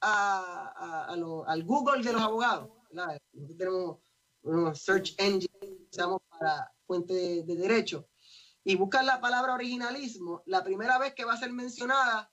a, 0.00 1.42
al 1.46 1.64
Google 1.64 2.02
de 2.02 2.12
los 2.12 2.22
abogados, 2.22 2.70
nosotros 2.90 3.58
tenemos 3.58 3.98
un 4.42 4.74
search 4.74 5.14
engine 5.18 5.76
usamos 5.90 6.20
para 6.28 6.72
fuente 6.86 7.12
de, 7.12 7.42
de 7.42 7.56
derecho, 7.56 8.08
y 8.68 8.74
buscas 8.74 9.06
la 9.06 9.20
palabra 9.20 9.54
originalismo, 9.54 10.42
la 10.46 10.64
primera 10.64 10.98
vez 10.98 11.14
que 11.14 11.24
va 11.24 11.34
a 11.34 11.38
ser 11.38 11.52
mencionada 11.52 12.32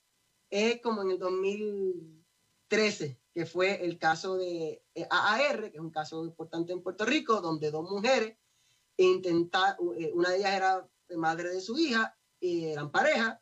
es 0.49 0.81
como 0.81 1.03
en 1.03 1.11
el 1.11 1.19
2013, 1.19 3.21
que 3.31 3.45
fue 3.45 3.85
el 3.85 3.99
caso 3.99 4.37
de 4.37 4.83
eh, 4.95 5.07
AAR, 5.11 5.69
que 5.69 5.77
es 5.77 5.79
un 5.79 5.91
caso 5.91 6.25
importante 6.25 6.73
en 6.73 6.81
Puerto 6.81 7.05
Rico, 7.05 7.39
donde 7.39 7.69
dos 7.69 7.87
mujeres 7.87 8.35
intentaron, 8.97 9.93
eh, 9.95 10.09
una 10.11 10.31
de 10.31 10.37
ellas 10.37 10.53
era 10.53 10.89
madre 11.17 11.49
de 11.49 11.61
su 11.61 11.77
hija, 11.77 12.17
y 12.39 12.65
eran 12.65 12.91
pareja, 12.91 13.39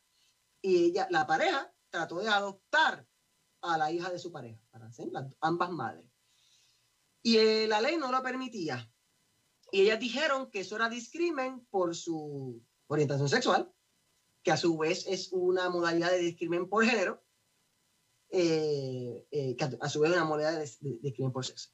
y 0.60 0.90
ella, 0.90 1.08
la 1.10 1.26
pareja 1.26 1.72
trató 1.88 2.18
de 2.18 2.28
adoptar 2.28 3.08
a 3.62 3.78
la 3.78 3.90
hija 3.90 4.10
de 4.10 4.18
su 4.18 4.30
pareja, 4.30 4.60
para 4.70 4.90
ambas 5.40 5.70
madres. 5.70 6.10
Y 7.22 7.38
eh, 7.38 7.66
la 7.66 7.80
ley 7.80 7.96
no 7.96 8.12
lo 8.12 8.22
permitía. 8.22 8.86
Y 9.70 9.80
ellas 9.80 9.98
dijeron 9.98 10.50
que 10.50 10.60
eso 10.60 10.76
era 10.76 10.90
discrimen 10.90 11.64
por 11.70 11.96
su 11.96 12.62
orientación 12.92 13.28
sexual, 13.28 13.72
que 14.42 14.52
a 14.52 14.56
su 14.56 14.76
vez 14.76 15.06
es 15.06 15.30
una 15.32 15.68
modalidad 15.70 16.10
de 16.10 16.18
discrimen 16.18 16.68
por 16.68 16.84
género, 16.84 17.22
eh, 18.30 19.26
eh, 19.30 19.56
que 19.56 19.64
a, 19.80 19.88
su 19.88 20.00
vez 20.00 20.10
es 20.10 20.16
una 20.16 20.26
modalidad 20.26 20.58
de, 20.58 20.98
discrimen 21.00 21.32
por 21.32 21.44
sexo. 21.44 21.70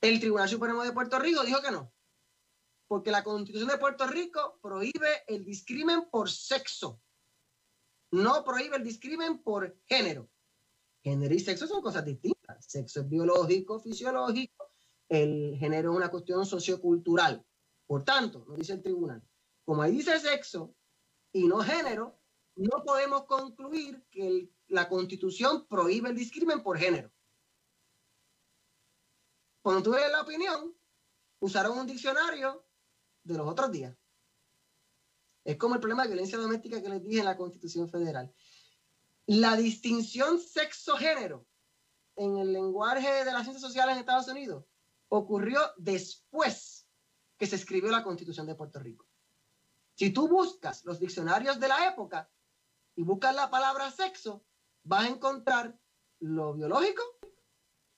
El 0.00 0.20
Tribunal 0.20 0.48
Supremo 0.48 0.84
de 0.84 0.92
Puerto 0.92 1.18
Rico 1.18 1.42
dijo 1.44 1.60
que 1.62 1.70
no, 1.70 1.92
porque 2.86 3.10
la 3.10 3.24
Constitución 3.24 3.68
de 3.68 3.78
Puerto 3.78 4.06
Rico 4.06 4.58
prohíbe 4.62 5.24
el 5.26 5.44
discrimen 5.44 6.08
por 6.10 6.30
sexo, 6.30 7.00
no 8.12 8.44
prohíbe 8.44 8.76
el 8.76 8.84
discrimen 8.84 9.42
por 9.42 9.78
género. 9.86 10.28
Género 11.02 11.34
y 11.34 11.38
sexo 11.38 11.66
son 11.66 11.82
cosas 11.82 12.04
distintas. 12.04 12.64
Sexo 12.66 13.00
es 13.00 13.08
biológico, 13.08 13.78
fisiológico, 13.78 14.72
el 15.08 15.56
género 15.58 15.92
es 15.92 15.96
una 15.96 16.10
cuestión 16.10 16.44
sociocultural. 16.46 17.44
Por 17.86 18.04
tanto, 18.04 18.44
nos 18.46 18.58
dice 18.58 18.72
el 18.72 18.82
tribunal, 18.82 19.22
como 19.66 19.82
ahí 19.82 19.92
dice 19.92 20.18
sexo 20.20 20.74
y 21.32 21.46
no 21.46 21.58
género, 21.60 22.18
no 22.54 22.84
podemos 22.84 23.24
concluir 23.24 24.06
que 24.10 24.48
la 24.68 24.88
constitución 24.88 25.66
prohíbe 25.66 26.08
el 26.08 26.16
discrimen 26.16 26.62
por 26.62 26.78
género. 26.78 27.12
Cuando 29.60 29.82
tú 29.82 29.90
la 29.90 30.22
opinión, 30.22 30.72
usaron 31.40 31.78
un 31.78 31.86
diccionario 31.86 32.64
de 33.24 33.36
los 33.36 33.48
otros 33.48 33.72
días. 33.72 33.94
Es 35.44 35.56
como 35.56 35.74
el 35.74 35.80
problema 35.80 36.04
de 36.04 36.10
violencia 36.10 36.38
doméstica 36.38 36.80
que 36.80 36.88
les 36.88 37.02
dije 37.02 37.18
en 37.18 37.24
la 37.24 37.36
Constitución 37.36 37.88
Federal. 37.88 38.32
La 39.26 39.56
distinción 39.56 40.38
sexo-género 40.38 41.44
en 42.14 42.38
el 42.38 42.52
lenguaje 42.52 43.24
de 43.24 43.32
las 43.32 43.42
ciencias 43.42 43.62
sociales 43.62 43.94
en 43.94 44.00
Estados 44.00 44.28
Unidos 44.28 44.64
ocurrió 45.08 45.60
después 45.76 46.86
que 47.36 47.46
se 47.46 47.56
escribió 47.56 47.90
la 47.90 48.04
Constitución 48.04 48.46
de 48.46 48.54
Puerto 48.54 48.78
Rico. 48.78 49.05
Si 49.96 50.10
tú 50.10 50.28
buscas 50.28 50.84
los 50.84 51.00
diccionarios 51.00 51.58
de 51.58 51.68
la 51.68 51.88
época 51.88 52.30
y 52.94 53.02
buscas 53.02 53.34
la 53.34 53.48
palabra 53.48 53.90
sexo, 53.90 54.44
vas 54.84 55.04
a 55.04 55.08
encontrar 55.08 55.78
lo 56.20 56.52
biológico 56.52 57.02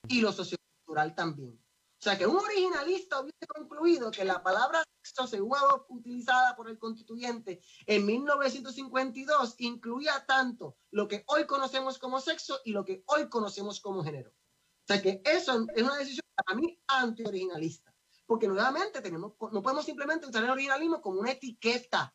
y 0.07 0.21
lo 0.21 0.33
sociocultural 0.33 1.17
también. 1.17 1.61
O 2.01 2.01
sea 2.01 2.17
que 2.17 2.25
un 2.25 2.37
originalista 2.37 3.21
hubiese 3.21 3.47
concluido 3.49 4.13
que 4.13 4.25
la 4.25 4.41
palabra 4.45 4.85
sexo, 5.03 5.27
según 5.27 5.59
utilizada 5.89 6.55
por 6.55 6.71
el 6.71 6.79
constituyente 6.79 7.61
en 7.85 8.07
1952, 8.07 9.57
incluía 9.59 10.25
tanto 10.25 10.77
lo 10.93 11.09
que 11.09 11.25
hoy 11.27 11.47
conocemos 11.47 11.99
como 11.99 12.21
sexo 12.21 12.61
y 12.65 12.71
lo 12.71 12.85
que 12.85 13.03
hoy 13.07 13.29
conocemos 13.29 13.81
como 13.81 14.05
género. 14.05 14.31
O 14.31 14.87
sea 14.87 15.03
que 15.03 15.21
eso 15.25 15.67
es 15.75 15.83
una 15.83 15.97
decisión 15.97 16.25
para 16.37 16.57
mí 16.57 16.81
anti-originalista 16.87 17.93
porque 18.29 18.47
nuevamente 18.47 19.01
tenemos, 19.01 19.33
no 19.51 19.63
podemos 19.63 19.87
simplemente 19.87 20.27
usar 20.27 20.45
el 20.45 20.51
originalismo 20.51 21.01
como 21.01 21.21
una 21.21 21.33
etiqueta. 21.33 22.15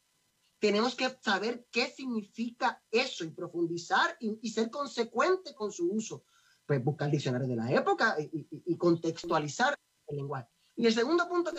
Tenemos 0.59 0.93
que 0.93 1.09
saber 1.19 1.65
qué 1.71 1.87
significa 1.87 2.83
eso 2.91 3.25
y 3.25 3.31
profundizar 3.31 4.15
y, 4.19 4.47
ser 4.51 4.69
consecuente 4.69 5.55
con 5.55 5.71
su 5.71 5.91
uso. 5.91 6.23
Pues 6.67 6.83
buscar 6.83 7.09
diccionarios 7.09 7.49
de 7.49 7.55
la 7.55 7.71
época 7.71 8.15
y, 8.19 8.77
contextualizar 8.77 9.75
el 10.05 10.17
lenguaje. 10.17 10.47
Y 10.75 10.85
el 10.85 10.93
segundo 10.93 11.27
punto 11.27 11.51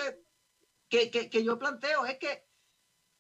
que, 0.88 1.10
que, 1.10 1.28
que, 1.28 1.44
yo 1.44 1.58
planteo 1.58 2.06
es 2.06 2.16
que, 2.18 2.46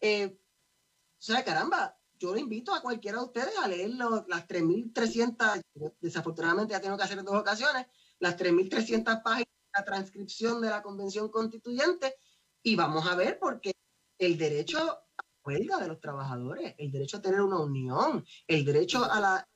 eh, 0.02 0.38
o 0.38 1.22
sea, 1.22 1.44
caramba, 1.44 1.98
yo 2.16 2.32
le 2.32 2.42
invito 2.42 2.72
a 2.72 2.80
cualquiera 2.80 3.18
de 3.18 3.24
ustedes 3.24 3.58
a 3.58 3.66
leer 3.66 3.90
las 3.90 4.46
3.300, 4.46 5.62
desafortunadamente 6.00 6.74
ya 6.74 6.80
tengo 6.80 6.96
que 6.96 7.02
hacer 7.02 7.18
en 7.18 7.24
dos 7.24 7.34
ocasiones, 7.34 7.88
las 8.20 8.38
3.300 8.38 9.20
páginas 9.24 9.53
la 9.74 9.84
transcripción 9.84 10.60
de 10.60 10.70
la 10.70 10.82
convención 10.82 11.28
constituyente 11.28 12.16
y 12.62 12.76
vamos 12.76 13.06
a 13.06 13.16
ver 13.16 13.38
porque 13.38 13.72
el 14.18 14.38
derecho 14.38 14.78
a 14.78 15.04
huelga 15.44 15.78
de 15.78 15.88
los 15.88 16.00
trabajadores, 16.00 16.74
el 16.78 16.90
derecho 16.90 17.18
a 17.18 17.22
tener 17.22 17.40
una 17.40 17.60
unión, 17.60 18.24
el 18.46 18.64
derecho 18.64 19.04
a 19.04 19.20
la, 19.20 19.48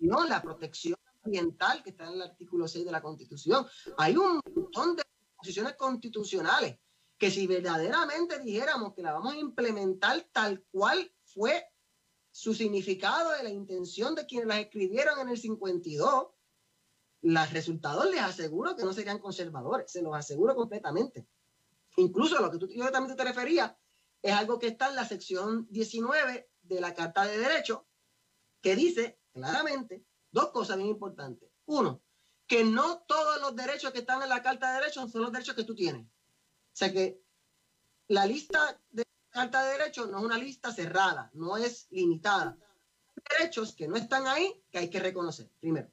no, 0.00 0.24
la 0.26 0.42
protección 0.42 0.96
ambiental 1.24 1.82
que 1.82 1.90
está 1.90 2.06
en 2.06 2.14
el 2.14 2.22
artículo 2.22 2.68
6 2.68 2.84
de 2.84 2.92
la 2.92 3.02
constitución. 3.02 3.66
Hay 3.96 4.16
un 4.16 4.40
montón 4.54 4.96
de 4.96 5.02
posiciones 5.36 5.74
constitucionales 5.74 6.78
que 7.18 7.30
si 7.30 7.46
verdaderamente 7.46 8.38
dijéramos 8.40 8.94
que 8.94 9.02
la 9.02 9.12
vamos 9.12 9.34
a 9.34 9.38
implementar 9.38 10.28
tal 10.32 10.64
cual 10.70 11.12
fue 11.24 11.64
su 12.30 12.54
significado 12.54 13.30
de 13.32 13.44
la 13.44 13.50
intención 13.50 14.14
de 14.14 14.26
quienes 14.26 14.48
las 14.48 14.58
escribieron 14.58 15.20
en 15.20 15.28
el 15.28 15.38
52, 15.38 16.28
los 17.22 17.52
resultados 17.52 18.10
les 18.10 18.20
aseguro 18.20 18.76
que 18.76 18.84
no 18.84 18.92
serían 18.92 19.18
conservadores, 19.18 19.90
se 19.90 20.02
los 20.02 20.14
aseguro 20.14 20.54
completamente. 20.54 21.26
Incluso 21.96 22.40
lo 22.40 22.50
que 22.50 22.58
tú 22.58 22.68
yo 22.68 22.90
también 22.90 23.16
te 23.16 23.24
refería 23.24 23.78
es 24.22 24.32
algo 24.32 24.58
que 24.58 24.68
está 24.68 24.88
en 24.88 24.96
la 24.96 25.06
sección 25.06 25.66
19 25.70 26.50
de 26.62 26.80
la 26.80 26.94
Carta 26.94 27.24
de 27.24 27.38
Derecho, 27.38 27.86
que 28.60 28.76
dice 28.76 29.20
claramente 29.32 30.04
dos 30.30 30.50
cosas 30.50 30.76
bien 30.76 30.88
importantes. 30.88 31.48
Uno, 31.66 32.02
que 32.46 32.64
no 32.64 33.00
todos 33.06 33.40
los 33.40 33.54
derechos 33.54 33.92
que 33.92 34.00
están 34.00 34.22
en 34.22 34.28
la 34.28 34.42
Carta 34.42 34.72
de 34.72 34.80
Derechos 34.80 35.10
son 35.10 35.22
los 35.22 35.32
derechos 35.32 35.54
que 35.54 35.64
tú 35.64 35.74
tienes. 35.74 36.06
O 36.06 36.74
sea 36.74 36.92
que 36.92 37.22
la 38.08 38.26
lista 38.26 38.80
de 38.90 39.04
Carta 39.30 39.64
de 39.64 39.78
Derechos 39.78 40.10
no 40.10 40.18
es 40.18 40.24
una 40.24 40.38
lista 40.38 40.72
cerrada, 40.72 41.30
no 41.34 41.56
es 41.56 41.86
limitada. 41.90 42.56
Hay 43.14 43.38
derechos 43.38 43.74
que 43.74 43.88
no 43.88 43.96
están 43.96 44.26
ahí 44.26 44.62
que 44.70 44.78
hay 44.78 44.90
que 44.90 45.00
reconocer, 45.00 45.50
primero. 45.60 45.90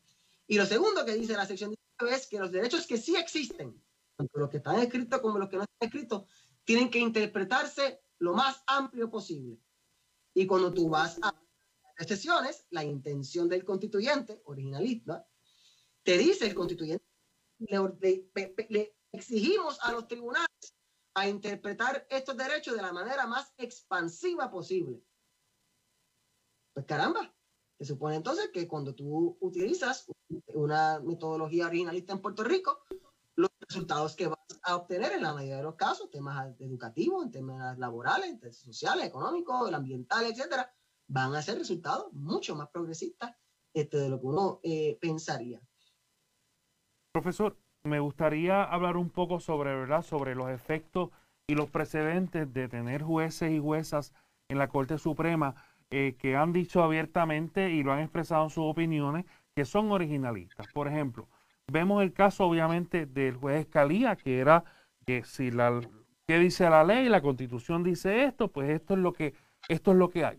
Y 0.49 0.57
lo 0.57 0.65
segundo 0.65 1.05
que 1.05 1.13
dice 1.13 1.33
la 1.33 1.45
sección 1.45 1.69
19 1.99 2.17
es 2.17 2.27
que 2.27 2.39
los 2.39 2.51
derechos 2.51 2.87
que 2.87 2.97
sí 2.97 3.15
existen, 3.15 3.79
tanto 4.17 4.39
los 4.39 4.49
que 4.49 4.57
están 4.57 4.79
escritos 4.79 5.21
como 5.21 5.37
los 5.37 5.47
que 5.47 5.57
no 5.57 5.63
están 5.63 5.87
escritos, 5.87 6.23
tienen 6.63 6.89
que 6.89 6.97
interpretarse 6.97 8.01
lo 8.17 8.33
más 8.33 8.63
amplio 8.65 9.11
posible. 9.11 9.59
Y 10.33 10.47
cuando 10.47 10.73
tú 10.73 10.89
vas 10.89 11.19
a 11.21 11.39
las 11.99 12.65
la 12.71 12.83
intención 12.83 13.47
del 13.47 13.63
constituyente, 13.63 14.41
originalista, 14.45 15.27
te 16.01 16.17
dice 16.17 16.47
el 16.47 16.55
constituyente, 16.55 17.05
le, 17.59 18.95
exigimos 19.11 19.77
a 19.83 19.91
los 19.91 20.07
tribunales 20.07 20.47
a 21.13 21.27
interpretar 21.27 22.07
estos 22.09 22.35
derechos 22.35 22.75
de 22.75 22.81
la 22.81 22.91
manera 22.91 23.27
más 23.27 23.53
expansiva 23.57 24.49
posible. 24.49 25.03
Pues 26.73 26.87
caramba, 26.87 27.35
se 27.79 27.85
supone 27.85 28.17
entonces 28.17 28.49
que 28.53 28.67
cuando 28.67 28.93
tú 28.93 29.37
utilizas 29.39 30.11
una 30.47 30.99
metodología 30.99 31.67
originalista 31.67 32.11
en 32.11 32.21
Puerto 32.21 32.43
Rico, 32.43 32.79
los 33.35 33.49
resultados 33.61 34.17
que 34.17 34.27
vas 34.27 34.39
a 34.63 34.75
obtener 34.75 35.13
en 35.13 35.23
la 35.23 35.33
mayoría 35.33 35.57
de 35.57 35.63
los 35.63 35.75
casos, 35.75 36.09
temas 36.09 36.59
educativos, 36.59 37.23
en 37.23 37.31
temas 37.31 37.79
laborales, 37.79 38.31
en 38.31 38.39
temas 38.39 38.57
sociales, 38.57 39.05
económicos, 39.05 39.71
ambientales, 39.73 40.31
etcétera, 40.31 40.69
van 41.07 41.33
a 41.33 41.41
ser 41.41 41.57
resultados 41.57 42.11
mucho 42.11 42.53
más 42.53 42.67
progresistas 42.69 43.33
este, 43.73 43.97
de 43.97 44.09
lo 44.09 44.19
que 44.19 44.27
uno 44.27 44.59
eh, 44.61 44.97
pensaría. 44.99 45.61
Profesor, 47.13 47.57
me 47.85 48.01
gustaría 48.01 48.61
hablar 48.61 48.97
un 48.97 49.09
poco 49.09 49.39
sobre, 49.39 49.73
¿verdad? 49.73 50.01
sobre 50.01 50.35
los 50.35 50.49
efectos 50.49 51.11
y 51.47 51.55
los 51.55 51.69
precedentes 51.69 52.53
de 52.53 52.67
tener 52.67 53.03
jueces 53.03 53.51
y 53.51 53.59
juezas 53.59 54.13
en 54.49 54.57
la 54.57 54.67
Corte 54.67 54.97
Suprema 54.97 55.55
eh, 55.91 56.15
que 56.19 56.35
han 56.35 56.53
dicho 56.53 56.83
abiertamente 56.83 57.71
y 57.71 57.83
lo 57.83 57.91
han 57.91 57.99
expresado 57.99 58.43
en 58.43 58.49
sus 58.49 58.65
opiniones 58.65 59.25
que 59.55 59.65
son 59.65 59.91
originalistas. 59.91 60.67
Por 60.73 60.87
ejemplo, 60.87 61.27
vemos 61.67 62.03
el 62.03 62.13
caso 62.13 62.45
obviamente 62.45 63.05
del 63.05 63.35
juez 63.35 63.61
Escalía, 63.61 64.15
que 64.15 64.39
era 64.39 64.63
que 65.05 65.23
si 65.23 65.51
la 65.51 65.81
que 66.27 66.37
dice 66.37 66.69
la 66.69 66.83
ley, 66.83 67.09
la 67.09 67.21
constitución 67.21 67.83
dice 67.83 68.25
esto, 68.25 68.49
pues 68.49 68.69
esto 68.69 68.93
es 68.93 68.99
lo 68.99 69.13
que 69.13 69.33
esto 69.67 69.91
es 69.91 69.97
lo 69.97 70.09
que 70.09 70.25
hay. 70.25 70.37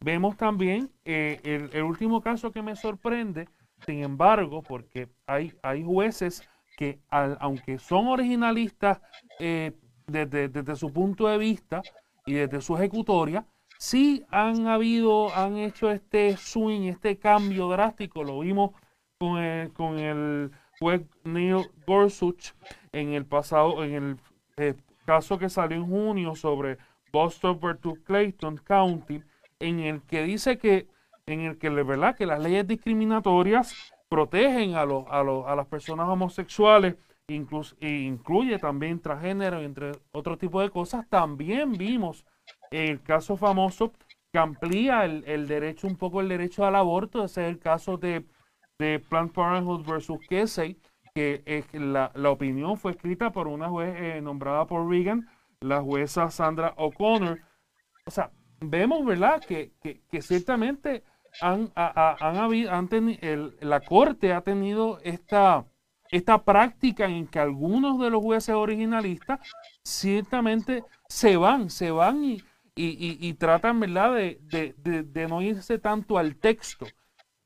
Vemos 0.00 0.36
también 0.36 0.90
eh, 1.04 1.40
el, 1.72 1.82
último 1.82 2.20
caso 2.20 2.52
que 2.52 2.62
me 2.62 2.76
sorprende, 2.76 3.48
sin 3.84 4.04
embargo, 4.04 4.62
porque 4.62 5.08
hay, 5.26 5.52
hay 5.62 5.82
jueces 5.82 6.48
que 6.76 7.00
aunque 7.08 7.78
son 7.78 8.06
originalistas 8.06 9.00
eh, 9.40 9.72
desde, 10.06 10.48
desde, 10.48 10.76
su 10.76 10.92
punto 10.92 11.26
de 11.26 11.38
vista 11.38 11.82
y 12.26 12.34
desde 12.34 12.60
su 12.60 12.76
ejecutoria, 12.76 13.44
sí 13.78 14.24
han 14.30 14.66
habido, 14.66 15.34
han 15.34 15.56
hecho 15.56 15.90
este 15.90 16.36
swing, 16.36 16.88
este 16.88 17.18
cambio 17.18 17.68
drástico, 17.68 18.24
lo 18.24 18.40
vimos 18.40 18.72
con 19.18 19.38
el, 19.38 19.72
con 19.72 19.98
el 19.98 20.50
juez 20.78 21.02
Neil 21.24 21.66
Gorsuch 21.86 22.52
en 22.92 23.12
el 23.12 23.24
pasado, 23.26 23.84
en 23.84 23.94
el 23.94 24.16
eh, 24.56 24.74
caso 25.04 25.38
que 25.38 25.48
salió 25.48 25.76
en 25.76 25.86
junio 25.86 26.34
sobre 26.34 26.78
Boston 27.12 27.58
versus 27.60 27.98
Clayton 28.04 28.56
County, 28.58 29.22
en 29.60 29.80
el 29.80 30.02
que 30.02 30.24
dice 30.24 30.58
que, 30.58 30.88
en 31.26 31.40
el 31.40 31.58
que, 31.58 31.70
¿verdad? 31.70 32.16
que 32.16 32.26
las 32.26 32.42
leyes 32.42 32.66
discriminatorias 32.66 33.92
protegen 34.08 34.74
a, 34.74 34.84
los, 34.84 35.04
a, 35.08 35.22
los, 35.22 35.46
a 35.46 35.54
las 35.54 35.66
personas 35.66 36.08
homosexuales, 36.08 36.96
incluso, 37.28 37.76
e 37.80 37.88
incluye 37.88 38.58
también 38.58 39.00
transgénero, 39.00 39.60
entre 39.60 39.92
otro 40.12 40.36
tipo 40.36 40.60
de 40.60 40.70
cosas. 40.70 41.08
También 41.08 41.72
vimos 41.72 42.24
el 42.70 43.02
caso 43.02 43.36
famoso 43.36 43.92
que 44.32 44.38
amplía 44.38 45.04
el, 45.04 45.46
derecho, 45.46 45.86
un 45.86 45.96
poco 45.96 46.20
el 46.20 46.28
derecho 46.28 46.64
al 46.64 46.74
aborto, 46.74 47.24
ese 47.24 47.44
es 47.44 47.48
el 47.50 47.60
caso 47.60 47.96
de, 47.96 48.24
de 48.80 48.98
Planned 48.98 49.32
Parenthood 49.32 49.86
versus 49.86 50.18
Casey, 50.28 50.76
que 51.14 51.64
la, 51.72 52.10
la, 52.16 52.30
opinión 52.30 52.76
fue 52.76 52.90
escrita 52.92 53.30
por 53.30 53.46
una 53.46 53.68
juez 53.68 53.94
eh, 53.96 54.20
nombrada 54.20 54.66
por 54.66 54.90
Reagan, 54.90 55.28
la 55.60 55.80
jueza 55.80 56.30
Sandra 56.32 56.74
O'Connor. 56.76 57.40
O 58.06 58.10
sea, 58.10 58.32
vemos, 58.60 59.04
¿verdad?, 59.04 59.40
que, 59.46 59.72
que, 59.80 60.22
ciertamente 60.22 61.04
han, 61.40 61.70
han 61.76 62.36
habido, 62.36 62.72
han 62.72 62.88
el, 63.20 63.56
la 63.60 63.80
Corte 63.80 64.32
ha 64.32 64.40
tenido 64.40 64.98
esta, 65.04 65.64
esta 66.10 66.42
práctica 66.42 67.06
en 67.06 67.28
que 67.28 67.38
algunos 67.38 68.00
de 68.00 68.10
los 68.10 68.20
jueces 68.20 68.56
originalistas 68.56 69.40
ciertamente 69.84 70.82
se 71.08 71.36
van, 71.36 71.70
se 71.70 71.92
van 71.92 72.24
y, 72.24 72.42
y, 72.76 73.28
y, 73.28 73.34
tratan, 73.34 73.78
¿verdad?, 73.78 74.14
de, 74.14 74.40
de, 74.42 75.02
de, 75.04 75.28
no 75.28 75.40
irse 75.40 75.78
tanto 75.78 76.18
al 76.18 76.36
texto. 76.36 76.86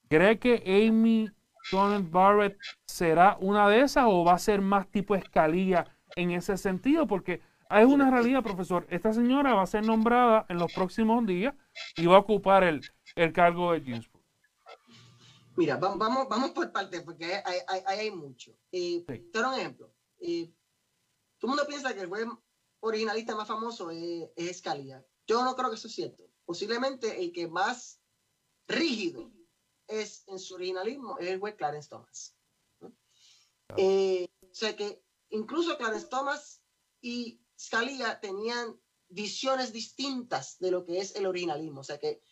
¿Cree 0.08 0.38
que 0.38 0.62
Amy 0.88 1.30
Conant 1.70 2.10
Barrett 2.10 2.56
será 2.86 3.36
una 3.40 3.68
de 3.68 3.82
esas 3.82 4.04
o 4.06 4.24
va 4.24 4.32
a 4.34 4.38
ser 4.38 4.62
más 4.62 4.90
tipo 4.90 5.14
escalilla 5.14 5.84
en 6.16 6.30
ese 6.30 6.56
sentido? 6.56 7.06
Porque 7.06 7.42
es 7.70 7.84
una 7.84 8.10
realidad, 8.10 8.42
profesor. 8.42 8.86
Esta 8.88 9.12
señora 9.12 9.52
va 9.52 9.62
a 9.62 9.66
ser 9.66 9.84
nombrada 9.84 10.46
en 10.48 10.58
los 10.58 10.72
próximos 10.72 11.26
días 11.26 11.54
y 11.96 12.06
va 12.06 12.16
a 12.16 12.20
ocupar 12.20 12.64
el, 12.64 12.80
el 13.14 13.32
cargo 13.32 13.72
de 13.72 13.82
Ginsburg. 13.82 14.24
Mira, 15.56 15.76
vamos, 15.76 16.28
vamos 16.28 16.50
por 16.52 16.70
partes 16.72 17.02
porque 17.02 17.26
hay, 17.26 17.58
hay, 17.66 17.82
hay 17.84 18.10
mucho. 18.10 18.52
Eh, 18.72 19.04
Te 19.06 19.40
un 19.40 19.54
ejemplo. 19.54 19.92
Eh, 20.20 20.50
todo 21.38 21.50
el 21.52 21.56
mundo 21.56 21.66
piensa 21.66 21.94
que 21.94 22.00
el 22.00 22.08
juez 22.08 22.26
originalista 22.80 23.34
más 23.34 23.48
famoso 23.48 23.90
es, 23.90 24.30
es 24.36 24.58
Scalia. 24.58 25.04
Yo 25.28 25.44
no 25.44 25.54
creo 25.54 25.68
que 25.68 25.76
eso 25.76 25.88
es 25.88 25.94
cierto. 25.94 26.24
Posiblemente 26.46 27.22
el 27.22 27.32
que 27.32 27.46
más 27.46 28.00
rígido 28.66 29.30
es 29.86 30.24
en 30.26 30.38
su 30.38 30.54
originalismo 30.54 31.18
es 31.18 31.28
el 31.28 31.38
juez 31.38 31.54
Clarence 31.56 31.90
Thomas. 31.90 32.34
Eh, 33.76 34.26
o 34.50 34.54
sea 34.54 34.74
que 34.74 35.04
incluso 35.28 35.76
Clarence 35.76 36.06
Thomas 36.06 36.62
y 37.02 37.42
Scalia 37.58 38.18
tenían 38.20 38.80
visiones 39.08 39.72
distintas 39.72 40.58
de 40.58 40.70
lo 40.70 40.86
que 40.86 40.98
es 40.98 41.14
el 41.14 41.26
originalismo. 41.26 41.80
O 41.80 41.84
sea 41.84 41.98
que, 41.98 42.22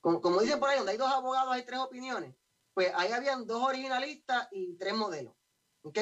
como, 0.00 0.22
como 0.22 0.40
dicen 0.40 0.58
por 0.58 0.70
ahí, 0.70 0.78
donde 0.78 0.92
hay 0.92 0.98
dos 0.98 1.12
abogados 1.12 1.52
hay 1.52 1.66
tres 1.66 1.80
opiniones. 1.80 2.34
Pues 2.72 2.90
ahí 2.94 3.12
habían 3.12 3.46
dos 3.46 3.62
originalistas 3.62 4.48
y 4.52 4.74
tres 4.76 4.94
modelos. 4.94 5.34
¿Ok? 5.82 5.98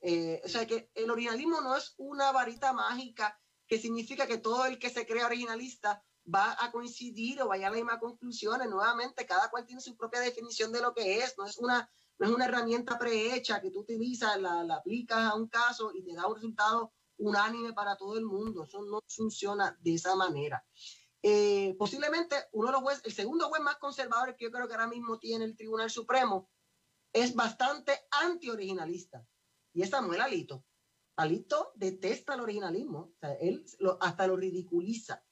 Eh, 0.00 0.40
o 0.42 0.48
sea 0.48 0.66
que 0.66 0.90
el 0.94 1.10
originalismo 1.10 1.60
no 1.60 1.76
es 1.76 1.94
una 1.98 2.32
varita 2.32 2.72
mágica 2.72 3.38
que 3.72 3.78
significa 3.78 4.26
que 4.26 4.36
todo 4.36 4.66
el 4.66 4.78
que 4.78 4.90
se 4.90 5.06
crea 5.06 5.24
originalista 5.24 6.04
va 6.26 6.54
a 6.62 6.70
coincidir 6.70 7.40
o 7.40 7.48
vaya 7.48 7.68
a 7.68 7.70
las 7.70 7.78
mismas 7.78 8.00
conclusiones. 8.00 8.68
Nuevamente, 8.68 9.24
cada 9.24 9.48
cual 9.48 9.64
tiene 9.64 9.80
su 9.80 9.96
propia 9.96 10.20
definición 10.20 10.70
de 10.72 10.82
lo 10.82 10.92
que 10.92 11.20
es. 11.20 11.38
No 11.38 11.46
es 11.46 11.56
una, 11.56 11.90
no 12.18 12.26
es 12.26 12.32
una 12.34 12.44
herramienta 12.44 12.98
prehecha 12.98 13.62
que 13.62 13.70
tú 13.70 13.80
utilizas, 13.80 14.38
la, 14.38 14.62
la 14.62 14.74
aplicas 14.74 15.20
a 15.20 15.36
un 15.36 15.48
caso 15.48 15.90
y 15.94 16.04
te 16.04 16.12
da 16.12 16.26
un 16.26 16.34
resultado 16.34 16.92
unánime 17.16 17.72
para 17.72 17.96
todo 17.96 18.18
el 18.18 18.26
mundo. 18.26 18.64
Eso 18.64 18.82
no 18.82 19.00
funciona 19.08 19.74
de 19.80 19.94
esa 19.94 20.16
manera. 20.16 20.62
Eh, 21.22 21.74
posiblemente 21.78 22.36
uno 22.52 22.66
de 22.66 22.72
los 22.72 22.82
jueces, 22.82 23.06
el 23.06 23.14
segundo 23.14 23.48
juez 23.48 23.62
más 23.62 23.76
conservador 23.76 24.36
que 24.36 24.44
yo 24.44 24.50
creo 24.50 24.68
que 24.68 24.74
ahora 24.74 24.86
mismo 24.86 25.18
tiene 25.18 25.46
el 25.46 25.56
Tribunal 25.56 25.88
Supremo, 25.88 26.50
es 27.10 27.34
bastante 27.34 27.98
anti-originalista. 28.10 29.26
Y 29.72 29.80
es 29.80 29.88
Samuel 29.88 30.20
Alito. 30.20 30.62
Alito 31.16 31.72
detesta 31.74 32.34
el 32.34 32.40
originalismo, 32.40 33.14
él 33.40 33.64
hasta 34.00 34.26
lo 34.26 34.36
ridiculiza. 34.36 35.24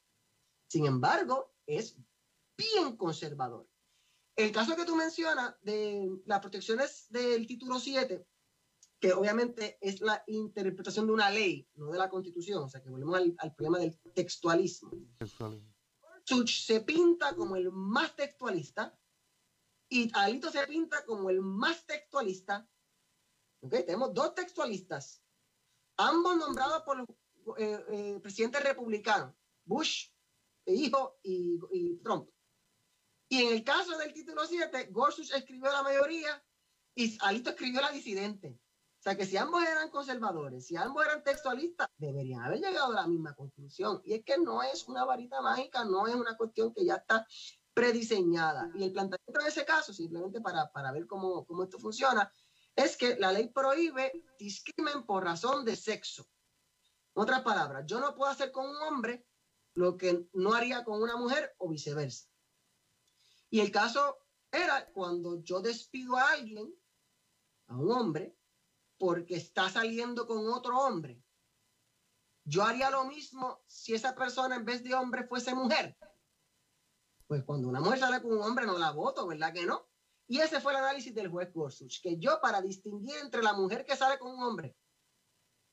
Sin 0.67 0.85
embargo, 0.85 1.53
es 1.65 1.97
bien 2.57 2.95
conservador. 2.97 3.67
El 4.35 4.51
caso 4.51 4.75
que 4.75 4.85
tú 4.85 4.95
mencionas 4.95 5.55
de 5.61 6.21
las 6.25 6.39
protecciones 6.39 7.07
del 7.09 7.45
título 7.47 7.79
7, 7.79 8.25
que 8.99 9.13
obviamente 9.13 9.77
es 9.81 9.99
la 10.01 10.23
interpretación 10.27 11.07
de 11.07 11.13
una 11.13 11.29
ley, 11.29 11.67
no 11.75 11.91
de 11.91 11.97
la 11.97 12.09
constitución, 12.09 12.63
o 12.63 12.69
sea 12.69 12.81
que 12.81 12.89
volvemos 12.89 13.19
al, 13.37 13.55
problema 13.55 13.79
del 13.79 13.99
textualismo. 14.13 14.91
Such 16.23 16.63
se 16.63 16.81
pinta 16.81 17.35
como 17.35 17.55
el 17.55 17.71
más 17.71 18.15
textualista 18.15 18.97
y 19.89 20.09
Alito 20.13 20.51
se 20.51 20.65
pinta 20.67 21.03
como 21.05 21.29
el 21.29 21.41
más 21.41 21.85
textualista. 21.85 22.69
¿Okay? 23.61 23.85
Tenemos 23.85 24.13
dos 24.13 24.33
textualistas 24.35 25.20
ambos 26.07 26.37
nombrados 26.37 26.83
por 26.83 27.01
eh, 27.57 27.85
eh, 27.89 28.19
presidentes 28.21 28.63
republicanos, 28.63 29.33
Bush, 29.65 30.09
hijo, 30.65 31.19
y, 31.23 31.59
y, 31.71 31.95
Trump. 31.97 32.29
Y 33.29 33.43
en 33.43 33.53
el 33.53 33.63
caso 33.63 33.97
del 33.97 34.13
título 34.13 34.45
7, 34.45 34.89
Gorsuch 34.91 35.31
escribió 35.33 35.71
la 35.71 35.83
mayoría 35.83 36.43
y 36.95 37.17
Alito 37.21 37.51
escribió 37.51 37.81
la 37.81 37.91
disidente. 37.91 38.59
O 38.99 39.03
sea 39.03 39.15
que 39.15 39.25
si 39.25 39.35
ambos 39.35 39.63
eran 39.63 39.89
conservadores, 39.89 40.67
si 40.67 40.75
ambos 40.75 41.03
eran 41.03 41.23
textualistas, 41.23 41.87
deberían 41.97 42.43
haber 42.43 42.59
llegado 42.59 42.91
a 42.91 43.01
la 43.01 43.07
misma 43.07 43.33
conclusión. 43.33 43.99
Y 44.05 44.13
es 44.13 44.23
que 44.23 44.37
no 44.37 44.61
es 44.61 44.87
una 44.87 45.05
varita 45.05 45.41
mágica, 45.41 45.83
no 45.85 46.05
es 46.05 46.13
una 46.13 46.37
cuestión 46.37 46.71
que 46.71 46.85
ya 46.85 46.95
está 46.95 47.25
prediseñada. 47.73 48.69
Y 48.75 48.83
el 48.83 48.91
planteamiento 48.91 49.41
de 49.41 49.49
ese 49.49 49.65
caso, 49.65 49.91
simplemente 49.91 50.39
para, 50.39 50.71
para 50.71 50.91
ver 50.91 51.07
cómo, 51.07 51.45
cómo 51.45 51.63
esto 51.63 51.79
funciona, 51.79 52.31
es 52.75 52.97
que 52.97 53.17
la 53.17 53.31
ley 53.31 53.49
prohíbe 53.49 54.11
discrimen 54.39 55.05
por 55.05 55.23
razón 55.23 55.65
de 55.65 55.75
sexo. 55.75 56.27
En 57.15 57.23
otras 57.23 57.41
palabras, 57.41 57.85
yo 57.85 57.99
no 57.99 58.15
puedo 58.15 58.31
hacer 58.31 58.51
con 58.51 58.69
un 58.69 58.77
hombre 58.77 59.25
lo 59.73 59.97
que 59.97 60.27
no 60.33 60.53
haría 60.53 60.83
con 60.83 61.01
una 61.01 61.17
mujer 61.17 61.53
o 61.57 61.69
viceversa. 61.69 62.29
Y 63.49 63.59
el 63.59 63.71
caso 63.71 64.17
era 64.51 64.91
cuando 64.91 65.41
yo 65.43 65.61
despido 65.61 66.15
a 66.15 66.31
alguien, 66.31 66.73
a 67.67 67.77
un 67.77 67.91
hombre, 67.91 68.37
porque 68.97 69.35
está 69.35 69.69
saliendo 69.69 70.27
con 70.27 70.47
otro 70.47 70.77
hombre. 70.77 71.23
Yo 72.43 72.63
haría 72.63 72.89
lo 72.89 73.05
mismo 73.05 73.63
si 73.67 73.93
esa 73.93 74.15
persona 74.15 74.55
en 74.55 74.65
vez 74.65 74.83
de 74.83 74.93
hombre 74.93 75.27
fuese 75.27 75.53
mujer. 75.53 75.97
Pues 77.27 77.43
cuando 77.43 77.67
una 77.67 77.79
mujer 77.79 77.99
sale 77.99 78.21
con 78.21 78.33
un 78.33 78.41
hombre 78.41 78.65
no 78.65 78.77
la 78.77 78.91
voto, 78.91 79.27
¿verdad 79.27 79.53
que 79.53 79.65
no? 79.65 79.90
Y 80.31 80.39
ese 80.39 80.61
fue 80.61 80.71
el 80.71 80.77
análisis 80.77 81.13
del 81.13 81.27
juez 81.27 81.51
Gorsuch, 81.53 82.01
que 82.01 82.17
yo 82.17 82.39
para 82.41 82.61
distinguir 82.61 83.17
entre 83.17 83.43
la 83.43 83.51
mujer 83.51 83.83
que 83.83 83.97
sale 83.97 84.17
con 84.17 84.31
un 84.31 84.41
hombre 84.41 84.77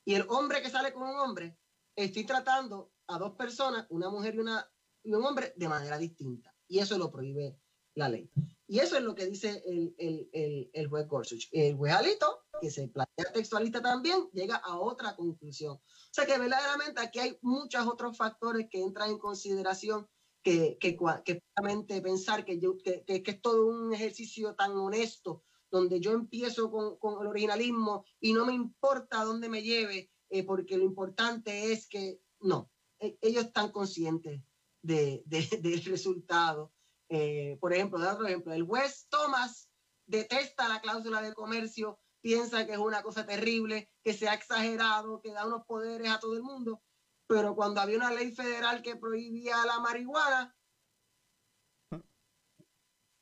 y 0.05 0.17
el 0.17 0.27
hombre 0.31 0.61
que 0.61 0.69
sale 0.69 0.93
con 0.93 1.05
un 1.05 1.17
hombre, 1.17 1.57
estoy 1.95 2.25
tratando 2.25 2.91
a 3.07 3.19
dos 3.19 3.37
personas, 3.37 3.87
una 3.91 4.11
mujer 4.11 4.35
y, 4.35 5.15
un 5.15 5.25
hombre, 5.25 5.53
de 5.55 5.69
manera 5.69 5.97
distinta. 5.97 6.53
Y 6.67 6.81
eso 6.81 6.99
lo 6.99 7.09
prohíbe 7.09 7.57
la 7.95 8.09
ley. 8.09 8.29
Y 8.67 8.81
eso 8.81 8.97
es 8.97 9.05
lo 9.05 9.15
que 9.15 9.27
dice 9.27 9.63
el, 9.65 9.95
el, 9.97 10.29
el, 10.33 10.71
el 10.73 10.89
juez 10.89 11.07
Gorsuch. 11.07 11.49
El 11.53 11.77
juez 11.77 11.93
Alito, 11.93 12.47
que 12.61 12.73
se 12.73 12.89
plantea 12.89 13.33
textualista 13.33 13.81
también, 13.81 14.29
llega 14.33 14.57
a 14.57 14.81
otra 14.81 15.15
conclusión. 15.15 15.75
O 15.75 16.11
sea 16.11 16.27
que 16.27 16.37
verdaderamente 16.37 17.01
aquí 17.01 17.21
hay 17.21 17.39
muchos 17.43 17.87
otros 17.87 18.17
factores 18.17 18.67
que 18.69 18.83
entran 18.83 19.11
en 19.11 19.19
consideración 19.19 20.09
que, 20.43 20.79
que, 20.79 20.97
que 20.97 22.01
pensar 22.01 22.45
que, 22.45 22.59
yo, 22.59 22.79
que, 22.79 23.05
que, 23.05 23.23
es 23.25 23.41
todo 23.41 23.67
un 23.67 23.93
ejercicio 23.93 24.55
tan 24.55 24.73
honesto, 24.73 25.45
donde 25.71 26.01
yo 26.01 26.13
empiezo 26.13 26.71
con, 26.71 26.97
con 26.99 27.21
el 27.21 27.27
originalismo 27.27 28.05
y 28.21 28.33
no 28.33 28.47
me 28.47 28.55
importa 28.55 29.25
dónde 29.25 29.49
me 29.49 29.63
lleve, 29.63 30.11
eh, 30.31 30.45
porque 30.45 30.77
lo 30.77 30.85
importante 30.85 31.73
es 31.73 31.89
que 31.89 32.21
no, 32.41 32.71
e, 32.99 33.19
ellos 33.21 33.47
están 33.47 33.71
conscientes 33.73 34.43
de, 34.83 35.23
de, 35.27 35.41
del 35.63 35.85
resultado. 35.85 36.73
Eh, 37.09 37.57
por 37.61 37.73
ejemplo, 37.73 37.99
de 37.99 38.07
otro 38.07 38.27
ejemplo, 38.27 38.53
el 38.53 38.65
juez 38.65 39.07
Thomas 39.09 39.71
detesta 40.07 40.69
la 40.69 40.81
cláusula 40.81 41.23
de 41.23 41.35
comercio, 41.35 41.99
piensa 42.21 42.67
que 42.67 42.73
es 42.73 42.79
una 42.79 43.03
cosa 43.03 43.27
terrible, 43.27 43.91
que 44.03 44.13
se 44.13 44.29
ha 44.29 44.35
exagerado, 44.35 45.21
que 45.21 45.33
da 45.33 45.47
unos 45.47 45.65
poderes 45.67 46.11
a 46.11 46.19
todo 46.19 46.35
el 46.35 46.43
mundo, 46.43 46.83
pero 47.29 47.55
cuando 47.55 47.83
había 47.83 47.99
una 47.99 48.11
ley 48.11 48.33
federal 48.33 48.83
que 48.83 48.97
prohibía 48.97 49.65
la 49.67 49.79
marihuana, 49.81 50.57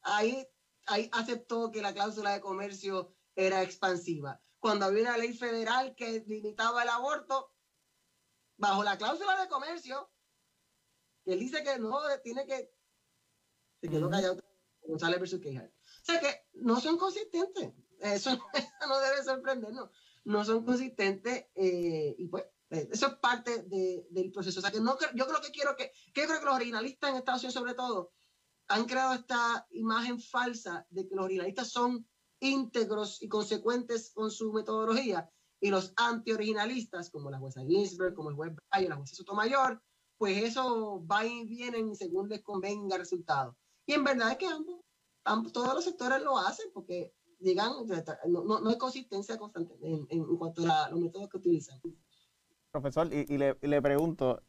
ahí, 0.03 0.47
ahí 0.87 1.11
aceptó 1.13 1.73
que 1.73 1.83
la 1.83 1.93
cláusula 1.93 2.33
de 2.33 2.41
comercio 2.41 3.17
era 3.35 3.63
expansiva. 3.63 4.41
Cuando 4.61 4.87
había 4.87 5.03
una 5.03 5.19
ley 5.19 5.37
federal 5.37 5.97
que 5.97 6.25
limitaba 6.27 6.85
el 6.85 6.89
aborto, 6.89 7.53
bajo 8.57 8.85
la 8.85 8.97
cláusula 8.97 9.41
de 9.41 9.49
comercio, 9.49 10.09
él 11.25 11.41
dice 11.41 11.65
que 11.65 11.77
no, 11.81 11.99
tiene 12.23 12.47
que... 12.47 12.73
Se 13.81 13.89
quedó 13.89 14.09
callado 14.09 14.41
González 14.83 15.19
versus 15.19 15.41
Quejar. 15.41 15.67
O 15.67 16.05
sea 16.05 16.21
que 16.21 16.47
no 16.55 16.81
son 16.81 16.97
consistentes. 16.97 17.73
Eso, 17.99 18.31
no 18.89 19.01
debe 19.01 19.25
sorprendernos. 19.25 19.91
No 20.25 20.45
son 20.45 20.65
consistentes 20.65 21.47
eh, 21.57 22.15
y 22.17 22.29
pues 22.29 22.45
eso 22.71 23.07
es 23.07 23.15
parte 23.15 23.63
de, 23.65 24.07
del 24.11 24.33
proceso. 24.33 24.59
O 24.59 24.63
sea 24.63 24.71
que 24.71 24.81
no, 24.81 24.97
yo 25.15 25.27
creo 25.27 25.41
que 25.41 25.51
quiero 25.51 25.77
que, 25.77 25.93
que 26.13 26.23
yo 26.23 26.27
creo 26.27 26.41
que 26.41 26.47
los 26.47 26.55
originalistas 26.55 27.11
en 27.11 27.17
Estados 27.17 27.43
Unidos 27.43 27.55
sobre 27.55 27.75
todo 27.75 28.13
han 28.69 28.85
creado 28.87 29.15
esta 29.15 29.67
imagen 29.71 30.21
falsa 30.21 30.87
de 30.91 31.07
que 31.07 31.15
los 31.15 31.25
originalistas 31.25 31.71
son 31.71 32.07
íntegros 32.41 33.23
y 33.23 33.29
consecuentes 33.29 34.11
con 34.13 34.31
su 34.31 34.53
metodología 34.53 35.31
y 35.61 35.71
los 35.71 35.93
anti-originalistas, 35.97 37.11
como 37.11 37.31
la 37.31 37.39
jueza 37.39 37.65
Ginsburg, 37.65 38.15
como 38.15 38.31
el 38.31 38.37
juez 38.37 38.53
Breyer, 38.71 38.91
la 38.91 38.97
jueza 38.97 39.15
Sotomayor, 39.15 39.83
pues 40.19 40.43
eso 40.43 41.05
va 41.07 41.25
y 41.25 41.45
vienen 41.45 41.95
según 41.95 42.29
les 42.29 42.43
convenga 42.43 42.97
el 42.97 43.03
resultado. 43.03 43.57
Y 43.87 43.95
en 43.95 44.05
verdad 44.05 44.33
es 44.33 44.39
que 44.39 44.49
ambos, 45.25 45.53
todos 45.53 45.75
los 45.75 45.85
sectores 45.85 46.23
lo 46.23 46.39
hacen 46.39 46.67
porque 46.75 47.15
digan, 47.39 47.73
no, 48.27 48.45
no, 48.45 48.69
hay 48.69 48.79
consistencia 48.79 49.39
constante 49.39 49.75
en, 49.83 50.07
en 50.09 50.37
cuanto 50.37 50.63
a 50.71 50.91
los 50.91 51.01
métodos 51.01 51.29
que 51.29 51.37
utilizan. 51.37 51.81
Profesor, 52.73 53.09
y, 53.13 53.33
y, 53.33 53.39
le, 53.39 53.57
le, 53.61 53.83
pregunto, 53.83 54.43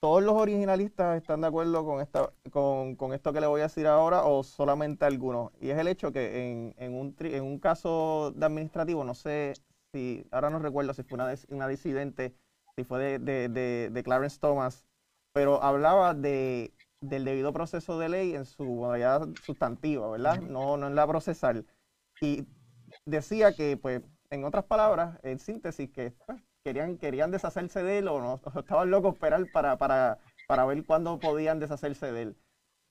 ¿todos 0.00 0.22
los 0.22 0.34
originalistas 0.34 1.16
están 1.20 1.40
de 1.40 1.48
acuerdo 1.48 1.84
con, 1.84 2.00
esta, 2.00 2.32
con, 2.50 2.96
con, 2.96 3.12
esto 3.12 3.32
que 3.32 3.40
le 3.40 3.46
voy 3.46 3.60
a 3.60 3.64
decir 3.64 3.86
ahora 3.86 4.24
o 4.24 4.42
solamente 4.42 5.04
algunos? 5.04 5.52
Y 5.60 5.70
es 5.70 5.78
el 5.78 5.88
hecho 5.88 6.12
que 6.12 6.50
en, 6.50 6.74
en, 6.78 6.94
un, 6.94 7.16
en 7.20 7.44
un 7.44 7.58
caso 7.58 8.32
de 8.34 8.46
administrativo, 8.46 9.04
no 9.04 9.14
sé 9.14 9.54
si, 9.92 10.26
ahora 10.30 10.50
no 10.50 10.58
recuerdo 10.58 10.94
si 10.94 11.02
fue 11.02 11.16
una, 11.16 11.34
una 11.48 11.68
disidente, 11.68 12.34
si 12.76 12.84
fue 12.84 13.18
de, 13.18 13.48
de, 13.48 13.90
de 13.90 14.02
Clarence 14.02 14.38
Thomas, 14.38 14.86
pero 15.32 15.62
hablaba 15.62 16.14
de 16.14 16.72
del 17.00 17.24
debido 17.24 17.52
proceso 17.52 17.98
de 17.98 18.08
ley 18.08 18.34
en 18.34 18.44
su 18.44 18.64
modalidad 18.64 19.26
sustantiva, 19.42 20.10
¿verdad? 20.10 20.40
No, 20.40 20.76
no 20.76 20.86
en 20.86 20.94
la 20.94 21.06
procesal. 21.06 21.66
Y 22.20 22.46
decía 23.06 23.54
que, 23.54 23.76
pues, 23.76 24.02
en 24.30 24.44
otras 24.44 24.64
palabras, 24.64 25.18
en 25.22 25.38
síntesis, 25.38 25.90
que 25.90 26.12
pues, 26.26 26.42
querían, 26.64 26.98
querían 26.98 27.30
deshacerse 27.30 27.82
de 27.82 27.98
él 27.98 28.08
o, 28.08 28.20
no, 28.20 28.40
estaban 28.58 28.90
locos 28.90 29.14
esperar 29.14 29.46
para, 29.52 29.76
para, 29.78 30.18
para 30.46 30.64
ver 30.64 30.84
cuándo 30.84 31.18
podían 31.18 31.58
deshacerse 31.58 32.12
de 32.12 32.22
él. 32.22 32.36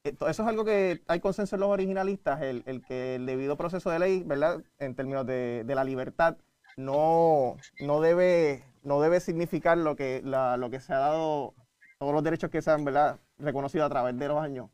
Eso 0.03 0.28
es 0.28 0.39
algo 0.39 0.63
que 0.63 1.01
hay 1.07 1.20
consenso 1.20 1.55
en 1.55 1.59
los 1.61 1.70
originalistas, 1.70 2.41
el, 2.41 2.63
el 2.65 2.82
que 2.84 3.15
el 3.15 3.26
debido 3.26 3.57
proceso 3.57 3.89
de 3.89 3.99
ley, 3.99 4.24
¿verdad? 4.24 4.63
En 4.80 4.95
términos 4.95 5.26
de, 5.26 5.63
de 5.65 5.76
la 5.76 5.84
libertad, 5.84 6.38
no, 6.78 7.57
no, 7.82 7.99
debe, 7.99 8.63
no 8.84 9.01
debe 9.01 9.20
significar 9.20 9.78
lo 9.78 9.95
que, 9.95 10.22
la, 10.24 10.55
lo 10.55 10.70
que 10.70 10.80
se 10.80 10.93
ha 10.93 10.99
dado, 10.99 11.53
todos 11.97 12.13
los 12.13 12.24
derechos 12.24 12.49
que 12.49 12.61
se 12.61 12.72
han, 12.72 12.86
¿verdad? 12.86 13.20
reconocido 13.39 13.86
a 13.86 13.89
través 13.89 14.17
de 14.17 14.28
los 14.28 14.38
años. 14.38 14.70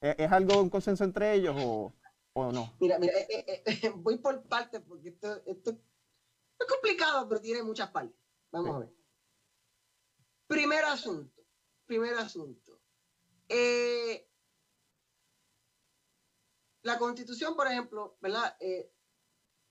¿Es, 0.00 0.30
algo 0.30 0.60
un 0.60 0.70
consenso 0.70 1.04
entre 1.04 1.34
ellos 1.34 1.56
o, 1.58 1.92
o 2.34 2.52
no? 2.52 2.72
Mira, 2.80 2.98
mira, 2.98 3.12
eh, 3.14 3.26
eh, 3.28 3.62
eh, 3.66 3.92
voy 3.96 4.18
por 4.18 4.42
partes 4.42 4.82
porque 4.86 5.08
esto, 5.08 5.40
esto, 5.46 5.70
es 6.58 6.66
complicado, 6.66 7.28
pero 7.28 7.40
tiene 7.40 7.62
muchas 7.62 7.90
partes. 7.90 8.16
Vamos 8.50 8.76
a 8.76 8.78
ver. 8.80 8.94
Primer 10.46 10.84
asunto, 10.84 11.42
primer 11.86 12.14
asunto. 12.14 12.80
la 16.82 16.98
constitución, 16.98 17.56
por 17.56 17.66
ejemplo, 17.66 18.16
¿verdad? 18.20 18.56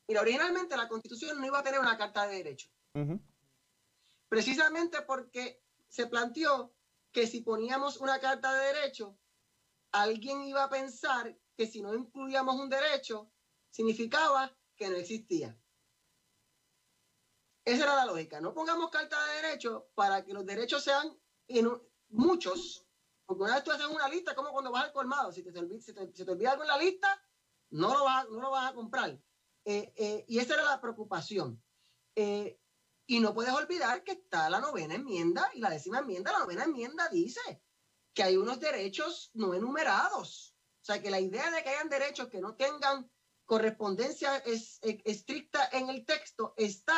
mira, 0.07 0.21
originalmente 0.21 0.75
la 0.75 0.87
constitución 0.87 1.39
no 1.39 1.45
iba 1.45 1.59
a 1.59 1.63
tener 1.63 1.79
una 1.79 1.97
carta 1.97 2.27
de 2.27 2.37
derechos. 2.37 2.71
Precisamente 4.27 5.01
porque 5.01 5.63
se 5.87 6.07
planteó 6.07 6.75
que 7.11 7.27
si 7.27 7.41
poníamos 7.41 7.97
una 7.97 8.19
carta 8.19 8.53
de 8.53 8.73
derecho, 8.73 9.17
alguien 9.91 10.41
iba 10.43 10.63
a 10.63 10.69
pensar 10.69 11.37
que 11.55 11.67
si 11.67 11.81
no 11.81 11.95
incluíamos 11.95 12.55
un 12.55 12.69
derecho, 12.69 13.31
significaba 13.69 14.53
que 14.75 14.89
no 14.89 14.97
existía. 14.97 15.57
Esa 17.65 17.83
era 17.83 17.95
la 17.95 18.05
lógica. 18.05 18.39
No 18.39 18.53
pongamos 18.53 18.91
carta 18.91 19.17
de 19.25 19.41
derecho 19.41 19.89
para 19.95 20.23
que 20.23 20.33
los 20.33 20.45
derechos 20.45 20.83
sean 20.83 21.17
muchos. 22.09 22.87
Porque 23.25 23.43
una 23.43 23.55
vez 23.55 23.63
tú 23.63 23.71
haces 23.71 23.87
una 23.87 24.07
lista, 24.07 24.35
como 24.35 24.51
cuando 24.51 24.71
vas 24.71 24.85
al 24.85 24.93
colmado. 24.93 25.31
Si 25.31 25.41
te, 25.41 25.51
te, 25.51 26.31
olvida 26.31 26.51
algo 26.51 26.63
en 26.63 26.69
la 26.69 26.77
lista, 26.77 27.19
no 27.71 27.91
lo 27.91 28.03
vas, 28.05 28.29
no 28.29 28.39
lo 28.39 28.51
vas 28.51 28.71
a 28.71 28.75
comprar. 28.75 29.19
Eh, 29.65 29.93
eh, 29.97 30.25
y 30.27 30.37
esa 30.37 30.53
era 30.53 30.63
la 30.63 30.79
preocupación. 30.79 31.61
Eh, 32.15 32.59
y 33.07 33.19
no 33.19 33.33
puedes 33.33 33.53
olvidar 33.53 34.03
que 34.03 34.13
está 34.13 34.49
la 34.49 34.59
novena 34.59 34.93
enmienda 34.93 35.49
y 35.55 35.59
la 35.59 35.71
décima 35.71 35.99
enmienda. 35.99 36.31
La 36.31 36.39
novena 36.39 36.65
enmienda 36.65 37.09
dice 37.09 37.63
que 38.13 38.23
hay 38.23 38.37
unos 38.37 38.59
derechos 38.59 39.31
no 39.33 39.55
enumerados. 39.55 40.55
O 40.81 40.85
sea, 40.85 41.01
que 41.01 41.09
la 41.09 41.19
idea 41.19 41.49
de 41.49 41.63
que 41.63 41.69
hayan 41.69 41.89
derechos 41.89 42.27
que 42.27 42.41
no 42.41 42.55
tengan 42.55 43.09
correspondencia 43.45 44.37
es, 44.37 44.79
estricta 44.81 45.67
en 45.71 45.89
el 45.89 46.05
texto 46.05 46.53
está 46.57 46.95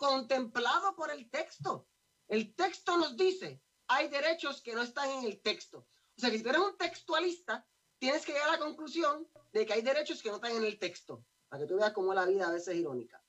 contemplado 0.00 0.96
por 0.96 1.10
el 1.10 1.28
texto. 1.28 1.86
El 2.26 2.54
texto 2.54 2.96
nos 2.96 3.18
dice, 3.18 3.62
hay 3.86 4.08
derechos 4.08 4.62
que 4.62 4.74
no 4.74 4.82
están 4.82 5.10
en 5.10 5.24
el 5.24 5.42
texto. 5.42 5.86
O 6.16 6.20
sea, 6.20 6.30
si 6.30 6.42
tú 6.42 6.48
eres 6.48 6.62
un 6.62 6.78
textualista, 6.78 7.68
tienes 7.98 8.24
que 8.24 8.32
llegar 8.32 8.48
a 8.48 8.52
la 8.52 8.58
conclusión 8.58 9.28
de 9.52 9.66
que 9.66 9.74
hay 9.74 9.82
derechos 9.82 10.22
que 10.22 10.30
no 10.30 10.36
están 10.36 10.52
en 10.52 10.64
el 10.64 10.78
texto, 10.78 11.26
para 11.50 11.62
que 11.62 11.68
tú 11.68 11.76
veas 11.76 11.92
cómo 11.92 12.14
la 12.14 12.24
vida 12.24 12.48
a 12.48 12.52
veces 12.52 12.68
es 12.68 12.76
irónica. 12.76 13.22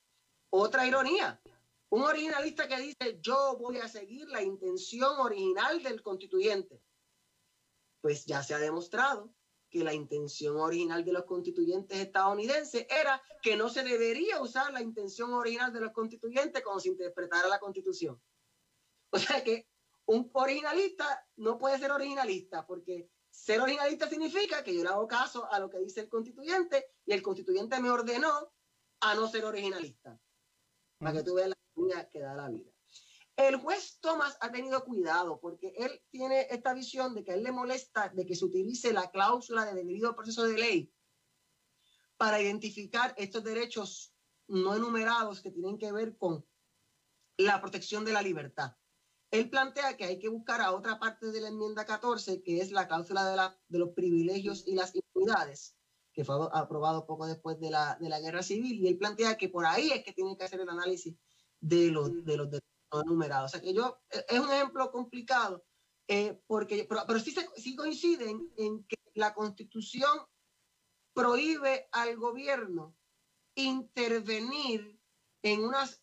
Otra 0.50 0.88
ironía, 0.88 1.42
un 1.90 2.04
originalista 2.04 2.70
que 2.70 2.78
dice, 2.78 3.20
yo 3.20 3.58
voy 3.58 3.78
a 3.80 3.90
seguir 3.90 4.30
la 4.30 4.42
intención 4.42 5.20
original 5.20 5.84
del 5.84 6.02
constituyente. 6.02 6.82
Pues 8.00 8.26
ya 8.26 8.42
se 8.44 8.54
ha 8.54 8.60
demostrado 8.60 9.34
que 9.72 9.84
la 9.84 9.94
intención 9.94 10.58
original 10.58 11.04
de 11.04 11.14
los 11.14 11.24
constituyentes 11.24 11.98
estadounidenses 11.98 12.86
era 12.90 13.22
que 13.42 13.56
no 13.56 13.70
se 13.70 13.84
debería 13.84 14.42
usar 14.42 14.72
la 14.74 14.82
intención 14.82 15.34
original 15.34 15.72
de 15.72 15.80
los 15.80 15.94
constituyentes 15.94 16.62
cuando 16.62 16.82
se 16.82 16.90
interpretara 16.90 17.48
la 17.48 17.60
constitución. 17.60 18.22
O 19.10 19.18
sea 19.18 19.44
que 19.44 19.68
un 20.06 20.30
originalista 20.34 21.26
no 21.38 21.58
puede 21.58 21.80
ser 21.80 21.92
originalista 21.92 22.68
porque 22.68 23.10
ser 23.30 23.62
originalista 23.62 24.10
significa 24.10 24.62
que 24.64 24.76
yo 24.76 24.84
le 24.84 24.90
hago 24.90 25.08
caso 25.08 25.50
a 25.50 25.58
lo 25.58 25.70
que 25.70 25.80
dice 25.80 26.02
el 26.02 26.10
constituyente 26.10 26.86
y 27.06 27.14
el 27.14 27.22
constituyente 27.22 27.80
me 27.80 27.90
ordenó 27.90 28.52
a 29.00 29.16
no 29.16 29.28
ser 29.28 29.46
originalista. 29.46 30.20
Para 30.98 31.14
que 31.14 31.24
tú 31.24 31.36
veas 31.36 31.50
la 31.50 32.10
que 32.10 32.20
da 32.20 32.36
la 32.36 32.50
vida. 32.50 32.72
El 33.42 33.56
juez 33.56 33.98
Thomas 34.02 34.38
ha 34.40 34.52
tenido 34.52 34.86
cuidado 34.86 35.40
porque 35.40 35.74
él 35.76 36.00
tiene 36.12 36.46
esta 36.52 36.76
visión 36.76 37.16
de 37.16 37.24
que 37.24 37.32
a 37.32 37.34
él 37.34 37.44
le 37.44 37.52
molesta 37.52 38.10
de 38.10 38.24
que 38.24 38.36
se 38.36 38.46
utilice 38.46 38.94
la 38.94 39.10
cláusula 39.10 39.66
de 39.66 39.74
debido 39.74 40.16
proceso 40.16 40.44
de 40.44 40.60
ley 40.60 40.94
para 42.18 42.40
identificar 42.40 43.16
estos 43.18 43.44
derechos 43.44 44.14
no 44.48 44.76
enumerados 44.76 45.42
que 45.42 45.50
tienen 45.50 45.80
que 45.80 45.92
ver 45.92 46.16
con 46.18 46.46
la 47.36 47.60
protección 47.60 48.06
de 48.06 48.14
la 48.14 48.22
libertad. 48.22 48.76
Él 49.32 49.50
plantea 49.50 49.98
que 49.98 50.04
hay 50.04 50.20
que 50.20 50.30
buscar 50.30 50.62
a 50.62 50.74
otra 50.74 51.00
parte 51.00 51.32
de 51.32 51.42
la 51.42 51.48
enmienda 51.48 51.84
14, 51.84 52.44
que 52.44 52.62
es 52.62 52.72
la 52.72 52.88
cláusula 52.88 53.58
de, 53.70 53.80
los 53.80 53.90
privilegios 53.94 54.68
y 54.68 54.76
las 54.76 54.94
impunidades, 54.94 55.76
que 56.14 56.24
fue 56.24 56.36
aprobado 56.54 57.08
poco 57.08 57.26
después 57.26 57.60
de 57.60 57.72
la, 57.72 57.98
guerra 58.22 58.44
civil, 58.44 58.80
y 58.80 58.88
él 58.88 59.00
plantea 59.00 59.36
que 59.36 59.50
por 59.50 59.66
ahí 59.66 59.90
es 59.90 60.04
que 60.04 60.14
tiene 60.14 60.38
que 60.38 60.44
hacer 60.44 60.60
el 60.60 60.70
análisis 60.70 61.16
de 61.60 61.90
los 61.90 62.24
derechos 62.24 62.62
numerados. 63.06 63.46
O 63.46 63.50
sea 63.50 63.62
que 63.62 63.74
yo, 63.74 64.02
e, 64.10 64.26
es 64.30 64.40
un 64.40 64.52
ejemplo 64.52 64.92
complicado, 64.92 65.64
eh, 66.08 66.42
porque, 66.48 66.86
pero, 66.88 67.04
pero 67.08 67.20
sí, 67.20 67.32
se, 67.32 67.48
sí 67.56 67.76
coinciden 67.76 68.52
en 68.58 68.84
que 68.86 68.98
la 69.14 69.34
constitución 69.34 70.20
prohíbe 71.14 71.88
al 71.92 72.16
gobierno 72.18 72.96
intervenir 73.56 75.00
en, 75.44 75.64
unas, 75.64 76.02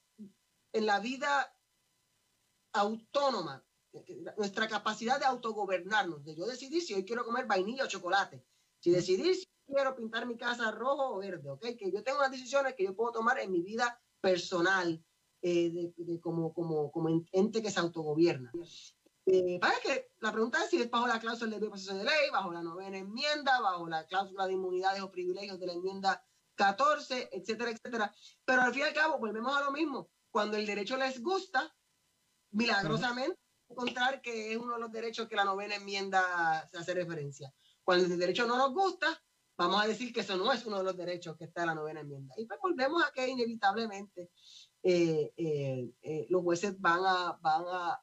en 0.72 0.86
la 0.86 1.00
vida 1.00 1.54
autónoma, 2.72 3.64
nuestra 4.36 4.68
capacidad 4.68 5.18
de 5.18 5.24
autogobernarnos, 5.24 6.24
de 6.24 6.36
yo 6.36 6.46
decidir 6.46 6.82
si 6.82 6.94
hoy 6.94 7.04
quiero 7.04 7.24
comer 7.24 7.46
vainilla 7.46 7.84
o 7.84 7.88
chocolate, 7.88 8.44
si 8.80 8.90
decidir 8.90 9.34
si 9.34 9.46
quiero 9.66 9.96
pintar 9.96 10.26
mi 10.26 10.36
casa 10.36 10.70
rojo 10.70 11.14
o 11.14 11.18
verde, 11.18 11.50
¿ok? 11.50 11.60
Que 11.78 11.90
yo 11.90 12.02
tengo 12.02 12.18
unas 12.18 12.30
decisiones 12.30 12.74
que 12.74 12.84
yo 12.84 12.94
puedo 12.94 13.12
tomar 13.12 13.38
en 13.38 13.50
mi 13.50 13.62
vida 13.62 14.00
personal, 14.20 15.04
eh, 15.42 15.92
de, 15.96 16.20
como, 16.20 16.52
como, 16.52 16.90
como 16.90 17.08
ente 17.32 17.62
que 17.62 17.70
se 17.70 17.80
autogobierna. 17.80 18.52
Eh, 19.26 19.58
para 19.60 19.78
que 19.80 20.10
la 20.20 20.32
pregunta 20.32 20.64
es 20.64 20.70
si 20.70 20.80
es 20.80 20.90
bajo 20.90 21.06
la 21.06 21.20
cláusula 21.20 21.58
de 21.58 21.68
proceso 21.68 21.94
de 21.94 22.04
ley, 22.04 22.30
bajo 22.32 22.50
la 22.52 22.62
novena 22.62 22.96
enmienda, 22.96 23.60
bajo 23.60 23.88
la 23.88 24.06
cláusula 24.06 24.46
de 24.46 24.54
inmunidades 24.54 25.02
o 25.02 25.10
privilegios 25.10 25.60
de 25.60 25.66
la 25.66 25.74
enmienda 25.74 26.24
14, 26.54 27.28
etcétera, 27.32 27.70
etcétera. 27.70 28.14
Pero 28.44 28.62
al 28.62 28.72
fin 28.72 28.82
y 28.82 28.86
al 28.86 28.94
cabo, 28.94 29.18
volvemos 29.18 29.56
a 29.56 29.64
lo 29.64 29.70
mismo. 29.70 30.08
Cuando 30.30 30.56
el 30.56 30.66
derecho 30.66 30.96
les 30.96 31.22
gusta, 31.22 31.74
milagrosamente 32.50 33.38
encontrar 33.68 34.22
que 34.22 34.52
es 34.52 34.56
uno 34.56 34.74
de 34.74 34.80
los 34.80 34.90
derechos 34.90 35.28
que 35.28 35.36
la 35.36 35.44
novena 35.44 35.76
enmienda 35.76 36.66
se 36.70 36.78
hace 36.78 36.94
referencia. 36.94 37.52
Cuando 37.84 38.06
el 38.06 38.18
derecho 38.18 38.46
no 38.46 38.56
nos 38.56 38.72
gusta, 38.72 39.06
vamos 39.58 39.82
a 39.82 39.86
decir 39.86 40.12
que 40.12 40.20
eso 40.20 40.36
no 40.36 40.52
es 40.52 40.64
uno 40.64 40.78
de 40.78 40.84
los 40.84 40.96
derechos 40.96 41.36
que 41.36 41.44
está 41.44 41.62
en 41.62 41.68
la 41.68 41.74
novena 41.74 42.00
enmienda. 42.00 42.34
Y 42.38 42.46
pues 42.46 42.58
volvemos 42.62 43.04
a 43.04 43.12
que 43.12 43.28
inevitablemente 43.28 44.30
eh, 44.82 45.32
eh, 45.36 45.92
eh, 46.02 46.26
los 46.30 46.42
jueces 46.42 46.80
van, 46.80 47.00
a, 47.04 47.38
van 47.42 47.64
a, 47.66 48.00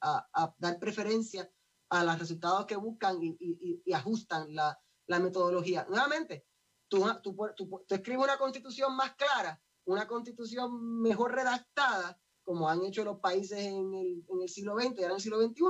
a, 0.00 0.54
dar 0.58 0.78
preferencia 0.78 1.50
a 1.88 2.04
los 2.04 2.18
resultados 2.18 2.66
que 2.66 2.76
buscan 2.76 3.22
y, 3.22 3.36
y, 3.84 3.92
ajustan 3.92 4.54
la, 4.54 4.78
la, 5.06 5.18
metodología. 5.18 5.86
Nuevamente, 5.88 6.46
tú, 6.88 7.04
tú, 7.22 7.36
tú, 7.56 7.84
escribes 7.88 8.24
una 8.24 8.38
constitución 8.38 8.94
más 8.94 9.14
clara, 9.16 9.60
una 9.84 10.06
constitución 10.06 11.00
mejor 11.00 11.34
redactada, 11.34 12.20
como 12.44 12.68
han 12.68 12.84
hecho 12.84 13.04
los 13.04 13.18
países 13.18 13.58
en 13.58 13.94
el, 13.94 14.24
en 14.28 14.42
el 14.42 14.48
siglo 14.48 14.74
XX 14.76 14.98
y 14.98 15.02
ahora 15.02 15.06
en 15.06 15.16
el 15.16 15.20
siglo 15.20 15.40
XXI, 15.40 15.64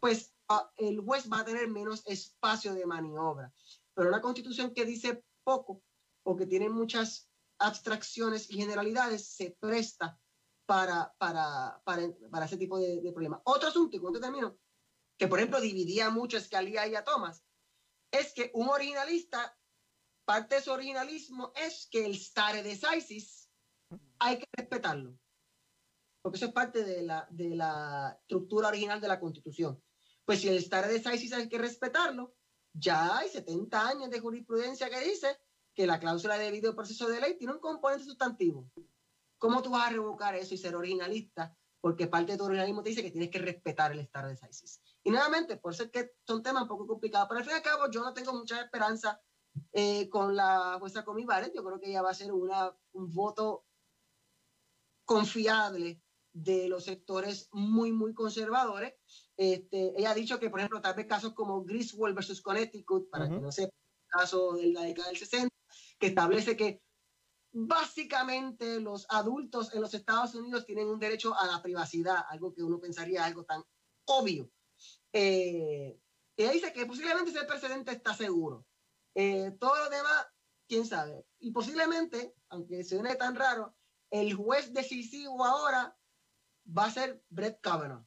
pues 0.00 0.34
ah, 0.48 0.70
el 0.76 1.00
juez 1.00 1.30
va 1.30 1.40
a 1.40 1.44
tener 1.44 1.68
menos 1.68 2.02
espacio 2.06 2.74
de 2.74 2.86
maniobra. 2.86 3.52
Pero 3.94 4.08
una 4.08 4.20
constitución 4.20 4.72
que 4.74 4.84
dice 4.84 5.24
poco 5.44 5.82
o 6.24 6.36
que 6.36 6.46
tiene 6.46 6.68
muchas 6.68 7.28
abstracciones 7.58 8.50
y 8.50 8.56
generalidades 8.56 9.28
se 9.28 9.56
presta 9.60 10.18
para, 10.66 11.14
para, 11.18 11.80
para, 11.84 12.08
para 12.30 12.46
ese 12.46 12.56
tipo 12.56 12.78
de, 12.78 13.12
problemas. 13.12 13.40
Otro 13.44 13.68
asunto, 13.68 13.96
y 13.96 14.00
cuando 14.00 14.20
termino, 14.20 14.58
que 15.18 15.28
por 15.28 15.38
ejemplo 15.38 15.60
dividía 15.60 16.10
mucho 16.10 16.36
a 16.36 16.40
Scalia 16.40 16.86
y 16.86 16.94
a 16.94 17.04
Thomas, 17.04 17.44
es 18.10 18.32
que 18.32 18.50
un 18.54 18.68
originalista, 18.68 19.56
parte 20.24 20.56
de 20.56 20.62
su 20.62 20.72
originalismo 20.72 21.52
es 21.54 21.86
que 21.90 22.06
el 22.06 22.16
stare 22.16 22.62
decisis 22.62 23.50
hay 24.18 24.38
que 24.38 24.46
respetarlo, 24.52 25.18
porque 26.22 26.36
eso 26.36 26.46
es 26.46 26.52
parte 26.52 26.82
de 26.82 27.02
la, 27.02 27.28
de 27.30 27.54
la 27.54 28.16
estructura 28.22 28.68
original 28.68 29.00
de 29.00 29.08
la 29.08 29.20
Constitución. 29.20 29.82
Pues 30.24 30.40
si 30.40 30.48
el 30.48 30.62
stare 30.62 30.88
decisis 30.88 31.32
hay 31.34 31.48
que 31.48 31.58
respetarlo, 31.58 32.34
ya 32.72 33.18
hay 33.18 33.28
70 33.28 33.88
años 33.88 34.10
de 34.10 34.20
jurisprudencia 34.20 34.88
que 34.88 35.00
dice 35.00 35.38
que 35.74 35.86
la 35.86 35.98
cláusula 35.98 36.38
de 36.38 36.44
debido 36.44 36.74
proceso 36.74 37.08
de 37.08 37.20
ley 37.20 37.36
tiene 37.36 37.54
un 37.54 37.60
componente 37.60 38.04
sustantivo. 38.04 38.70
¿Cómo 39.38 39.62
tú 39.62 39.70
vas 39.70 39.88
a 39.88 39.90
revocar 39.90 40.34
eso 40.34 40.54
y 40.54 40.58
ser 40.58 40.76
originalista? 40.76 41.56
Porque 41.80 42.06
parte 42.06 42.32
de 42.32 42.38
tu 42.38 42.44
originalismo 42.44 42.82
te 42.82 42.90
dice 42.90 43.02
que 43.02 43.10
tienes 43.10 43.30
que 43.30 43.40
respetar 43.40 43.92
el 43.92 43.98
estado 43.98 44.28
de 44.28 44.34
decisis. 44.36 44.80
Y 45.02 45.10
nuevamente, 45.10 45.56
por 45.56 45.74
ser 45.74 45.90
que 45.90 46.12
son 46.26 46.42
temas 46.42 46.62
un 46.62 46.68
poco 46.68 46.86
complicados, 46.86 47.28
pero 47.28 47.38
al 47.40 47.44
fin 47.44 47.52
y 47.52 47.56
al 47.56 47.62
cabo 47.62 47.90
yo 47.90 48.02
no 48.02 48.14
tengo 48.14 48.32
mucha 48.32 48.60
esperanza 48.60 49.20
eh, 49.72 50.08
con 50.08 50.34
la 50.34 50.78
jueza 50.78 51.04
Comi 51.04 51.24
Barrett. 51.24 51.54
Yo 51.54 51.64
creo 51.64 51.78
que 51.78 51.90
ella 51.90 52.02
va 52.02 52.10
a 52.10 52.14
ser 52.14 52.32
una, 52.32 52.74
un 52.92 53.12
voto 53.12 53.66
confiable 55.04 56.00
de 56.32 56.68
los 56.68 56.84
sectores 56.84 57.48
muy, 57.52 57.92
muy 57.92 58.14
conservadores. 58.14 58.94
Este, 59.36 59.92
ella 59.96 60.12
ha 60.12 60.14
dicho 60.14 60.40
que, 60.40 60.50
por 60.50 60.60
ejemplo, 60.60 60.80
tal 60.80 60.94
vez 60.94 61.06
casos 61.06 61.34
como 61.34 61.64
Griswold 61.64 62.14
versus 62.14 62.40
Connecticut, 62.40 63.10
para 63.10 63.28
que 63.28 63.38
no 63.38 63.52
sepa, 63.52 63.74
caso 64.08 64.54
de 64.54 64.72
la 64.72 64.82
década 64.82 65.08
del 65.08 65.16
60, 65.16 65.54
que 65.98 66.08
establece 66.08 66.56
que 66.56 66.82
básicamente 67.52 68.80
los 68.80 69.06
adultos 69.08 69.72
en 69.74 69.80
los 69.80 69.94
Estados 69.94 70.34
Unidos 70.34 70.66
tienen 70.66 70.88
un 70.88 70.98
derecho 70.98 71.38
a 71.38 71.46
la 71.46 71.62
privacidad, 71.62 72.24
algo 72.28 72.52
que 72.52 72.62
uno 72.62 72.80
pensaría 72.80 73.24
algo 73.24 73.44
tan 73.44 73.62
obvio. 74.06 74.50
Eh, 75.12 75.96
ella 76.36 76.50
dice 76.50 76.72
que 76.72 76.84
posiblemente 76.86 77.30
ese 77.30 77.44
precedente 77.44 77.92
está 77.92 78.12
seguro. 78.12 78.66
Eh, 79.14 79.52
todo 79.60 79.76
lo 79.76 79.88
demás, 79.88 80.26
quién 80.66 80.84
sabe. 80.84 81.24
Y 81.38 81.52
posiblemente, 81.52 82.34
aunque 82.48 82.82
suene 82.82 83.14
tan 83.14 83.36
raro, 83.36 83.76
el 84.10 84.34
juez 84.34 84.72
decisivo 84.72 85.44
ahora 85.44 85.96
va 86.66 86.86
a 86.86 86.90
ser 86.90 87.22
Brett 87.28 87.60
Kavanaugh. 87.60 88.04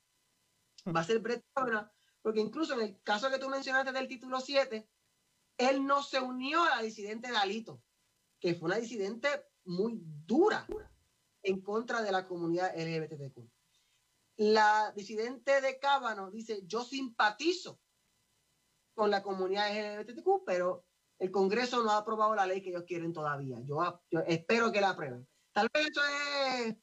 Va 0.93 1.01
a 1.01 1.05
ser 1.05 1.19
Brett 1.19 1.45
Kavanaugh, 1.53 1.89
porque 2.21 2.41
incluso 2.41 2.73
en 2.73 2.81
el 2.81 3.01
caso 3.03 3.29
que 3.29 3.39
tú 3.39 3.47
mencionaste 3.49 3.93
del 3.93 4.07
título 4.09 4.41
7, 4.41 4.89
él 5.57 5.85
no 5.85 6.03
se 6.03 6.19
unió 6.19 6.63
a 6.63 6.77
la 6.77 6.81
disidente 6.81 7.31
Galito, 7.31 7.81
que 8.39 8.53
fue 8.53 8.67
una 8.67 8.77
disidente 8.77 9.27
muy 9.65 9.99
dura 10.01 10.67
en 11.43 11.61
contra 11.61 12.01
de 12.01 12.11
la 12.11 12.27
comunidad 12.27 12.73
LGBTQ. 12.75 13.49
La 14.37 14.91
disidente 14.95 15.61
de 15.61 15.79
Cábano 15.79 16.29
dice, 16.29 16.61
yo 16.65 16.83
simpatizo 16.83 17.79
con 18.93 19.09
la 19.09 19.23
comunidad 19.23 19.69
LGBTQ, 19.69 20.43
pero 20.45 20.85
el 21.19 21.31
Congreso 21.31 21.83
no 21.83 21.91
ha 21.91 21.97
aprobado 21.97 22.35
la 22.35 22.45
ley 22.45 22.61
que 22.61 22.69
ellos 22.69 22.83
quieren 22.85 23.13
todavía. 23.13 23.59
Yo, 23.61 24.01
espero 24.27 24.71
que 24.71 24.81
la 24.81 24.89
aprueben. 24.89 25.27
Tal 25.51 25.69
vez 25.73 25.87
eso 25.87 26.01
es 26.03 26.75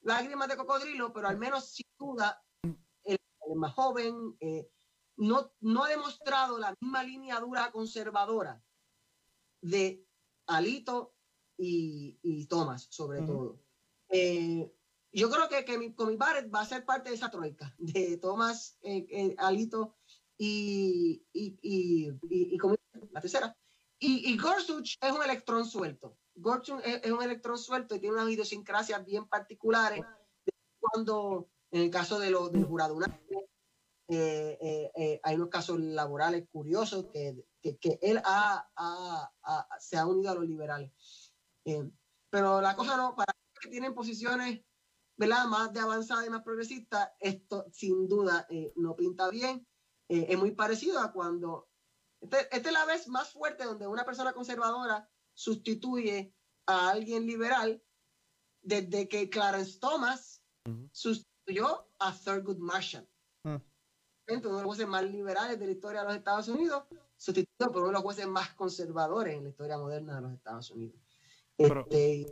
lágrimas 0.00 0.48
de 0.48 0.56
cocodrilo, 0.56 1.12
pero 1.12 1.28
al 1.28 1.38
menos 1.38 1.70
sin 1.70 1.86
duda 1.96 2.42
el, 3.04 3.18
más 3.54 3.72
joven 3.74 4.36
eh, 4.40 4.68
no, 5.16 5.52
no 5.60 5.84
ha 5.84 5.88
demostrado 5.88 6.58
la 6.58 6.74
misma 6.80 7.02
línea 7.02 7.40
dura 7.40 7.70
conservadora 7.70 8.62
de 9.60 10.06
Alito 10.46 11.14
y, 11.56 12.18
y 12.22 12.46
Thomas, 12.46 12.86
sobre 12.90 13.22
todo. 13.22 13.58
Eh, 14.08 14.72
yo 15.12 15.30
creo 15.30 15.48
que, 15.48 15.64
que 15.64 15.78
mi, 15.78 15.94
con 15.94 16.08
mi 16.08 16.16
Barrett 16.16 16.54
va 16.54 16.60
a 16.60 16.66
ser 16.66 16.84
parte 16.84 17.08
de 17.08 17.16
esa 17.16 17.30
troika, 17.30 17.74
de 17.78 18.18
Thomas, 18.18 18.78
eh, 18.82 19.06
eh, 19.10 19.34
Alito 19.38 19.96
y, 20.38 21.24
y, 21.32 21.58
y, 21.62 22.12
y, 22.30 22.58
la 23.10 23.20
tercera. 23.20 23.56
Y, 23.98 24.30
y 24.30 24.36
Gorsuch 24.36 24.96
es 25.00 25.12
un 25.12 25.22
electrón 25.22 25.64
suelto. 25.64 26.18
Gorsuch 26.34 26.80
es, 26.84 27.10
un 27.10 27.22
electrón 27.22 27.56
suelto 27.56 27.94
y 27.94 28.00
tiene 28.00 28.16
unas 28.16 28.30
idiosincrasias 28.30 29.04
bien 29.04 29.26
particulares. 29.26 30.04
Cuando, 30.78 31.48
en 31.70 31.82
el 31.82 31.90
caso 31.90 32.18
de 32.18 32.30
lo, 32.30 32.50
del 32.50 32.64
jurado 32.64 32.94
eh, 34.08 34.56
eh, 34.60 34.92
eh, 34.94 35.20
hay 35.24 35.34
unos 35.34 35.48
casos 35.48 35.80
laborales 35.80 36.48
curiosos 36.52 37.06
que, 37.12 37.44
que, 37.60 37.76
que 37.78 37.98
él 38.00 38.20
ha, 38.24 38.70
ha, 38.76 39.68
se 39.80 39.96
ha 39.96 40.06
unido 40.06 40.30
a 40.30 40.34
los 40.36 40.46
liberales. 40.46 40.92
pero 42.30 42.60
la 42.60 42.76
cosa 42.76 42.96
no, 42.96 43.16
para 43.16 43.34
que 43.60 43.68
tienen 43.68 43.94
posiciones 43.94 44.64
¿verdad? 45.16 45.46
más 45.46 45.72
de 45.72 45.80
avanzada 45.80 46.24
y 46.24 46.30
más 46.30 46.42
progresista, 46.42 47.16
esto 47.18 47.66
sin 47.72 48.06
duda 48.06 48.46
no 48.76 48.94
pinta 48.94 49.28
bien. 49.28 49.66
es 50.08 50.38
muy 50.38 50.52
parecido 50.52 51.00
a 51.00 51.12
cuando, 51.12 51.68
esta 52.20 52.40
este 52.42 52.68
es 52.68 52.72
la 52.72 52.84
vez 52.84 53.08
más 53.08 53.32
fuerte 53.32 53.64
donde 53.64 53.88
una 53.88 54.04
persona 54.04 54.32
conservadora 54.32 55.08
sustituye 55.34 56.32
a 56.66 56.90
alguien 56.90 57.26
liberal 57.26 57.82
desde 58.62 59.08
que 59.08 59.28
Clarence 59.30 59.80
Thomas 59.80 60.42
sustituyó 60.92 61.88
a 61.98 62.16
Thurgood 62.16 62.58
Marshall. 62.58 63.08
Mm 63.42 63.56
uno 64.28 64.40
de 64.40 64.52
los 64.52 64.62
jueces 64.64 64.88
más 64.88 65.04
liberales 65.04 65.58
de 65.58 65.66
la 65.66 65.72
historia 65.72 66.00
de 66.00 66.06
los 66.08 66.16
Estados 66.16 66.48
Unidos, 66.48 66.84
sustituido 67.16 67.72
por 67.72 67.82
uno 67.82 67.86
de 67.88 67.92
los 67.92 68.02
jueces 68.02 68.26
más 68.26 68.54
conservadores 68.54 69.34
en 69.34 69.44
la 69.44 69.50
historia 69.50 69.78
moderna 69.78 70.16
de 70.16 70.20
los 70.22 70.32
Estados 70.32 70.70
Unidos. 70.70 71.00
Este, 71.56 72.26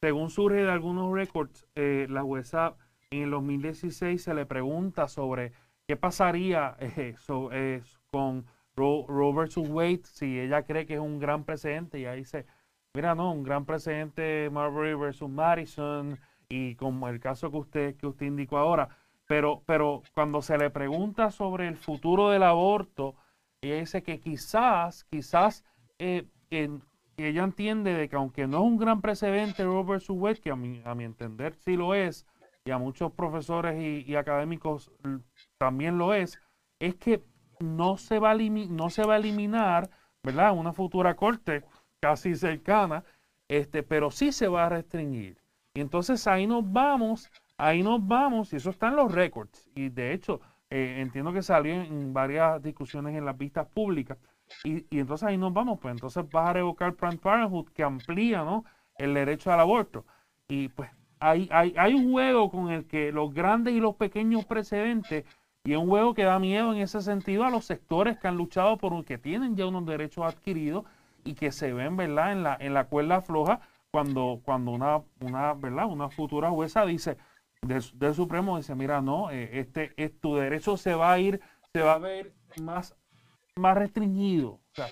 según 0.00 0.30
surge 0.30 0.58
de 0.58 0.70
algunos 0.70 1.12
récords, 1.12 1.66
eh, 1.74 2.06
la 2.08 2.22
jueza 2.22 2.76
en 3.10 3.22
el 3.22 3.30
2016 3.30 4.22
se 4.22 4.34
le 4.34 4.46
pregunta 4.46 5.08
sobre 5.08 5.52
qué 5.86 5.96
pasaría 5.96 6.76
eh, 6.80 7.16
eh, 7.52 7.82
con 8.10 8.44
Robert 8.76 9.56
Wade 9.56 10.02
si 10.04 10.38
ella 10.38 10.62
cree 10.62 10.86
que 10.86 10.94
es 10.94 11.00
un 11.00 11.18
gran 11.18 11.44
precedente 11.44 11.98
y 11.98 12.06
ahí 12.06 12.18
dice, 12.18 12.46
mira, 12.94 13.14
no, 13.14 13.32
un 13.32 13.42
gran 13.42 13.64
precedente 13.64 14.48
Marbury 14.50 14.94
versus 14.94 15.28
Madison 15.28 16.18
y 16.48 16.76
como 16.76 17.08
el 17.08 17.18
caso 17.18 17.50
que 17.50 17.56
usted, 17.56 17.96
que 17.96 18.06
usted 18.06 18.26
indicó 18.26 18.58
ahora, 18.58 18.88
pero, 19.28 19.62
pero 19.66 20.02
cuando 20.14 20.42
se 20.42 20.58
le 20.58 20.70
pregunta 20.70 21.30
sobre 21.30 21.68
el 21.68 21.76
futuro 21.76 22.30
del 22.30 22.42
aborto, 22.42 23.14
ella 23.60 23.76
dice 23.76 24.02
que 24.02 24.18
quizás, 24.18 25.04
quizás 25.04 25.64
eh, 25.98 26.26
ella 26.50 27.44
entiende 27.44 27.94
de 27.94 28.08
que 28.08 28.16
aunque 28.16 28.46
no 28.46 28.58
es 28.58 28.64
un 28.64 28.78
gran 28.78 29.00
precedente 29.00 29.64
Robert 29.64 30.02
Wade, 30.08 30.40
que 30.40 30.50
a 30.50 30.56
mi, 30.56 30.82
a 30.84 30.94
mi 30.94 31.04
entender 31.04 31.54
sí 31.54 31.76
lo 31.76 31.94
es, 31.94 32.26
y 32.64 32.70
a 32.70 32.78
muchos 32.78 33.12
profesores 33.12 34.06
y, 34.06 34.14
académicos 34.14 34.90
también 35.56 35.98
lo 35.98 36.14
es, 36.14 36.38
es 36.78 36.94
que 36.96 37.22
no 37.60 37.96
se 37.96 38.18
va 38.18 38.32
a, 38.32 38.34
no 38.36 38.90
se 38.90 39.04
va 39.04 39.14
a 39.14 39.18
eliminar, 39.18 39.90
¿verdad? 40.22 40.52
Una 40.56 40.72
futura 40.72 41.16
corte 41.16 41.64
casi 42.00 42.34
cercana, 42.34 43.04
este, 43.48 43.82
pero 43.82 44.10
sí 44.10 44.32
se 44.32 44.48
va 44.48 44.66
a 44.66 44.68
restringir. 44.68 45.38
Y 45.74 45.80
entonces 45.80 46.26
ahí 46.26 46.46
nos 46.46 46.70
vamos 46.70 47.30
Ahí 47.58 47.82
nos 47.82 48.06
vamos, 48.06 48.52
y 48.52 48.56
eso 48.56 48.70
está 48.70 48.88
en 48.88 48.96
los 48.96 49.12
récords. 49.12 49.68
Y 49.74 49.88
de 49.88 50.12
hecho, 50.12 50.40
eh, 50.70 50.96
entiendo 51.00 51.32
que 51.32 51.42
salió 51.42 51.74
en 51.74 52.14
varias 52.14 52.62
discusiones 52.62 53.16
en 53.16 53.24
las 53.24 53.36
vistas 53.36 53.66
públicas. 53.66 54.16
Y, 54.64 54.86
entonces 54.96 55.26
ahí 55.26 55.36
nos 55.36 55.52
vamos, 55.52 55.78
pues 55.80 55.92
entonces 55.92 56.24
vas 56.30 56.48
a 56.48 56.52
revocar 56.54 56.94
Planned 56.94 57.20
Parenthood 57.20 57.68
que 57.70 57.82
amplía 57.82 58.44
¿no? 58.44 58.64
el 58.96 59.12
derecho 59.12 59.52
al 59.52 59.60
aborto. 59.60 60.06
Y 60.46 60.68
pues 60.68 60.88
hay, 61.18 61.48
hay, 61.52 61.74
hay 61.76 61.94
un 61.94 62.12
juego 62.12 62.50
con 62.50 62.70
el 62.70 62.86
que 62.86 63.12
los 63.12 63.34
grandes 63.34 63.74
y 63.74 63.80
los 63.80 63.96
pequeños 63.96 64.44
precedentes, 64.44 65.24
y 65.64 65.72
es 65.72 65.78
un 65.78 65.88
juego 65.88 66.14
que 66.14 66.24
da 66.24 66.38
miedo 66.38 66.72
en 66.72 66.78
ese 66.78 67.02
sentido 67.02 67.44
a 67.44 67.50
los 67.50 67.64
sectores 67.64 68.18
que 68.18 68.28
han 68.28 68.36
luchado 68.36 68.78
por 68.78 69.04
que 69.04 69.18
tienen 69.18 69.56
ya 69.56 69.66
unos 69.66 69.84
derechos 69.84 70.24
adquiridos 70.24 70.84
y 71.24 71.34
que 71.34 71.50
se 71.50 71.72
ven, 71.72 71.96
¿verdad?, 71.96 72.32
en 72.32 72.42
la, 72.44 72.56
en 72.60 72.72
la 72.72 72.84
cuerda 72.84 73.20
floja 73.20 73.60
cuando, 73.90 74.40
cuando 74.44 74.70
una, 74.70 75.00
una, 75.20 75.54
¿verdad? 75.54 75.86
una 75.86 76.08
futura 76.08 76.50
jueza 76.50 76.86
dice, 76.86 77.18
del, 77.62 78.14
Supremo 78.14 78.56
dice, 78.56 78.74
mira, 78.74 79.00
no, 79.00 79.30
eh, 79.30 79.60
este, 79.60 79.92
es, 79.96 80.18
tu 80.20 80.36
derecho 80.36 80.76
se 80.76 80.94
va 80.94 81.12
a 81.12 81.18
ir, 81.18 81.40
se 81.72 81.82
va 81.82 81.94
a 81.94 81.98
ver 81.98 82.34
más, 82.60 82.96
más 83.56 83.76
restringido. 83.76 84.50
O 84.50 84.74
sea, 84.74 84.86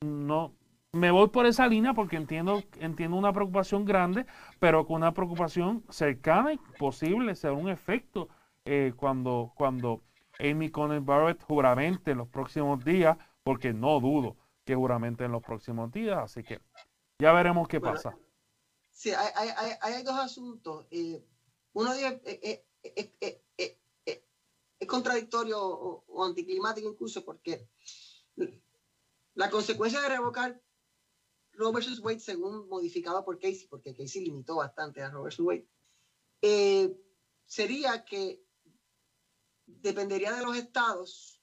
no, 0.00 0.54
me 0.92 1.10
voy 1.10 1.28
por 1.28 1.46
esa 1.46 1.66
línea 1.66 1.94
porque 1.94 2.16
entiendo, 2.16 2.62
entiendo 2.78 3.16
una 3.16 3.32
preocupación 3.32 3.84
grande, 3.84 4.26
pero 4.60 4.86
con 4.86 4.96
una 4.96 5.12
preocupación 5.12 5.84
cercana 5.88 6.52
y 6.52 6.58
posible 6.78 7.34
ser 7.34 7.52
un 7.52 7.68
efecto 7.68 8.28
eh, 8.64 8.92
cuando, 8.96 9.52
cuando 9.56 10.02
Amy 10.38 10.70
Coney 10.70 11.00
Barrett 11.00 11.42
juramente 11.42 12.12
en 12.12 12.18
los 12.18 12.28
próximos 12.28 12.84
días, 12.84 13.16
porque 13.42 13.72
no 13.72 14.00
dudo 14.00 14.36
que 14.64 14.74
juramente 14.74 15.24
en 15.24 15.32
los 15.32 15.42
próximos 15.42 15.92
días, 15.92 16.18
así 16.18 16.42
que 16.42 16.60
ya 17.18 17.32
veremos 17.32 17.68
qué 17.68 17.80
pasa. 17.80 18.16
Sí, 18.90 19.10
hay, 19.10 19.48
hay, 19.56 19.72
hay, 19.80 20.02
dos 20.04 20.18
asuntos. 20.18 20.86
Eh, 20.90 21.22
uno 21.74 21.92
de 21.92 22.06
eh, 22.24 22.66
eh, 22.82 24.24
es 24.78 24.88
contradictorio 24.88 25.58
o, 25.60 26.24
anticlimático 26.24 26.88
incluso 26.88 27.24
porque 27.24 27.68
la 29.34 29.50
consecuencia 29.50 30.00
de 30.00 30.08
revocar 30.08 30.60
Roe 31.52 31.72
vs. 31.72 32.00
Wade, 32.00 32.20
según 32.20 32.68
modificado 32.68 33.24
por 33.24 33.38
Casey, 33.38 33.68
porque 33.68 33.94
Casey 33.94 34.24
limitó 34.24 34.56
bastante 34.56 35.02
a 35.02 35.10
Roe 35.10 35.24
vs. 35.24 35.40
Wade, 35.40 35.68
sería 37.46 38.04
que 38.04 38.44
dependería 39.66 40.32
de 40.32 40.42
los 40.42 40.56
estados 40.56 41.40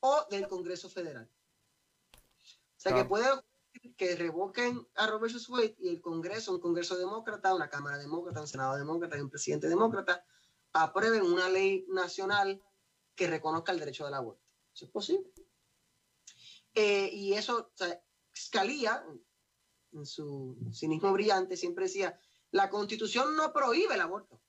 o 0.00 0.26
del 0.30 0.46
Congreso 0.48 0.88
Federal. 0.88 1.30
O 2.12 2.80
sea, 2.80 2.94
que 2.94 3.04
puede 3.04 3.26
que 3.98 4.16
revoquen 4.16 4.88
a 4.94 5.06
Robert 5.08 5.34
Wade 5.48 5.76
y 5.78 5.88
el 5.88 6.00
Congreso, 6.00 6.54
un 6.54 6.60
Congreso 6.60 6.96
demócrata, 6.96 7.54
una 7.54 7.68
Cámara 7.68 7.98
demócrata, 7.98 8.40
un 8.40 8.48
Senado 8.48 8.76
demócrata 8.76 9.18
y 9.18 9.20
un 9.20 9.28
presidente 9.28 9.68
demócrata 9.68 10.24
aprueben 10.72 11.22
una 11.22 11.50
ley 11.50 11.84
nacional 11.88 12.62
que 13.14 13.26
reconozca 13.26 13.72
el 13.72 13.80
derecho 13.80 14.04
del 14.06 14.14
aborto. 14.14 14.42
Eso 14.72 14.86
es 14.86 14.90
posible. 14.90 15.30
Eh, 16.74 17.10
y 17.12 17.34
eso, 17.34 17.72
Scalia, 18.34 19.04
en 19.92 20.06
su 20.06 20.56
cinismo 20.72 21.12
brillante, 21.12 21.56
siempre 21.56 21.84
decía, 21.84 22.18
la 22.52 22.70
constitución 22.70 23.36
no 23.36 23.52
prohíbe 23.52 23.94
el 23.94 24.00
aborto 24.00 24.40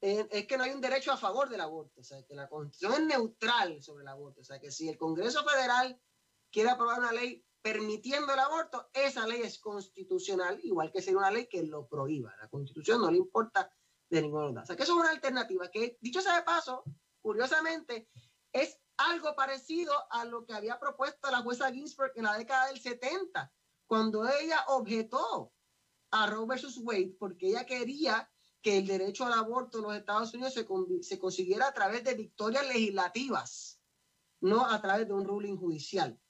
es 0.00 0.46
que 0.46 0.56
no 0.56 0.64
hay 0.64 0.70
un 0.70 0.80
derecho 0.80 1.12
a 1.12 1.16
favor 1.16 1.48
del 1.50 1.60
aborto, 1.60 2.00
o 2.00 2.04
sea, 2.04 2.24
que 2.24 2.34
la 2.34 2.48
constitución 2.48 3.02
es 3.02 3.06
neutral 3.06 3.82
sobre 3.82 4.02
el 4.02 4.08
aborto, 4.08 4.40
o 4.40 4.44
sea, 4.44 4.58
que 4.58 4.70
si 4.70 4.88
el 4.88 4.96
Congreso 4.96 5.44
Federal 5.44 6.00
quiere 6.50 6.70
aprobar 6.70 7.00
una 7.00 7.12
ley 7.12 7.44
permitiendo 7.62 8.32
el 8.32 8.38
aborto, 8.38 8.88
esa 8.92 9.26
ley 9.26 9.42
es 9.42 9.58
constitucional, 9.58 10.60
igual 10.62 10.90
que 10.90 11.02
si 11.02 11.14
una 11.14 11.30
ley 11.30 11.46
que 11.46 11.62
lo 11.62 11.86
prohíba. 11.86 12.34
La 12.36 12.48
constitución 12.48 13.00
no 13.00 13.10
le 13.10 13.18
importa 13.18 13.70
de 14.08 14.22
ninguna 14.22 14.44
manera. 14.44 14.62
O 14.62 14.66
sea, 14.66 14.76
que 14.76 14.82
eso 14.82 14.92
es 14.92 14.98
una 14.98 15.10
alternativa 15.10 15.70
que, 15.70 15.98
dicho 16.00 16.20
sea 16.20 16.36
de 16.36 16.42
paso, 16.42 16.84
curiosamente, 17.20 18.08
es 18.52 18.78
algo 18.96 19.34
parecido 19.34 19.92
a 20.10 20.24
lo 20.24 20.44
que 20.44 20.52
había 20.52 20.78
propuesto 20.78 21.30
la 21.30 21.42
jueza 21.42 21.72
Ginsburg 21.72 22.12
en 22.16 22.24
la 22.24 22.36
década 22.36 22.66
del 22.66 22.80
70, 22.80 23.52
cuando 23.86 24.28
ella 24.28 24.64
objetó 24.68 25.52
a 26.10 26.26
Roe 26.26 26.46
versus 26.46 26.78
Wade 26.78 27.16
porque 27.18 27.48
ella 27.48 27.66
quería 27.66 28.30
que 28.62 28.78
el 28.78 28.86
derecho 28.86 29.24
al 29.24 29.32
aborto 29.32 29.78
en 29.78 29.84
los 29.84 29.96
Estados 29.96 30.34
Unidos 30.34 30.54
se, 30.54 30.66
se 31.02 31.18
consiguiera 31.18 31.68
a 31.68 31.72
través 31.72 32.04
de 32.04 32.14
victorias 32.14 32.66
legislativas, 32.66 33.80
no 34.40 34.66
a 34.66 34.80
través 34.82 35.06
de 35.06 35.14
un 35.14 35.24
ruling 35.24 35.56
judicial. 35.56 36.20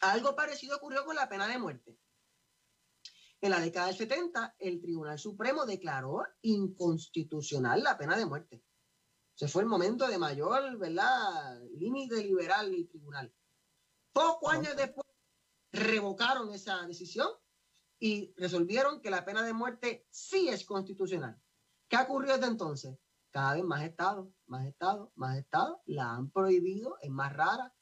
Algo 0.00 0.36
parecido 0.36 0.76
ocurrió 0.76 1.04
con 1.04 1.16
la 1.16 1.28
pena 1.28 1.46
de 1.48 1.58
muerte. 1.58 1.98
En 3.40 3.50
la 3.50 3.60
década 3.60 3.86
del 3.86 3.96
70, 3.96 4.56
el 4.58 4.80
Tribunal 4.80 5.18
Supremo 5.18 5.64
declaró 5.64 6.24
inconstitucional 6.42 7.82
la 7.82 7.96
pena 7.96 8.16
de 8.16 8.26
muerte. 8.26 8.64
Se 9.34 9.46
fue 9.46 9.62
el 9.62 9.68
momento 9.68 10.08
de 10.08 10.18
mayor, 10.18 10.76
¿verdad?, 10.78 11.60
límite 11.76 12.24
liberal 12.24 12.70
del 12.70 12.88
tribunal. 12.88 13.32
Pocos 14.12 14.52
años 14.52 14.76
después, 14.76 15.06
revocaron 15.70 16.52
esa 16.52 16.84
decisión 16.86 17.28
y 18.00 18.32
resolvieron 18.36 19.00
que 19.00 19.10
la 19.10 19.24
pena 19.24 19.42
de 19.42 19.52
muerte 19.52 20.06
sí 20.10 20.48
es 20.48 20.64
constitucional. 20.64 21.40
¿Qué 21.88 21.96
ha 21.96 22.02
ocurrido 22.02 22.36
desde 22.36 22.48
entonces? 22.48 22.98
Cada 23.30 23.54
vez 23.54 23.64
más 23.64 23.82
estados, 23.82 24.28
más 24.46 24.66
estados, 24.66 25.10
más 25.14 25.36
estados 25.36 25.78
la 25.86 26.12
han 26.12 26.30
prohibido, 26.30 26.96
es 27.00 27.10
más 27.10 27.32
rara. 27.32 27.74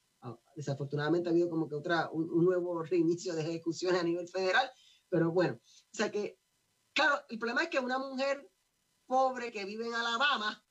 Desafortunadamente 0.57 1.29
ha 1.29 1.33
habido 1.33 1.51
como 1.51 1.69
que 1.69 1.75
otra, 1.75 2.09
un, 2.11 2.45
nuevo 2.45 2.83
reinicio 2.83 3.35
de 3.35 3.43
ejecuciones 3.43 4.01
a 4.01 4.05
nivel 4.05 4.27
federal, 4.27 4.69
pero 5.09 5.31
bueno, 5.31 5.61
o 5.63 5.97
sea 5.97 6.11
que, 6.11 6.41
claro, 6.93 7.21
el 7.29 7.39
problema 7.39 7.63
es 7.63 7.69
que 7.69 7.79
una 7.79 7.99
mujer 7.99 8.51
pobre 9.07 9.53
que 9.53 9.65
vive 9.65 9.87
en 9.87 9.95
Alabama, 9.95 10.65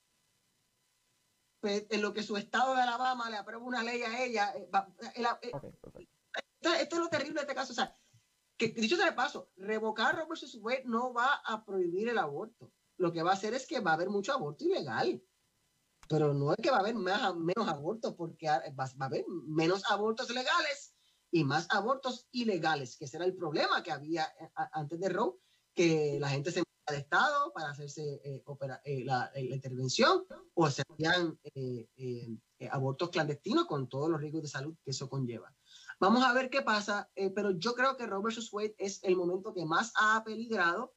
pues, 1.61 1.85
en 1.89 2.01
lo 2.01 2.13
que 2.13 2.23
su 2.23 2.35
estado 2.35 2.75
de 2.75 2.81
Alabama 2.81 3.29
le 3.29 3.37
aprueba 3.37 3.63
una 3.63 3.83
ley 3.83 4.01
a 4.01 4.23
ella, 4.23 4.53
eh, 4.55 4.69
eh, 5.15 5.23
eh, 5.41 5.51
esto, 6.79 6.95
es 6.95 7.01
lo 7.01 7.09
terrible 7.09 7.35
de 7.35 7.41
este 7.41 7.55
caso, 7.55 7.71
o 7.71 7.75
sea, 7.75 7.95
que 8.57 8.69
dicho 8.69 8.95
sea 8.95 9.05
de 9.05 9.11
paso, 9.11 9.51
revocar 9.55 10.15
Roe 10.15 10.27
vs. 10.27 10.57
Wade 10.61 10.83
no 10.85 11.13
va 11.13 11.41
a 11.45 11.63
prohibir 11.63 12.09
el 12.09 12.17
aborto. 12.17 12.71
Lo 12.97 13.11
que 13.11 13.21
va 13.21 13.31
a 13.31 13.33
hacer 13.33 13.53
es 13.53 13.67
que 13.67 13.81
va 13.81 13.91
a 13.91 13.93
haber 13.95 14.09
mucho 14.09 14.33
aborto 14.33 14.63
ilegal. 14.63 15.21
Pero 16.07 16.33
no 16.33 16.51
es 16.51 16.57
que 16.61 16.71
va 16.71 16.77
a 16.77 16.79
haber 16.81 16.95
más, 16.95 17.35
menos 17.35 17.67
abortos, 17.67 18.13
porque 18.15 18.47
va, 18.47 18.85
a 18.85 19.05
haber 19.05 19.25
menos 19.47 19.83
abortos 19.89 20.29
legales 20.29 20.93
y 21.31 21.43
más 21.43 21.67
abortos 21.69 22.27
ilegales, 22.31 22.95
que 22.97 23.05
ese 23.05 23.17
era 23.17 23.25
el 23.25 23.35
problema 23.35 23.83
que 23.83 23.91
había 23.91 24.25
eh, 24.39 24.49
antes 24.73 24.99
de 24.99 25.09
Roe, 25.09 25.35
que 25.73 26.17
la 26.19 26.29
gente 26.29 26.51
se 26.51 26.63
de 26.91 26.97
Estado 26.97 27.51
para 27.51 27.71
hacerse 27.71 28.21
eh, 28.23 28.43
eh, 28.83 29.05
la, 29.05 29.31
intervención 29.35 30.23
o 30.53 30.69
se 30.69 30.83
hacían 30.87 31.39
abortos 32.69 33.09
clandestinos 33.09 33.65
con 33.65 33.89
todos 33.89 34.07
los 34.09 34.21
riesgos 34.21 34.43
de 34.43 34.47
salud 34.47 34.75
que 34.83 34.91
eso 34.91 35.09
conlleva. 35.09 35.51
Vamos 35.99 36.23
a 36.23 36.33
ver 36.33 36.49
qué 36.49 36.61
pasa, 36.61 37.09
eh, 37.15 37.29
pero 37.29 37.51
yo 37.51 37.73
creo 37.73 37.95
que 37.95 38.05
Roe 38.05 38.21
vs. 38.21 38.51
Wade 38.51 38.75
es 38.77 39.01
el 39.03 39.15
momento 39.15 39.53
que 39.53 39.65
más 39.65 39.93
ha 39.95 40.23
peligrado. 40.25 40.93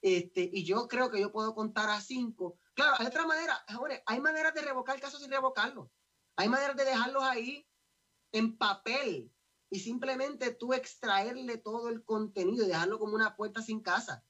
Este, 0.00 0.50
y 0.52 0.64
yo 0.64 0.88
creo 0.88 1.10
que 1.10 1.20
yo 1.20 1.32
puedo 1.32 1.54
contar 1.54 1.90
a 1.90 2.00
cinco. 2.00 2.58
Claro, 2.74 2.96
hay 2.98 3.06
otra 3.06 3.26
manera, 3.26 3.64
hay 4.06 4.20
maneras 4.20 4.54
de 4.54 4.62
revocar 4.62 5.00
casos 5.00 5.20
sin 5.20 5.30
revocarlo. 5.30 5.90
Hay 6.36 6.48
maneras 6.48 6.76
de 6.76 6.84
dejarlos 6.84 7.22
ahí 7.22 7.66
en 8.32 8.56
papel 8.56 9.32
y 9.70 9.80
simplemente 9.80 10.52
tú 10.52 10.72
extraerle 10.72 11.58
todo 11.58 11.88
el 11.88 12.04
contenido 12.04 12.64
y 12.64 12.68
dejarlo 12.68 12.98
como 12.98 13.14
una 13.14 13.36
puerta 13.36 13.62
sin 13.62 13.80
casa. 13.80 14.24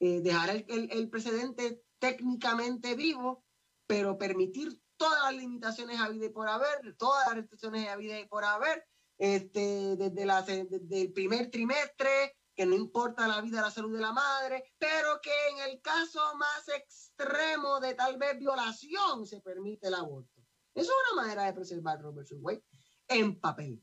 Eh, 0.00 0.20
dejar 0.20 0.50
el, 0.50 0.64
el, 0.68 0.90
el, 0.90 1.08
precedente 1.08 1.82
técnicamente 1.98 2.94
vivo, 2.94 3.44
pero 3.86 4.18
permitir 4.18 4.82
todas 4.96 5.22
las 5.22 5.34
limitaciones 5.34 6.00
a 6.00 6.08
vida 6.08 6.26
y 6.26 6.30
por 6.30 6.48
haber, 6.48 6.94
todas 6.96 7.26
las 7.26 7.36
restricciones 7.36 7.88
a 7.88 7.96
vida 7.96 8.18
y 8.18 8.26
por 8.26 8.44
haber, 8.44 8.84
este, 9.18 9.96
desde, 9.96 10.26
la, 10.26 10.42
desde 10.42 11.00
el 11.00 11.12
primer 11.12 11.50
trimestre, 11.50 12.36
que 12.54 12.66
no 12.66 12.74
importa 12.74 13.28
la 13.28 13.40
vida, 13.40 13.60
la 13.60 13.70
salud 13.70 13.92
de 13.92 14.00
la 14.00 14.12
madre, 14.12 14.64
pero 14.78 15.20
que 15.22 15.32
en 15.50 15.70
el 15.70 15.80
caso 15.80 16.20
más 16.36 16.68
extremo 16.68 17.80
de 17.80 17.94
tal 17.94 18.16
vez 18.16 18.38
violación 18.38 19.26
se 19.26 19.40
permite 19.40 19.88
el 19.88 19.94
aborto. 19.94 20.42
Eso 20.74 20.90
es 20.90 21.12
una 21.12 21.22
manera 21.22 21.44
de 21.44 21.52
preservar 21.52 22.00
Robert 22.00 22.28
Wade 22.40 22.64
en 23.08 23.38
papel. 23.40 23.82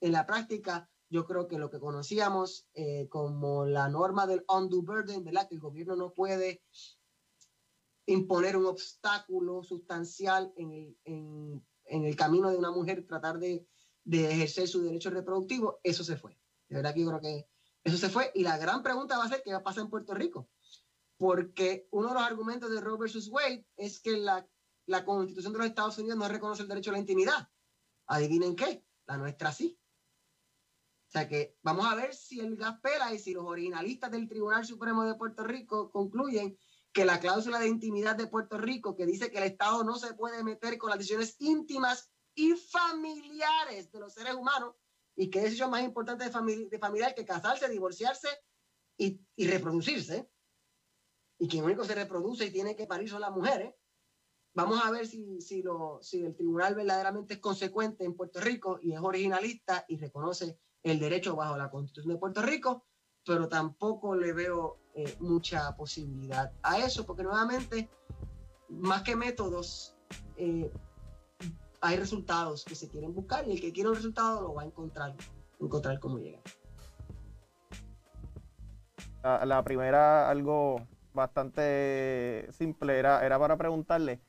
En 0.00 0.12
la 0.12 0.26
práctica, 0.26 0.90
yo 1.08 1.24
creo 1.24 1.46
que 1.46 1.58
lo 1.58 1.70
que 1.70 1.80
conocíamos 1.80 2.66
eh, 2.74 3.08
como 3.08 3.64
la 3.64 3.88
norma 3.88 4.26
del 4.26 4.44
undue 4.48 4.82
burden, 4.82 5.24
¿verdad? 5.24 5.48
Que 5.48 5.54
el 5.54 5.60
gobierno 5.60 5.96
no 5.96 6.12
puede 6.12 6.62
imponer 8.06 8.56
un 8.56 8.66
obstáculo 8.66 9.62
sustancial 9.62 10.52
en 10.56 10.96
el, 11.86 12.16
camino 12.16 12.50
de 12.50 12.56
una 12.56 12.70
mujer, 12.70 13.06
tratar 13.06 13.38
de 13.38 13.66
de 14.04 14.30
ejercer 14.30 14.68
su 14.68 14.82
derecho 14.82 15.10
reproductivo, 15.10 15.80
eso 15.82 16.04
se 16.04 16.16
fue. 16.16 16.38
De 16.68 16.76
verdad 16.76 16.94
que 16.94 17.00
yo 17.00 17.08
creo 17.08 17.20
que 17.20 17.48
eso 17.84 17.98
se 17.98 18.08
fue. 18.08 18.32
Y 18.34 18.42
la 18.42 18.58
gran 18.58 18.82
pregunta 18.82 19.18
va 19.18 19.24
a 19.24 19.28
ser 19.28 19.42
qué 19.44 19.52
va 19.52 19.58
a 19.58 19.62
pasar 19.62 19.84
en 19.84 19.90
Puerto 19.90 20.14
Rico. 20.14 20.48
Porque 21.16 21.86
uno 21.90 22.08
de 22.08 22.14
los 22.14 22.22
argumentos 22.22 22.70
de 22.70 22.80
Roe 22.80 22.98
versus 22.98 23.28
Wade 23.28 23.66
es 23.76 24.00
que 24.00 24.16
la, 24.16 24.48
la 24.86 25.04
constitución 25.04 25.52
de 25.52 25.58
los 25.60 25.68
Estados 25.68 25.98
Unidos 25.98 26.18
no 26.18 26.28
reconoce 26.28 26.62
el 26.62 26.68
derecho 26.68 26.90
a 26.90 26.94
la 26.94 26.98
intimidad. 26.98 27.48
Adivinen 28.06 28.56
qué, 28.56 28.84
la 29.06 29.18
nuestra 29.18 29.52
sí. 29.52 29.78
O 31.08 31.10
sea 31.10 31.28
que 31.28 31.56
vamos 31.62 31.86
a 31.86 31.94
ver 31.94 32.14
si 32.14 32.40
el 32.40 32.56
gas 32.56 32.80
pela 32.80 33.14
y 33.14 33.20
si 33.20 33.34
los 33.34 33.44
originalistas 33.44 34.10
del 34.10 34.28
Tribunal 34.28 34.66
Supremo 34.66 35.04
de 35.04 35.14
Puerto 35.14 35.44
Rico 35.44 35.92
concluyen 35.92 36.58
que 36.92 37.04
la 37.04 37.20
cláusula 37.20 37.60
de 37.60 37.68
intimidad 37.68 38.16
de 38.16 38.26
Puerto 38.26 38.58
Rico, 38.58 38.96
que 38.96 39.06
dice 39.06 39.30
que 39.30 39.38
el 39.38 39.44
Estado 39.44 39.84
no 39.84 39.96
se 39.96 40.14
puede 40.14 40.42
meter 40.42 40.78
con 40.78 40.90
las 40.90 40.98
decisiones 40.98 41.36
íntimas 41.38 42.10
y 42.34 42.54
familiares 42.54 43.92
de 43.92 44.00
los 44.00 44.14
seres 44.14 44.34
humanos 44.34 44.74
y 45.16 45.24
es 45.36 45.44
decisión 45.44 45.70
más 45.70 45.82
importante 45.82 46.24
de, 46.24 46.66
de 46.70 46.78
familiar 46.78 47.14
que 47.14 47.24
casarse, 47.24 47.68
divorciarse 47.68 48.28
y, 48.96 49.20
y, 49.36 49.46
reproducirse. 49.46 50.28
Y 51.38 51.48
quien 51.48 51.64
único 51.64 51.84
se 51.84 51.94
reproduce 51.94 52.46
y 52.46 52.50
tiene 52.50 52.76
que 52.76 52.86
parir 52.86 53.08
son 53.08 53.20
las 53.20 53.30
mujeres. 53.30 53.74
Vamos 54.54 54.80
a 54.84 54.90
ver 54.90 55.06
si, 55.06 55.40
si, 55.40 55.62
lo, 55.62 55.98
si 56.00 56.24
el 56.24 56.36
tribunal 56.36 56.74
verdaderamente 56.74 57.34
es 57.34 57.40
consecuente 57.40 58.04
en 58.04 58.14
Puerto 58.14 58.40
Rico 58.40 58.78
y 58.80 58.92
es 58.92 59.00
originalista 59.00 59.84
y 59.88 59.98
reconoce 59.98 60.58
el 60.82 61.00
derecho 61.00 61.34
bajo 61.34 61.56
la 61.56 61.70
constitución 61.70 62.14
de 62.14 62.20
Puerto 62.20 62.42
Rico, 62.42 62.86
pero 63.24 63.48
tampoco 63.48 64.14
le 64.14 64.32
veo 64.32 64.78
eh, 64.94 65.16
mucha 65.18 65.76
posibilidad 65.76 66.52
a 66.62 66.78
eso, 66.78 67.04
porque 67.04 67.24
nuevamente, 67.24 67.88
más 68.68 69.02
que 69.02 69.16
métodos, 69.16 69.96
eh, 70.36 70.70
hay 71.84 71.98
resultados 71.98 72.64
que 72.64 72.74
se 72.74 72.88
quieren 72.88 73.14
buscar 73.14 73.46
y 73.46 73.52
el 73.52 73.60
que 73.60 73.70
quiere 73.70 73.90
un 73.90 73.94
resultado 73.96 74.40
lo 74.40 74.54
va 74.54 74.62
a 74.62 74.64
encontrar, 74.64 75.14
encontrar 75.60 76.00
cómo 76.00 76.18
llegar. 76.18 76.40
La, 79.22 79.44
la 79.44 79.62
primera, 79.62 80.30
algo 80.30 80.86
bastante 81.12 82.48
simple, 82.52 82.98
era, 82.98 83.24
era 83.24 83.38
para 83.38 83.56
preguntarle, 83.58 84.20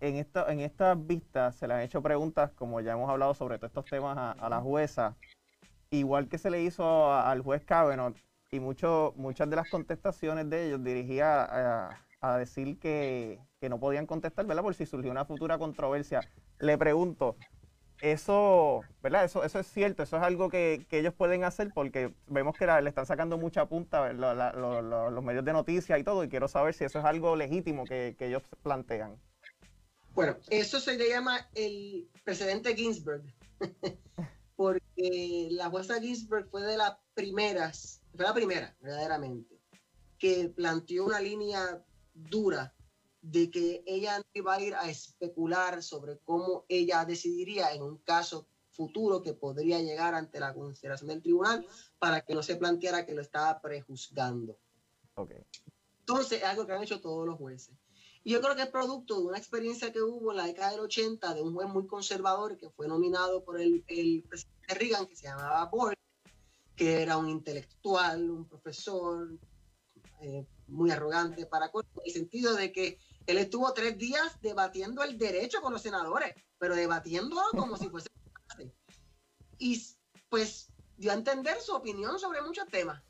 en, 0.00 0.16
esta, 0.16 0.52
en 0.52 0.60
estas 0.60 1.06
vistas 1.06 1.56
se 1.56 1.66
le 1.66 1.74
han 1.74 1.80
hecho 1.80 2.02
preguntas, 2.02 2.50
como 2.52 2.80
ya 2.80 2.92
hemos 2.92 3.08
hablado 3.08 3.32
sobre 3.34 3.56
todos 3.58 3.70
estos 3.70 3.86
temas 3.86 4.16
a, 4.18 4.32
a 4.32 4.48
la 4.50 4.60
jueza, 4.60 5.16
igual 5.90 6.28
que 6.28 6.36
se 6.36 6.50
le 6.50 6.62
hizo 6.62 7.10
a- 7.10 7.30
al 7.30 7.40
juez 7.40 7.64
Kavanaugh, 7.64 8.14
y 8.50 8.60
mucho, 8.60 9.14
muchas 9.16 9.48
de 9.48 9.56
las 9.56 9.68
contestaciones 9.68 10.48
de 10.50 10.66
ellos 10.66 10.84
dirigía 10.84 11.42
a, 11.42 11.98
a 12.20 12.36
decir 12.38 12.78
que, 12.78 13.40
que 13.60 13.68
no 13.70 13.80
podían 13.80 14.06
contestar, 14.06 14.44
¿verdad? 14.46 14.62
Por 14.62 14.74
si 14.74 14.84
surgió 14.84 15.10
una 15.10 15.24
futura 15.24 15.58
controversia. 15.58 16.20
Le 16.60 16.76
pregunto, 16.78 17.36
eso, 18.00 18.82
¿verdad? 19.02 19.24
Eso, 19.24 19.44
eso 19.44 19.58
es 19.58 19.66
cierto, 19.66 20.02
eso 20.02 20.16
es 20.16 20.22
algo 20.22 20.48
que, 20.48 20.86
que 20.88 21.00
ellos 21.00 21.14
pueden 21.14 21.44
hacer 21.44 21.70
porque 21.74 22.12
vemos 22.26 22.56
que 22.56 22.66
le 22.66 22.88
están 22.88 23.06
sacando 23.06 23.38
mucha 23.38 23.66
punta 23.66 24.12
los 24.12 25.24
medios 25.24 25.44
de 25.44 25.52
noticias 25.52 25.98
y 25.98 26.04
todo, 26.04 26.24
y 26.24 26.28
quiero 26.28 26.48
saber 26.48 26.74
si 26.74 26.84
eso 26.84 26.98
es 26.98 27.04
algo 27.04 27.36
legítimo 27.36 27.84
que, 27.84 28.14
que 28.18 28.28
ellos 28.28 28.42
plantean. 28.62 29.16
Bueno, 30.14 30.36
eso 30.50 30.80
se 30.80 30.96
le 30.96 31.08
llama 31.08 31.48
el 31.54 32.08
precedente 32.24 32.74
Ginsburg, 32.74 33.22
porque 34.56 35.48
la 35.50 35.68
jueza 35.68 36.00
Ginsburg 36.00 36.48
fue 36.50 36.62
de 36.62 36.76
las 36.76 36.96
primeras, 37.14 38.00
fue 38.16 38.24
la 38.24 38.34
primera, 38.34 38.76
verdaderamente, 38.80 39.60
que 40.18 40.48
planteó 40.48 41.04
una 41.04 41.20
línea 41.20 41.82
dura 42.14 42.74
de 43.20 43.50
que 43.50 43.82
ella 43.86 44.18
no 44.18 44.24
iba 44.32 44.54
a 44.54 44.60
ir 44.60 44.74
a 44.74 44.88
especular 44.88 45.82
sobre 45.82 46.18
cómo 46.18 46.64
ella 46.68 47.04
decidiría 47.04 47.72
en 47.72 47.82
un 47.82 47.98
caso 47.98 48.46
futuro 48.70 49.22
que 49.22 49.34
podría 49.34 49.80
llegar 49.80 50.14
ante 50.14 50.38
la 50.38 50.54
consideración 50.54 51.08
del 51.08 51.22
tribunal 51.22 51.66
para 51.98 52.20
que 52.20 52.34
no 52.34 52.42
se 52.42 52.56
planteara 52.56 53.04
que 53.04 53.14
lo 53.14 53.22
estaba 53.22 53.60
prejuzgando. 53.60 54.56
Ok. 55.14 55.32
Entonces, 56.00 56.38
es 56.38 56.44
algo 56.44 56.64
que 56.64 56.72
han 56.72 56.82
hecho 56.82 57.00
todos 57.00 57.26
los 57.26 57.36
jueces. 57.36 57.74
Y 58.22 58.32
yo 58.32 58.40
creo 58.40 58.54
que 58.54 58.62
es 58.62 58.68
producto 58.68 59.18
de 59.18 59.26
una 59.26 59.38
experiencia 59.38 59.92
que 59.92 60.00
hubo 60.00 60.30
en 60.30 60.38
la 60.38 60.46
década 60.46 60.70
del 60.70 60.80
80 60.80 61.34
de 61.34 61.42
un 61.42 61.54
juez 61.54 61.68
muy 61.68 61.86
conservador 61.86 62.56
que 62.56 62.70
fue 62.70 62.86
nominado 62.86 63.44
por 63.44 63.60
el, 63.60 63.84
el 63.88 64.22
presidente 64.28 64.74
Reagan, 64.74 65.06
que 65.06 65.16
se 65.16 65.26
llamaba 65.26 65.64
Borg, 65.66 65.96
que 66.76 67.02
era 67.02 67.16
un 67.16 67.28
intelectual, 67.28 68.30
un 68.30 68.46
profesor 68.46 69.38
eh, 70.20 70.46
muy 70.68 70.90
arrogante 70.90 71.46
para 71.46 71.70
colmo, 71.70 71.90
en 71.96 72.02
el 72.06 72.12
sentido 72.12 72.54
de 72.54 72.72
que 72.72 72.98
él 73.28 73.36
estuvo 73.36 73.72
tres 73.74 73.98
días 73.98 74.40
debatiendo 74.40 75.02
el 75.02 75.18
derecho 75.18 75.60
con 75.60 75.74
los 75.74 75.82
senadores, 75.82 76.34
pero 76.56 76.74
debatiéndolo 76.74 77.42
como 77.50 77.76
si 77.76 77.90
fuese. 77.90 78.08
Y 79.58 79.84
pues 80.30 80.72
dio 80.96 81.10
a 81.10 81.14
entender 81.14 81.60
su 81.60 81.74
opinión 81.74 82.18
sobre 82.18 82.40
muchos 82.40 82.66
temas. 82.68 83.02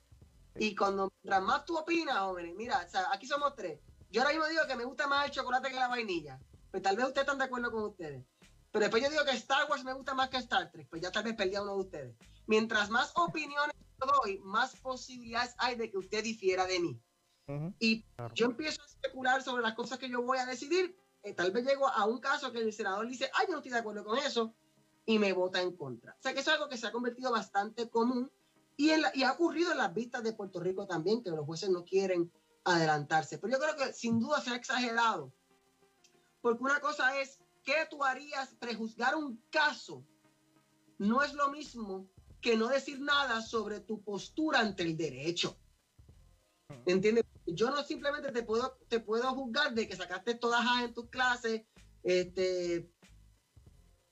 Y 0.56 0.74
cuando 0.74 1.12
mientras 1.22 1.42
más 1.44 1.64
tú 1.64 1.78
opinas, 1.78 2.18
jóvenes, 2.18 2.56
mira, 2.56 2.84
aquí 3.12 3.28
somos 3.28 3.54
tres. 3.54 3.80
Yo 4.10 4.22
ahora 4.22 4.34
mismo 4.34 4.48
digo 4.48 4.66
que 4.66 4.74
me 4.74 4.84
gusta 4.84 5.06
más 5.06 5.26
el 5.26 5.30
chocolate 5.30 5.70
que 5.70 5.76
la 5.76 5.86
vainilla. 5.86 6.40
Pues 6.72 6.82
tal 6.82 6.96
vez 6.96 7.06
ustedes 7.06 7.22
están 7.22 7.38
de 7.38 7.44
acuerdo 7.44 7.70
con 7.70 7.84
ustedes. 7.84 8.26
Pero 8.72 8.82
después 8.82 9.00
yo 9.00 9.10
digo 9.10 9.24
que 9.24 9.36
Star 9.36 9.70
Wars 9.70 9.84
me 9.84 9.92
gusta 9.92 10.14
más 10.14 10.30
que 10.30 10.38
Star 10.38 10.72
Trek. 10.72 10.88
Pues 10.90 11.00
ya 11.00 11.12
tal 11.12 11.22
vez 11.22 11.36
perdí 11.36 11.54
a 11.54 11.62
uno 11.62 11.74
de 11.74 11.80
ustedes. 11.80 12.16
Mientras 12.48 12.90
más 12.90 13.12
opiniones 13.14 13.76
doy, 13.98 14.40
más 14.40 14.74
posibilidades 14.80 15.54
hay 15.58 15.76
de 15.76 15.90
que 15.90 15.98
usted 15.98 16.24
difiera 16.24 16.66
de 16.66 16.80
mí. 16.80 17.00
Ujú. 17.48 17.74
Y 17.78 18.02
Claro. 18.02 18.34
yo 18.34 18.46
empiezo 18.46 18.82
a 18.82 18.86
especular 18.86 19.42
sobre 19.42 19.62
las 19.62 19.74
cosas 19.74 19.98
que 19.98 20.08
yo 20.08 20.22
voy 20.22 20.38
a 20.38 20.46
decidir. 20.46 20.96
eh, 21.24 21.34
tal 21.34 21.50
vez 21.50 21.66
llego 21.66 21.88
a 21.88 22.06
un 22.06 22.20
caso 22.20 22.52
que 22.52 22.58
el 22.60 22.72
senador 22.72 23.06
dice, 23.08 23.28
ay, 23.34 23.46
yo 23.48 23.52
no 23.52 23.58
estoy 23.58 23.72
de 23.72 23.78
acuerdo 23.78 24.04
con 24.04 24.16
eso, 24.18 24.54
y 25.04 25.18
me 25.18 25.32
vota 25.32 25.60
en 25.60 25.76
contra. 25.76 26.12
O 26.12 26.22
sea 26.22 26.32
que 26.32 26.40
eso 26.40 26.50
es 26.50 26.56
algo 26.56 26.68
que 26.68 26.76
se 26.76 26.86
ha 26.86 26.92
convertido 26.92 27.32
bastante 27.32 27.90
común 27.90 28.30
y, 28.76 28.90
en 28.90 29.02
la- 29.02 29.10
y 29.14 29.24
ha 29.24 29.32
ocurrido 29.32 29.72
en 29.72 29.78
las 29.78 29.92
vistas 29.92 30.22
de 30.22 30.32
Puerto 30.32 30.60
Rico 30.60 30.86
también, 30.86 31.22
que 31.24 31.30
los 31.30 31.44
jueces 31.44 31.70
no 31.70 31.84
quieren 31.84 32.30
adelantarse. 32.64 33.38
Pero 33.38 33.54
yo 33.54 33.58
creo 33.58 33.76
que 33.76 33.92
sin 33.92 34.20
duda 34.20 34.40
se 34.40 34.50
ha 34.50 34.54
exagerado. 34.54 35.32
Porque 36.40 36.62
una 36.62 36.78
cosa 36.80 37.20
es, 37.20 37.40
¿qué 37.64 37.74
tú 37.90 38.04
harías 38.04 38.54
prejuzgar 38.54 39.16
un 39.16 39.42
caso? 39.50 40.04
No 40.98 41.22
es 41.22 41.34
lo 41.34 41.50
mismo 41.50 42.08
que 42.40 42.56
no 42.56 42.68
decir 42.68 43.00
nada 43.00 43.42
sobre 43.42 43.80
tu 43.80 44.00
postura 44.02 44.60
ante 44.60 44.84
el 44.84 44.96
derecho. 44.96 45.58
¿Entiendes? 46.86 47.24
Yo 47.54 47.70
no 47.70 47.82
simplemente 47.82 48.30
te 48.30 48.42
puedo, 48.42 48.78
te 48.88 49.00
puedo 49.00 49.34
juzgar 49.34 49.72
de 49.74 49.88
que 49.88 49.96
sacaste 49.96 50.34
todas 50.34 50.64
A 50.66 50.84
en 50.84 50.92
tus 50.92 51.08
clases, 51.08 51.62
este, 52.02 52.92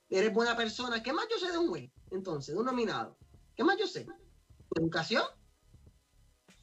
eres 0.09 0.33
buena 0.33 0.57
persona. 0.57 1.03
¿Qué 1.03 1.13
más 1.13 1.27
yo 1.31 1.39
sé 1.39 1.53
de 1.53 1.59
un 1.59 1.69
juez? 1.69 1.91
Entonces, 2.11 2.55
de 2.55 2.61
un 2.61 2.67
nominado. 2.67 3.19
¿Qué 3.55 3.63
más 3.65 3.77
yo 3.79 3.87
sé? 3.87 4.07
Su 4.07 4.83
educación, 4.83 5.25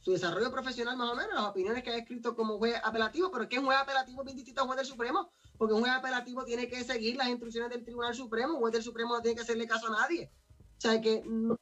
su 0.01 0.11
desarrollo 0.11 0.51
profesional 0.51 0.97
más 0.97 1.11
o 1.11 1.15
menos, 1.15 1.34
las 1.34 1.45
opiniones 1.45 1.84
que 1.84 1.91
ha 1.91 1.97
escrito 1.97 2.36
como 2.36 2.57
juez 2.57 2.76
apelativo, 2.84 3.32
pero 3.32 3.43
es 3.43 3.49
que 3.49 3.59
un 3.59 3.65
juez 3.65 3.78
apelativo 3.78 4.21
es 4.21 4.26
bien 4.26 4.38
distinto 4.38 4.61
a 4.61 4.63
un 4.63 4.69
juez 4.69 4.78
del 4.78 4.88
Supremo, 4.88 5.32
porque 5.57 5.74
un 5.74 5.82
juez 5.82 5.93
apelativo 5.93 6.43
tiene 6.43 6.67
que 6.67 6.84
seguir 6.84 7.15
las 7.15 7.30
instrucciones 7.30 7.69
del 7.69 7.84
Tribunal 7.84 8.15
Supremo, 8.15 8.53
un 8.55 8.59
juez 8.59 8.74
del 8.74 8.84
Supremo 8.84 9.15
no 9.15 9.21
tiene 9.21 9.36
que 9.36 9.41
hacerle 9.43 9.67
caso 9.67 9.88
a 9.88 10.01
nadie. 10.01 10.32
O 10.78 10.82
sea 10.82 10.99
que, 10.99 11.24
no- 11.26 11.57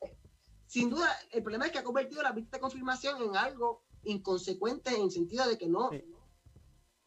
sin 0.68 0.90
duda, 0.90 1.10
el 1.32 1.44
problema 1.44 1.66
es 1.66 1.72
que 1.72 1.80
ha 1.80 1.84
convertido 1.84 2.24
la 2.24 2.32
vista 2.32 2.58
de 2.58 2.62
confirmación 2.62 3.22
en 3.22 3.36
algo 3.36 3.84
inconsecuente 4.04 4.96
en 4.96 5.04
el 5.04 5.12
sentido 5.12 5.48
de 5.48 5.58
que 5.58 5.68
no 5.68 5.90
Sí. 5.92 6.04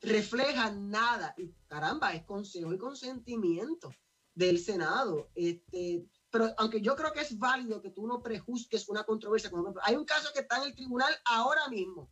refleja 0.00 0.70
nada. 0.72 1.34
Y 1.38 1.52
caramba, 1.66 2.12
es 2.14 2.24
consejo 2.24 2.72
y 2.72 2.78
consentimiento 2.78 3.90
del 4.34 4.58
Senado. 4.58 5.30
Este, 5.34 6.06
pero 6.30 6.52
aunque 6.58 6.80
yo 6.80 6.96
creo 6.96 7.12
que 7.12 7.20
es 7.20 7.38
válido 7.38 7.80
que 7.80 7.90
tú 7.90 8.06
no 8.06 8.22
prejuzgues 8.22 8.88
una 8.88 9.04
controversia, 9.04 9.50
por 9.50 9.60
ejemplo, 9.60 9.82
hay 9.84 9.94
un 9.96 10.04
caso 10.04 10.30
que 10.34 10.40
está 10.40 10.58
en 10.58 10.64
el 10.64 10.74
tribunal 10.74 11.14
ahora 11.24 11.68
mismo. 11.68 12.08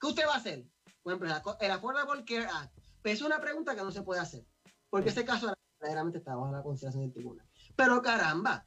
¿Qué 0.00 0.06
usted 0.06 0.26
va 0.26 0.34
a 0.34 0.38
hacer? 0.38 0.66
Por 1.02 1.12
ejemplo, 1.12 1.56
el 1.60 1.70
Affordable 1.70 2.24
Care 2.24 2.46
Act. 2.46 2.74
Pues 3.02 3.14
es 3.14 3.22
una 3.22 3.40
pregunta 3.40 3.74
que 3.74 3.82
no 3.82 3.90
se 3.92 4.02
puede 4.02 4.20
hacer, 4.20 4.46
porque 4.90 5.10
ese 5.10 5.24
caso 5.24 5.52
verdaderamente 5.78 6.18
está 6.18 6.34
bajo 6.34 6.52
la 6.52 6.62
consideración 6.62 7.04
del 7.04 7.12
tribunal. 7.12 7.48
Pero 7.76 8.02
caramba, 8.02 8.66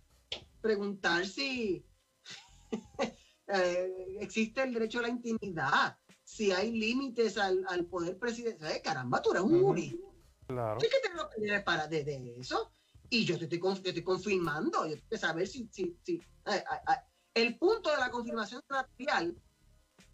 preguntar 0.61 1.25
si 1.25 1.85
eh, 3.47 4.17
existe 4.19 4.63
el 4.63 4.73
derecho 4.73 4.99
a 4.99 5.03
la 5.03 5.09
intimidad, 5.09 5.97
si 6.23 6.51
hay 6.51 6.71
límites 6.71 7.37
al, 7.37 7.65
al 7.67 7.85
poder 7.85 8.17
presidencial. 8.17 8.71
Eh, 8.71 8.81
caramba, 8.81 9.21
tú 9.21 9.31
eres 9.31 9.43
un 9.43 9.61
jurista. 9.61 10.07
Claro. 10.47 10.77
Tienes 10.77 10.97
que 11.01 11.07
tener 11.07 11.23
opiniones 11.25 11.63
para 11.63 11.87
de, 11.87 12.03
de 12.03 12.35
eso. 12.39 12.71
Y 13.09 13.25
yo 13.25 13.37
te 13.37 13.45
estoy, 13.45 13.59
te 13.81 13.89
estoy 13.89 14.03
confirmando. 14.03 14.85
Yo 14.85 14.95
tengo 14.95 15.09
que 15.09 15.17
saber 15.17 15.47
si. 15.47 15.67
si, 15.71 15.97
si 16.03 16.21
el 17.33 17.57
punto 17.57 17.89
de 17.89 17.97
la 17.97 18.11
confirmación 18.11 18.61
material 18.69 19.35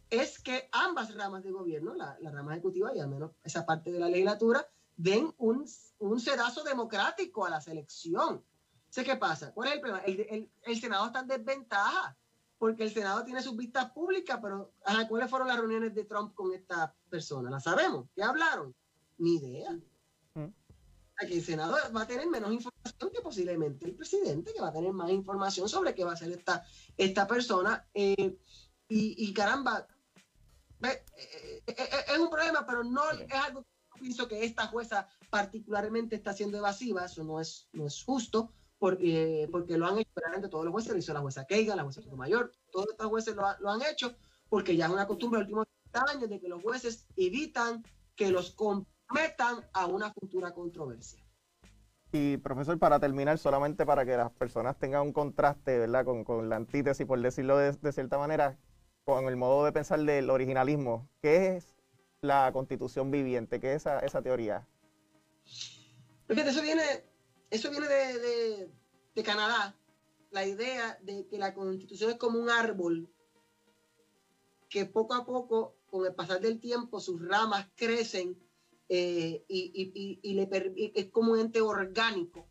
es 0.09 0.39
que 0.39 0.69
ambas 0.71 1.13
ramas 1.15 1.43
de 1.43 1.51
gobierno, 1.51 1.93
la, 1.93 2.17
la 2.21 2.31
rama 2.31 2.53
ejecutiva 2.53 2.95
y 2.95 2.99
al 2.99 3.09
menos 3.09 3.31
esa 3.43 3.65
parte 3.65 3.91
de 3.91 3.99
la 3.99 4.07
legislatura, 4.09 4.65
den 4.95 5.33
un, 5.37 5.65
un 5.99 6.19
sedazo 6.19 6.63
democrático 6.63 7.45
a 7.45 7.49
la 7.49 7.61
selección. 7.61 8.43
¿Sé 8.89 9.03
qué 9.03 9.15
pasa? 9.17 9.53
¿Cuál 9.53 9.67
es 9.69 9.73
el 9.75 9.81
problema? 9.81 10.03
El, 10.05 10.19
el- 10.29 10.51
el 10.63 10.79
Senado 10.81 11.05
está 11.07 11.19
en 11.19 11.27
desventaja 11.27 12.17
porque 12.59 12.83
el 12.83 12.93
Senado 12.93 13.23
tiene 13.23 13.41
sus 13.41 13.55
vistas 13.55 13.89
públicas, 13.91 14.37
pero 14.41 14.73
ajá, 14.85 15.07
¿cuáles 15.07 15.29
fueron 15.29 15.47
las 15.47 15.57
reuniones 15.57 15.95
de 15.95 16.03
Trump 16.03 16.35
con 16.35 16.53
esta 16.53 16.93
persona? 17.09 17.49
¿La 17.49 17.59
sabemos? 17.59 18.09
¿Qué 18.13 18.21
hablaron? 18.21 18.75
Ni 19.17 19.37
idea. 19.37 19.71
Mm. 20.33 20.47
Que 21.19 21.33
el 21.33 21.43
Senado 21.43 21.75
va 21.95 22.01
a 22.01 22.07
tener 22.07 22.27
menos 22.27 22.51
información 22.51 23.11
que 23.11 23.21
posiblemente 23.21 23.85
el 23.85 23.95
presidente, 23.95 24.53
que 24.53 24.61
va 24.61 24.69
a 24.69 24.73
tener 24.73 24.93
más 24.93 25.09
información 25.09 25.67
sobre 25.67 25.95
qué 25.95 26.03
va 26.03 26.11
a 26.11 26.13
hacer 26.13 26.31
esta, 26.31 26.65
esta 26.97 27.27
persona. 27.27 27.87
eh, 27.93 28.37
y, 28.91 29.29
y 29.29 29.33
caramba, 29.33 29.87
eh, 30.81 31.03
eh, 31.67 31.89
es 32.07 32.17
un 32.17 32.29
problema, 32.29 32.65
pero 32.65 32.83
no 32.83 33.09
es 33.11 33.33
algo 33.33 33.63
que 33.63 33.99
pienso 34.01 34.27
que 34.27 34.43
esta 34.43 34.67
jueza 34.67 35.07
particularmente 35.29 36.15
está 36.15 36.33
siendo 36.33 36.57
evasiva, 36.57 37.05
eso 37.05 37.23
no 37.23 37.39
es, 37.39 37.69
no 37.71 37.85
es 37.85 38.03
justo, 38.03 38.51
porque, 38.79 39.47
porque 39.51 39.77
lo 39.77 39.85
han 39.87 39.99
hecho 39.99 40.09
realmente 40.15 40.47
todos 40.49 40.63
los 40.65 40.71
jueces, 40.71 40.93
lo 40.93 40.97
hizo 40.99 41.13
la 41.13 41.19
jueza 41.19 41.45
Keiga, 41.45 41.75
la 41.75 41.83
jueza 41.83 42.01
Mayor, 42.15 42.51
todos 42.71 42.87
estos 42.91 43.07
jueces 43.07 43.35
lo, 43.35 43.45
ha- 43.45 43.57
lo 43.59 43.69
han 43.69 43.81
hecho, 43.83 44.15
porque 44.49 44.75
ya 44.75 44.85
es 44.85 44.91
una 44.91 45.05
costumbre 45.05 45.39
de 45.39 45.43
los 45.43 45.51
últimos 45.59 45.67
30 45.91 46.11
años 46.11 46.29
de 46.29 46.39
que 46.39 46.47
los 46.47 46.61
jueces 46.63 47.05
evitan 47.17 47.83
que 48.15 48.31
los 48.31 48.51
comprometan 48.51 49.67
a 49.73 49.85
una 49.85 50.11
futura 50.13 50.51
controversia. 50.53 51.19
Y 52.11 52.37
profesor, 52.37 52.79
para 52.79 52.99
terminar, 52.99 53.37
solamente 53.37 53.85
para 53.85 54.03
que 54.05 54.17
las 54.17 54.31
personas 54.31 54.77
tengan 54.79 55.03
un 55.03 55.13
contraste, 55.13 55.77
¿verdad? 55.77 56.05
Con, 56.05 56.23
con 56.23 56.49
la 56.49 56.55
antítesis, 56.55 57.05
por 57.05 57.21
decirlo 57.21 57.57
de, 57.57 57.71
de 57.73 57.91
cierta 57.91 58.17
manera, 58.17 58.57
con 59.03 59.25
el 59.27 59.35
modo 59.35 59.63
de 59.65 59.71
pensar 59.71 59.99
del 59.99 60.29
originalismo. 60.29 61.07
¿Qué 61.21 61.57
es 61.57 61.75
la 62.21 62.49
constitución 62.51 63.11
viviente? 63.11 63.59
¿Qué 63.59 63.71
es 63.73 63.81
esa, 63.83 63.99
esa 63.99 64.21
teoría? 64.23 64.65
Fíjate, 66.27 66.49
eso 66.49 66.61
viene, 66.61 66.81
eso 67.49 67.69
viene 67.71 67.87
de, 67.87 68.19
de- 68.19 68.71
de 69.15 69.23
Canadá. 69.23 69.75
La 70.31 70.45
idea 70.45 70.97
de 71.01 71.27
que 71.27 71.37
la 71.37 71.53
constitución 71.53 72.11
es 72.11 72.17
como 72.17 72.39
un 72.39 72.49
árbol 72.49 73.09
que 74.69 74.85
poco 74.85 75.15
a 75.15 75.25
poco, 75.25 75.75
con 75.89 76.05
el 76.05 76.13
pasar 76.13 76.39
del 76.39 76.59
tiempo, 76.59 76.99
sus 76.99 77.19
ramas 77.21 77.67
crecen 77.75 78.37
eh, 78.87 79.43
y, 79.47 79.71
y- 79.73 79.91
y- 79.95 80.19
y 80.21 80.33
le 80.35 80.47
es 80.95 81.09
como 81.11 81.33
un 81.33 81.39
ente 81.39 81.61
orgánico 81.61 82.47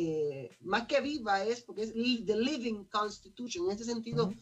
eh, 0.00 0.56
más 0.60 0.86
que 0.86 1.00
viva 1.00 1.44
es 1.44 1.62
porque 1.62 1.82
es 1.82 1.92
the 1.92 2.36
living 2.36 2.84
constitution, 2.84 3.66
en 3.66 3.72
ese 3.72 3.84
sentido 3.84 4.32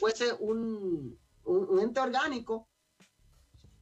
fuese 0.00 0.32
un, 0.40 1.16
un, 1.44 1.78
ente 1.80 2.00
orgánico 2.00 2.68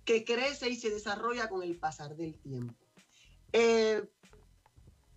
que 0.04 0.22
crece 0.24 0.68
y 0.68 0.76
se 0.76 0.90
desarrolla 0.90 1.48
con 1.48 1.62
el 1.62 1.78
pasar 1.78 2.14
del 2.14 2.38
tiempo. 2.38 2.74
Eh, 3.52 4.06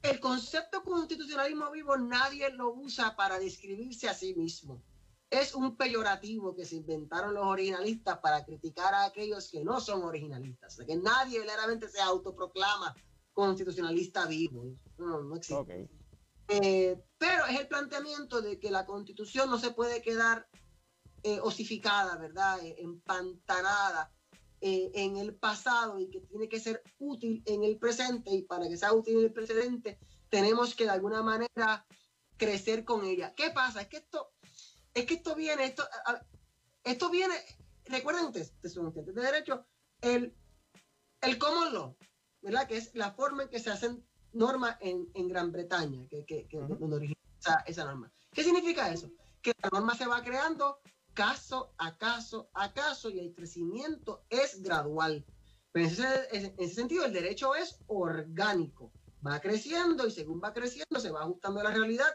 el 0.04 0.20
concepto 0.20 0.84
constitucionalismo 0.84 1.70
vivo 1.72 1.98
nadie 1.98 2.50
lo 2.52 2.74
usa 2.74 3.16
para 3.16 3.40
describirse 3.40 4.10
a 4.10 4.14
sí 4.14 4.34
mismo. 4.36 4.82
Es 5.30 5.56
un 5.56 5.78
peyorativo 5.78 6.56
que 6.56 6.66
se 6.66 6.76
inventaron 6.76 7.34
los 7.34 7.46
originalistas 7.46 8.20
para 8.20 8.44
criticar 8.44 8.94
a 8.94 9.06
aquellos 9.06 9.50
que 9.50 9.64
no 9.64 9.80
son 9.80 10.04
originalistas. 10.04 10.74
O 10.74 10.78
sea, 10.78 10.86
que 10.86 10.98
nadie 10.98 11.40
verdaderamente 11.40 11.88
se 11.88 12.02
autoproclama 12.02 12.94
constitucionalista 13.32 14.26
vivo. 14.26 14.76
No, 14.98 15.22
no 15.22 15.36
existe. 15.36 15.90
Eh, 16.50 17.02
pero 17.18 17.46
es 17.46 17.60
el 17.60 17.68
planteamiento 17.68 18.42
de 18.42 18.60
que 18.60 18.72
la 18.72 18.86
constitución 18.86 19.50
no 19.50 19.58
se 19.58 19.72
puede 19.72 20.02
quedar 20.02 20.50
eh, 21.24 21.40
osificada, 21.42 22.18
¿verdad? 22.18 22.60
Eh, 22.66 22.76
empantanada 22.80 24.12
en 24.62 25.18
el 25.18 25.36
pasado 25.36 26.00
y 26.00 26.10
que 26.10 26.22
tiene 26.22 26.48
que 26.48 26.60
ser 26.60 26.84
útil 27.00 27.42
en 27.46 27.64
el 27.64 27.78
presente 27.78 28.30
y 28.32 28.44
para 28.44 28.68
que 28.68 28.78
sea 28.78 28.94
útil 28.94 29.18
en 29.18 29.24
el 29.24 29.34
presente 29.34 30.00
tenemos 30.30 30.76
que 30.76 30.86
de 30.86 30.92
alguna 30.92 31.22
manera 31.22 31.86
crecer 32.38 32.86
con 32.86 33.04
ella. 33.06 33.34
¿Qué 33.36 33.52
pasa? 33.52 33.82
Es 33.82 33.88
que 33.88 33.98
esto, 33.98 34.32
es 34.94 35.06
que 35.06 35.16
esto 35.16 35.36
viene, 35.36 35.66
esto, 35.66 35.84
esto 36.84 37.10
viene, 37.10 37.36
recuerden 37.86 38.26
ustedes, 38.26 38.54
de 38.62 39.22
derecho, 39.22 39.66
el, 40.02 40.36
el 41.22 41.38
common 41.38 41.74
law, 41.74 41.98
¿verdad? 42.42 42.68
Que 42.68 42.78
es 42.78 42.96
la 42.96 43.12
forma 43.12 43.44
en 43.44 43.50
que 43.50 43.60
se 43.60 43.70
hacen 43.70 44.04
normas 44.34 44.78
en, 44.80 45.10
en 45.14 45.28
Gran 45.28 45.52
Bretaña, 45.52 46.08
que, 46.08 46.26
que, 46.26 46.48
que 46.48 46.58
donde 46.58 46.96
origina 46.96 47.20
esa, 47.40 47.60
esa, 47.68 47.86
norma. 47.86 48.12
¿Qué 48.32 48.44
significa 48.44 48.92
eso? 48.92 49.12
Que 49.42 49.54
la 49.62 49.70
norma 49.70 49.96
se 49.96 50.08
va 50.08 50.24
creando 50.24 50.80
caso 51.22 51.72
a 51.78 51.96
caso 52.00 52.50
a 52.56 52.74
y 53.14 53.20
el 53.20 53.34
crecimiento 53.36 54.26
es 54.28 54.64
gradual. 54.64 55.24
Pero 55.72 55.86
en 55.86 55.92
ese, 55.92 56.28
en 56.32 56.54
ese 56.58 56.74
sentido, 56.74 57.06
el 57.06 57.14
derecho 57.14 57.54
es 57.54 57.78
orgánico. 57.86 58.92
Va 59.26 59.40
creciendo 59.40 60.08
y 60.08 60.12
según 60.12 60.42
va 60.44 60.52
creciendo 60.52 61.00
se 61.00 61.12
va 61.12 61.22
ajustando 61.22 61.60
a 61.60 61.66
la 61.66 61.72
realidad 61.72 62.08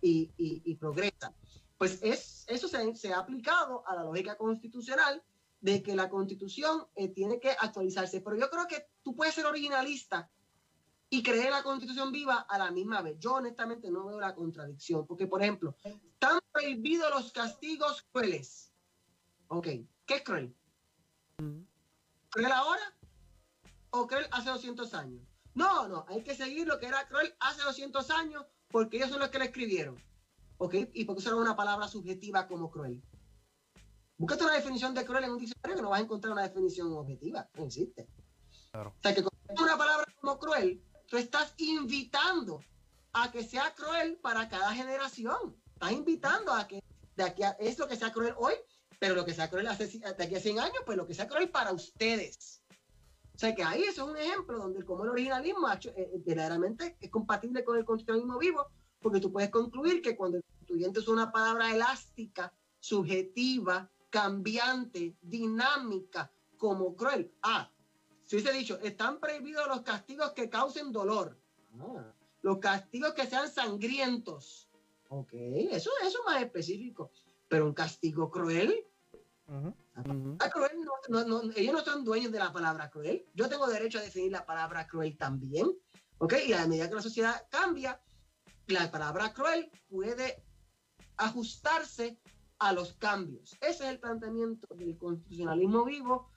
y, 0.00 0.32
y, 0.38 0.62
y 0.64 0.76
progresa. 0.76 1.34
Pues 1.76 1.98
es, 2.02 2.46
eso 2.48 2.66
se, 2.66 2.96
se, 2.96 3.12
ha 3.12 3.18
aplicado 3.18 3.86
a 3.86 3.96
la 3.96 4.02
lógica 4.02 4.38
constitucional 4.38 5.22
de 5.60 5.82
que 5.82 5.94
la 5.94 6.08
constitución 6.08 6.86
eh, 6.94 7.08
tiene 7.08 7.38
que 7.38 7.50
actualizarse. 7.50 8.22
Pero 8.22 8.38
yo 8.38 8.48
creo 8.48 8.66
que 8.66 8.86
tú 9.02 9.14
puedes 9.14 9.34
ser 9.34 9.44
originalista 9.44 10.30
y 11.10 11.22
creer 11.22 11.50
la 11.50 11.62
constitución 11.62 12.12
viva 12.12 12.46
a 12.48 12.56
la 12.56 12.70
misma 12.70 13.02
vez. 13.02 13.18
Yo 13.18 13.34
honestamente 13.34 13.90
no 13.90 14.06
veo 14.06 14.18
la 14.18 14.34
contradicción, 14.34 15.06
porque 15.06 15.26
por 15.26 15.42
ejemplo, 15.42 15.76
están 16.54 16.72
prohibidos 16.72 17.10
los 17.10 17.32
castigos 17.32 18.06
crueles. 18.12 18.72
Ok, 19.48 19.66
¿qué 20.06 20.14
es 20.14 20.22
cruel? 20.22 20.54
¿Cruel 22.30 22.52
ahora 22.52 22.96
o 23.90 24.06
cruel 24.06 24.26
hace 24.30 24.50
200 24.50 24.94
años? 24.94 25.22
No, 25.54 25.88
no, 25.88 26.04
hay 26.08 26.22
que 26.22 26.34
seguir 26.34 26.66
lo 26.66 26.78
que 26.78 26.86
era 26.86 27.06
cruel 27.06 27.34
hace 27.40 27.62
200 27.62 28.10
años 28.10 28.44
porque 28.68 28.96
ellos 28.96 29.10
son 29.10 29.20
los 29.20 29.28
que 29.28 29.38
lo 29.38 29.44
escribieron. 29.44 30.02
¿Ok? 30.58 30.74
Y 30.92 31.04
porque 31.04 31.20
usaron 31.20 31.40
una 31.40 31.56
palabra 31.56 31.88
subjetiva 31.88 32.46
como 32.46 32.70
cruel. 32.70 33.02
Búscate 34.16 34.44
una 34.44 34.54
definición 34.54 34.94
de 34.94 35.04
cruel 35.04 35.24
en 35.24 35.32
un 35.32 35.38
diccionario 35.38 35.76
que 35.76 35.82
no 35.82 35.90
vas 35.90 36.00
a 36.00 36.04
encontrar 36.04 36.32
una 36.32 36.42
definición 36.42 36.92
objetiva. 36.92 37.48
No 37.54 37.64
existe. 37.64 38.08
Claro. 38.70 38.94
O 38.96 39.02
sea, 39.02 39.14
que 39.14 39.22
con 39.22 39.32
una 39.58 39.76
palabra 39.76 40.06
como 40.20 40.38
cruel, 40.38 40.82
tú 41.08 41.16
estás 41.16 41.54
invitando 41.58 42.60
a 43.12 43.30
que 43.30 43.44
sea 43.44 43.74
cruel 43.74 44.16
para 44.16 44.48
cada 44.48 44.72
generación. 44.72 45.56
Invitando 45.92 46.52
a 46.52 46.66
que 46.66 46.82
de 47.16 47.22
aquí 47.22 47.42
a, 47.42 47.50
es 47.60 47.78
lo 47.78 47.88
que 47.88 47.96
sea 47.96 48.12
cruel 48.12 48.34
hoy, 48.36 48.54
pero 48.98 49.14
lo 49.14 49.24
que 49.24 49.34
sea 49.34 49.50
cruel 49.50 49.66
hace, 49.66 49.86
de 49.86 50.24
aquí 50.24 50.34
a 50.34 50.40
100 50.40 50.58
años, 50.58 50.78
pues 50.84 50.96
lo 50.96 51.06
que 51.06 51.14
sea 51.14 51.28
cruel 51.28 51.50
para 51.50 51.72
ustedes. 51.72 52.62
O 53.34 53.38
sea 53.38 53.54
que 53.54 53.64
ahí 53.64 53.82
eso 53.82 54.04
es 54.04 54.10
un 54.10 54.16
ejemplo 54.16 54.58
donde 54.58 54.84
como 54.84 55.04
el 55.04 55.10
originalismo 55.10 55.68
eh, 55.68 55.78
eh, 55.96 56.22
verdaderamente 56.24 56.96
es 57.00 57.10
compatible 57.10 57.64
con 57.64 57.76
el 57.76 57.84
constitucionalismo 57.84 58.38
vivo, 58.38 58.66
porque 59.00 59.20
tú 59.20 59.32
puedes 59.32 59.50
concluir 59.50 60.00
que 60.00 60.16
cuando 60.16 60.38
el 60.38 60.44
constituyente 60.44 61.00
es 61.00 61.08
una 61.08 61.32
palabra 61.32 61.74
elástica, 61.74 62.52
subjetiva, 62.78 63.90
cambiante, 64.08 65.16
dinámica, 65.20 66.30
como 66.56 66.94
cruel. 66.94 67.34
Ah, 67.42 67.68
si 68.22 68.36
hubiese 68.36 68.52
dicho, 68.52 68.78
están 68.80 69.18
prohibidos 69.18 69.66
los 69.66 69.82
castigos 69.82 70.32
que 70.32 70.48
causen 70.48 70.92
dolor. 70.92 71.36
Ah, 71.80 72.12
los 72.42 72.58
castigos 72.58 73.14
que 73.14 73.26
sean 73.26 73.50
sangrientos. 73.50 74.63
Ok, 75.08 75.30
eso, 75.32 75.90
eso 76.02 76.18
es 76.18 76.24
más 76.26 76.42
específico. 76.42 77.10
Pero 77.48 77.66
un 77.66 77.74
castigo 77.74 78.30
cruel. 78.30 78.86
cruel 80.50 80.72
no, 81.08 81.24
no, 81.24 81.42
ellos 81.56 81.74
no 81.74 81.84
son 81.84 82.04
dueños 82.04 82.32
de 82.32 82.38
la 82.38 82.52
palabra 82.52 82.90
cruel. 82.90 83.26
Yo 83.34 83.48
tengo 83.48 83.66
derecho 83.66 83.98
a 83.98 84.02
definir 84.02 84.32
la 84.32 84.46
palabra 84.46 84.86
cruel 84.86 85.16
también. 85.16 85.70
Ok, 86.18 86.34
y 86.46 86.52
a 86.52 86.66
medida 86.66 86.88
que 86.88 86.94
la 86.94 87.02
sociedad 87.02 87.46
cambia, 87.50 88.00
la 88.66 88.90
palabra 88.90 89.32
cruel 89.32 89.70
puede 89.88 90.42
ajustarse 91.16 92.18
a 92.58 92.72
los 92.72 92.94
cambios. 92.94 93.52
Ese 93.60 93.84
es 93.84 93.90
el 93.90 94.00
planteamiento 94.00 94.66
del 94.74 94.96
constitucionalismo 94.96 95.84
vivo 95.84 96.30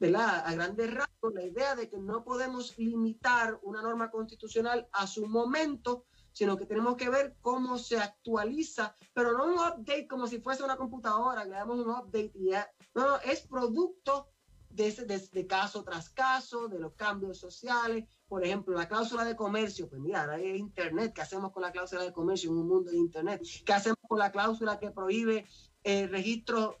¿verdad? 0.00 0.42
A 0.46 0.54
grandes 0.54 0.94
rasgos, 0.94 1.34
la 1.34 1.44
idea 1.44 1.76
de 1.76 1.90
que 1.90 1.98
no 1.98 2.24
podemos 2.24 2.76
limitar 2.78 3.60
una 3.62 3.82
norma 3.82 4.10
constitucional 4.10 4.88
a 4.92 5.06
su 5.06 5.26
momento, 5.26 6.06
sino 6.32 6.56
que 6.56 6.66
tenemos 6.66 6.96
que 6.96 7.08
ver 7.08 7.36
cómo 7.40 7.78
se 7.78 7.98
actualiza, 7.98 8.94
pero 9.12 9.32
no 9.32 9.46
un 9.46 9.54
update 9.54 10.06
como 10.06 10.26
si 10.26 10.40
fuese 10.40 10.62
una 10.62 10.76
computadora, 10.76 11.44
le 11.44 11.52
damos 11.52 11.78
un 11.78 11.90
update 11.90 12.32
y 12.34 12.50
ya. 12.50 12.70
No, 12.94 13.06
no, 13.06 13.16
es 13.18 13.40
producto 13.46 14.28
de, 14.70 14.88
ese, 14.88 15.04
de, 15.04 15.46
caso 15.46 15.82
tras 15.82 16.10
caso, 16.10 16.68
de 16.68 16.78
los 16.78 16.94
cambios 16.94 17.38
sociales. 17.38 18.04
Por 18.28 18.44
ejemplo, 18.44 18.76
la 18.76 18.88
cláusula 18.88 19.24
de 19.24 19.36
comercio, 19.36 19.88
pues 19.88 20.00
mira, 20.00 20.22
ahora 20.22 20.34
hay 20.34 20.56
Internet, 20.56 21.12
¿qué 21.14 21.22
hacemos 21.22 21.52
con 21.52 21.62
la 21.62 21.72
cláusula 21.72 22.02
de 22.02 22.12
comercio 22.12 22.50
en 22.50 22.58
un 22.58 22.68
mundo 22.68 22.90
de 22.90 22.96
Internet? 22.96 23.42
¿Qué 23.64 23.72
hacemos 23.72 23.98
con 24.08 24.18
la 24.18 24.30
cláusula 24.30 24.78
que 24.78 24.90
prohíbe 24.90 25.46
el 25.82 26.10
registro 26.10 26.78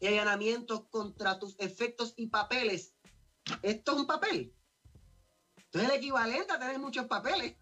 y 0.00 0.06
allanamientos 0.06 0.88
contra 0.90 1.38
tus 1.38 1.56
efectos 1.58 2.14
y 2.16 2.28
papeles. 2.28 2.94
Esto 3.62 3.92
es 3.92 3.98
un 3.98 4.06
papel. 4.06 4.52
Esto 5.56 5.78
es 5.78 5.84
el 5.84 5.96
equivalente 5.96 6.52
a 6.52 6.58
tener 6.58 6.78
muchos 6.78 7.06
papeles. 7.06 7.56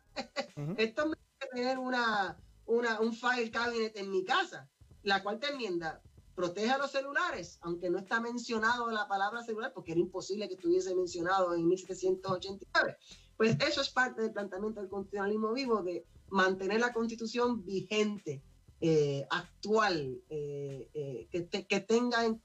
Esto 0.77 1.13
es 1.13 1.49
tener 1.51 1.79
una, 1.79 2.37
una, 2.67 3.01
un 3.01 3.13
file 3.13 3.51
cabinet 3.51 3.97
en 3.97 4.11
mi 4.11 4.25
casa. 4.25 4.69
La 5.03 5.23
cuarta 5.23 5.49
enmienda 5.49 6.01
protege 6.35 6.71
a 6.71 6.79
los 6.79 6.91
celulares, 6.91 7.59
aunque 7.63 7.91
no 7.91 7.99
está 7.99 8.21
mencionado 8.21 8.91
la 8.91 9.07
palabra 9.07 9.43
celular, 9.43 9.73
porque 9.73 9.93
era 9.93 10.01
imposible 10.01 10.49
que 10.49 10.55
estuviese 10.55 10.95
mencionado 10.95 11.55
en 11.55 11.67
1789. 11.67 12.97
Pues 13.37 13.57
eso 13.67 13.81
es 13.81 13.91
parte 13.91 14.23
del 14.23 14.33
planteamiento 14.33 14.81
del 14.81 14.89
constitucionalismo 14.89 15.53
vivo, 15.53 15.83
de 15.83 16.07
mantener 16.29 16.81
la 16.81 16.93
constitución 16.93 17.65
vigente 17.65 18.43
eh, 18.81 19.27
actual, 19.31 20.21
eh, 20.29 20.91
eh, 20.93 21.29
que, 21.31 21.49
que, 21.49 21.81
tenga 21.81 22.25
en, 22.25 22.41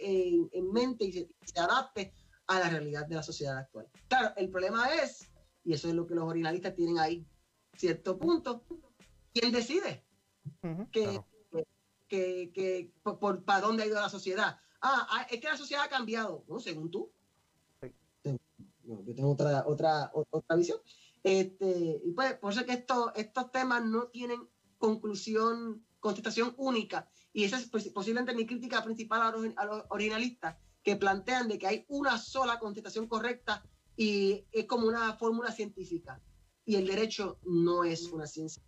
en, 0.00 0.72
mente 0.72 1.04
y 1.04 1.12
se, 1.12 1.60
adapte 1.60 2.12
a 2.46 2.58
la 2.58 2.68
realidad 2.70 3.06
de 3.06 3.14
la 3.14 3.22
sociedad 3.22 3.58
actual. 3.58 3.86
Claro, 4.08 4.34
el 4.36 4.50
problema 4.50 4.92
es, 4.94 5.30
y 5.68 5.74
eso 5.74 5.86
es 5.86 5.94
lo 5.94 6.06
que 6.06 6.14
los 6.14 6.24
originalistas 6.24 6.74
tienen 6.74 6.98
ahí, 6.98 7.26
cierto 7.76 8.18
punto, 8.18 8.64
¿quién 9.34 9.52
decide? 9.52 10.02
que, 10.90 11.20
que, 12.08 12.50
que, 12.54 12.94
por, 13.02 13.44
para 13.44 13.60
dónde 13.60 13.82
ha 13.82 13.86
ido 13.86 14.00
la 14.00 14.08
sociedad. 14.08 14.58
Ah, 14.80 15.06
ah, 15.10 15.26
es 15.30 15.38
que 15.42 15.46
la 15.46 15.58
sociedad 15.58 15.84
ha 15.84 15.90
cambiado, 15.90 16.42
¿no? 16.48 16.58
Según 16.58 16.90
tú. 16.90 17.12
Yo 17.82 19.14
tengo 19.14 19.32
otra, 19.32 19.66
otra, 19.66 20.10
otra 20.14 20.56
visión. 20.56 20.78
Este, 21.22 22.00
y 22.02 22.12
pues, 22.12 22.38
por 22.38 22.50
eso 22.50 22.64
que 22.64 22.72
esto, 22.72 23.12
estos 23.14 23.52
temas 23.52 23.84
no 23.84 24.06
tienen 24.06 24.48
conclusión, 24.78 25.84
contestación 26.00 26.54
única. 26.56 27.10
Y 27.34 27.44
esa 27.44 27.58
es 27.58 27.68
pues, 27.68 27.86
posiblemente 27.90 28.34
mi 28.34 28.46
crítica 28.46 28.82
principal 28.82 29.20
a 29.54 29.66
los, 29.66 29.84
originalistas, 29.90 30.56
que 30.82 30.96
plantean 30.96 31.46
de 31.46 31.58
que 31.58 31.66
hay 31.66 31.84
una 31.88 32.16
sola 32.16 32.58
contestación 32.58 33.06
correcta 33.06 33.62
y 33.98 34.46
es 34.52 34.64
como 34.66 34.86
una 34.86 35.14
fórmula 35.14 35.50
científica. 35.50 36.22
Y 36.64 36.76
el 36.76 36.86
derecho 36.86 37.40
no 37.44 37.82
es 37.82 38.04
una 38.12 38.26
ciencia 38.26 38.62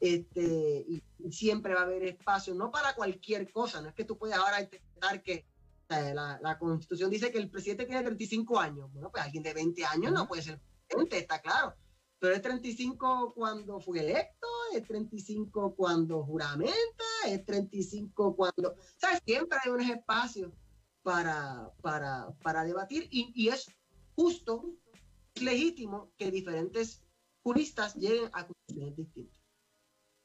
este, 0.00 0.84
y, 0.88 1.02
siempre 1.30 1.72
va 1.72 1.80
a 1.80 1.84
haber 1.84 2.02
espacio, 2.04 2.54
no 2.54 2.70
para 2.70 2.94
cualquier 2.94 3.50
cosa, 3.50 3.80
no 3.80 3.88
es 3.88 3.94
que 3.94 4.04
tú 4.04 4.18
puedas 4.18 4.38
ahora 4.38 4.60
intentar 4.60 5.22
que 5.22 5.46
la, 5.88 6.38
la, 6.42 6.58
constitución 6.58 7.08
dice 7.08 7.32
que 7.32 7.38
el 7.38 7.48
presidente 7.48 7.86
tiene 7.86 8.02
35 8.02 8.60
años, 8.60 8.92
bueno, 8.92 9.10
pues 9.10 9.24
alguien 9.24 9.42
de 9.42 9.54
20 9.54 9.84
años 9.86 10.12
no 10.12 10.28
puede 10.28 10.42
ser 10.42 10.60
presidente, 10.86 11.18
está 11.18 11.40
claro, 11.40 11.74
pero 12.18 12.34
es 12.34 12.42
35 12.42 13.32
cuando 13.34 13.80
fue 13.80 14.00
electo, 14.00 14.46
es 14.74 14.86
35 14.86 15.74
cuando 15.74 16.22
juramenta, 16.24 17.04
es 17.26 17.44
35 17.46 18.36
cuando... 18.36 18.74
¿Sabes? 18.96 19.20
Siempre 19.24 19.58
hay 19.64 19.70
unos 19.70 19.88
espacios 19.88 20.52
para, 21.02 21.70
para, 21.80 22.34
para 22.42 22.64
debatir 22.64 23.08
y, 23.10 23.32
y, 23.34 23.48
es 23.48 23.66
justo, 24.14 24.64
legítimo 25.40 26.10
que 26.16 26.30
diferentes 26.30 27.02
juristas 27.42 27.94
lleguen 27.96 28.30
a 28.32 28.46
conclusiones 28.46 28.96
distintas. 28.96 29.42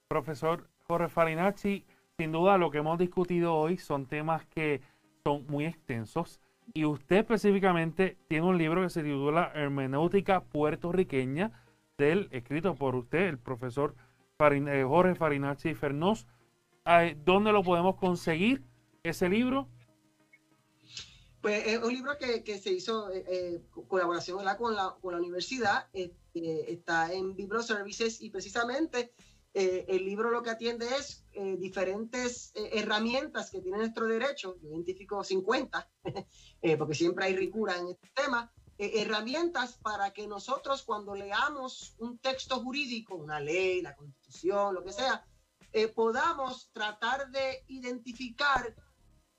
Profesor 0.08 0.70
Jorge 0.88 1.10
Farinacci, 1.10 1.86
sin 2.18 2.32
duda 2.32 2.58
lo 2.58 2.72
que 2.72 2.80
hemos 2.80 2.98
discutido 2.98 3.56
hoy 3.56 3.78
son 3.78 4.06
temas 4.08 4.46
que 4.48 4.82
son 5.24 5.46
muy 5.48 5.66
extensos 5.66 6.40
y 6.74 6.86
usted 6.86 7.18
específicamente 7.18 8.18
tiene 8.28 8.48
un 8.48 8.58
libro 8.58 8.82
que 8.82 8.90
se 8.90 9.04
titula 9.04 9.52
Hermenéutica 9.54 10.42
puertorriqueña, 10.42 11.52
del, 11.98 12.30
escrito 12.32 12.76
por 12.76 12.96
usted, 12.96 13.28
el 13.28 13.38
profesor 13.38 13.96
eh, 14.40 14.86
Jorge 14.88 15.16
Farinacci 15.16 15.74
Fernós. 15.74 16.28
¿Dónde 17.24 17.52
lo 17.52 17.62
podemos 17.62 17.98
conseguir 17.98 18.64
ese 19.04 19.30
libro? 19.30 19.68
Pues 21.42 21.68
es 21.68 21.82
un 21.82 21.94
libro 21.94 22.18
que, 22.18 22.60
se 22.60 22.72
hizo 22.72 23.10
eh, 23.12 23.24
eh, 23.28 23.62
colaboración 23.88 24.38
Con, 24.58 24.76
la, 24.76 24.96
con 25.02 25.14
la 25.14 25.20
universidad, 25.20 25.88
está 25.94 27.14
en 27.14 27.36
Services 27.62 28.22
y 28.22 28.30
precisamente 28.30 29.14
el 29.54 30.06
libro 30.06 30.30
lo 30.32 30.44
que 30.44 30.52
atiende 30.52 30.88
es 30.98 31.26
diferentes 31.58 32.52
herramientas 32.56 33.50
que 33.50 33.62
tiene 33.62 33.78
nuestro 33.80 34.06
derecho, 34.06 34.58
yo 34.62 34.70
identifico 34.70 35.24
50, 35.24 35.90
porque 36.78 36.94
siempre 36.94 37.26
hay 37.26 37.36
ricura 37.36 37.78
en 37.78 37.88
este 37.90 38.10
tema, 38.14 38.52
herramientas 38.78 39.78
para 39.82 40.12
que 40.12 40.28
nosotros 40.28 40.84
cuando 40.84 41.16
leamos 41.16 41.96
un 41.98 42.20
texto 42.20 42.62
jurídico, 42.62 43.16
una 43.16 43.40
ley, 43.40 43.82
la 43.82 43.96
constitución, 43.96 44.76
lo 44.76 44.84
que 44.84 44.94
sea, 44.94 45.26
podamos 45.96 46.70
tratar 46.72 47.30
de 47.32 47.66
identificar 47.68 48.76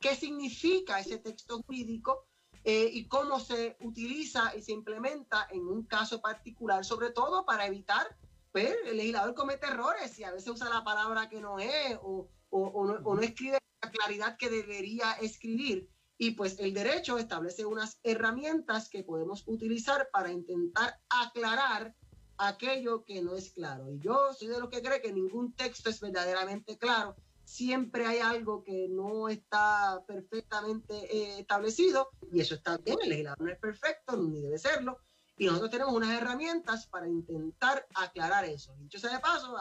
qué 0.01 0.17
significa 0.17 0.99
ese 0.99 1.19
texto 1.19 1.63
jurídico 1.63 2.27
eh, 2.65 2.91
y 2.93 3.07
cómo 3.07 3.39
se 3.39 3.77
utiliza 3.81 4.55
y 4.57 4.63
se 4.63 4.73
implementa 4.73 5.47
en 5.51 5.67
un 5.67 5.85
caso 5.85 6.21
particular, 6.21 6.85
sobre 6.85 7.11
todo 7.11 7.45
para 7.45 7.67
evitar, 7.67 8.17
pues, 8.53 8.75
el 8.87 8.97
legislador 8.97 9.35
comete 9.35 9.67
errores 9.67 10.19
y 10.19 10.25
a 10.25 10.33
veces 10.33 10.49
usa 10.49 10.69
la 10.69 10.85
palabra 10.85 11.29
que 11.29 11.41
no 11.41 11.59
es 11.59 11.99
o, 12.03 12.29
no, 12.51 13.21
escribe 13.21 13.59
la 13.83 13.91
claridad 13.91 14.37
que 14.37 14.51
debería 14.51 15.13
escribir. 15.13 15.89
Y 16.19 16.33
pues 16.33 16.59
el 16.59 16.75
derecho 16.75 17.17
establece 17.17 17.65
unas 17.65 17.99
herramientas 18.03 18.91
que 18.91 19.05
podemos 19.05 19.43
utilizar 19.47 20.11
para 20.13 20.31
intentar 20.31 21.01
aclarar 21.09 21.95
aquello 22.37 23.05
que 23.07 23.23
no 23.23 23.37
es 23.37 23.53
claro. 23.53 23.91
Y 23.91 23.99
yo 24.01 24.35
soy 24.35 24.49
de 24.49 24.61
los 24.61 24.69
que 24.69 24.83
cree 24.83 25.01
que 25.01 25.15
ningún 25.15 25.55
texto 25.55 25.89
es 25.89 25.99
verdaderamente 26.01 26.77
claro 26.77 27.17
siempre 27.51 28.07
hay 28.07 28.21
algo 28.21 28.63
que 28.63 28.87
no 28.89 29.29
está 29.29 30.05
perfectamente 30.07 30.95
eh, 30.95 31.41
establecido 31.41 32.11
y 32.33 32.41
eso 32.41 32.55
está 32.55 32.79
bien, 32.79 32.99
el 33.03 33.09
legislador 33.09 33.41
no 33.41 33.51
es 33.51 33.59
perfecto 33.59 34.17
ni 34.17 34.41
debe 34.41 34.57
serlo 34.57 34.99
y 35.37 35.47
nosotros 35.47 35.71
tenemos 35.71 35.95
unas 35.95 36.17
herramientas 36.17 36.87
para 36.87 37.09
intentar 37.09 37.87
aclarar 37.95 38.45
eso. 38.45 38.75
Dicho 38.77 38.99
sea 38.99 39.15
de 39.15 39.21
paso, 39.21 39.57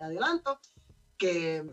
adelanto 0.00 0.58
que, 1.16 1.64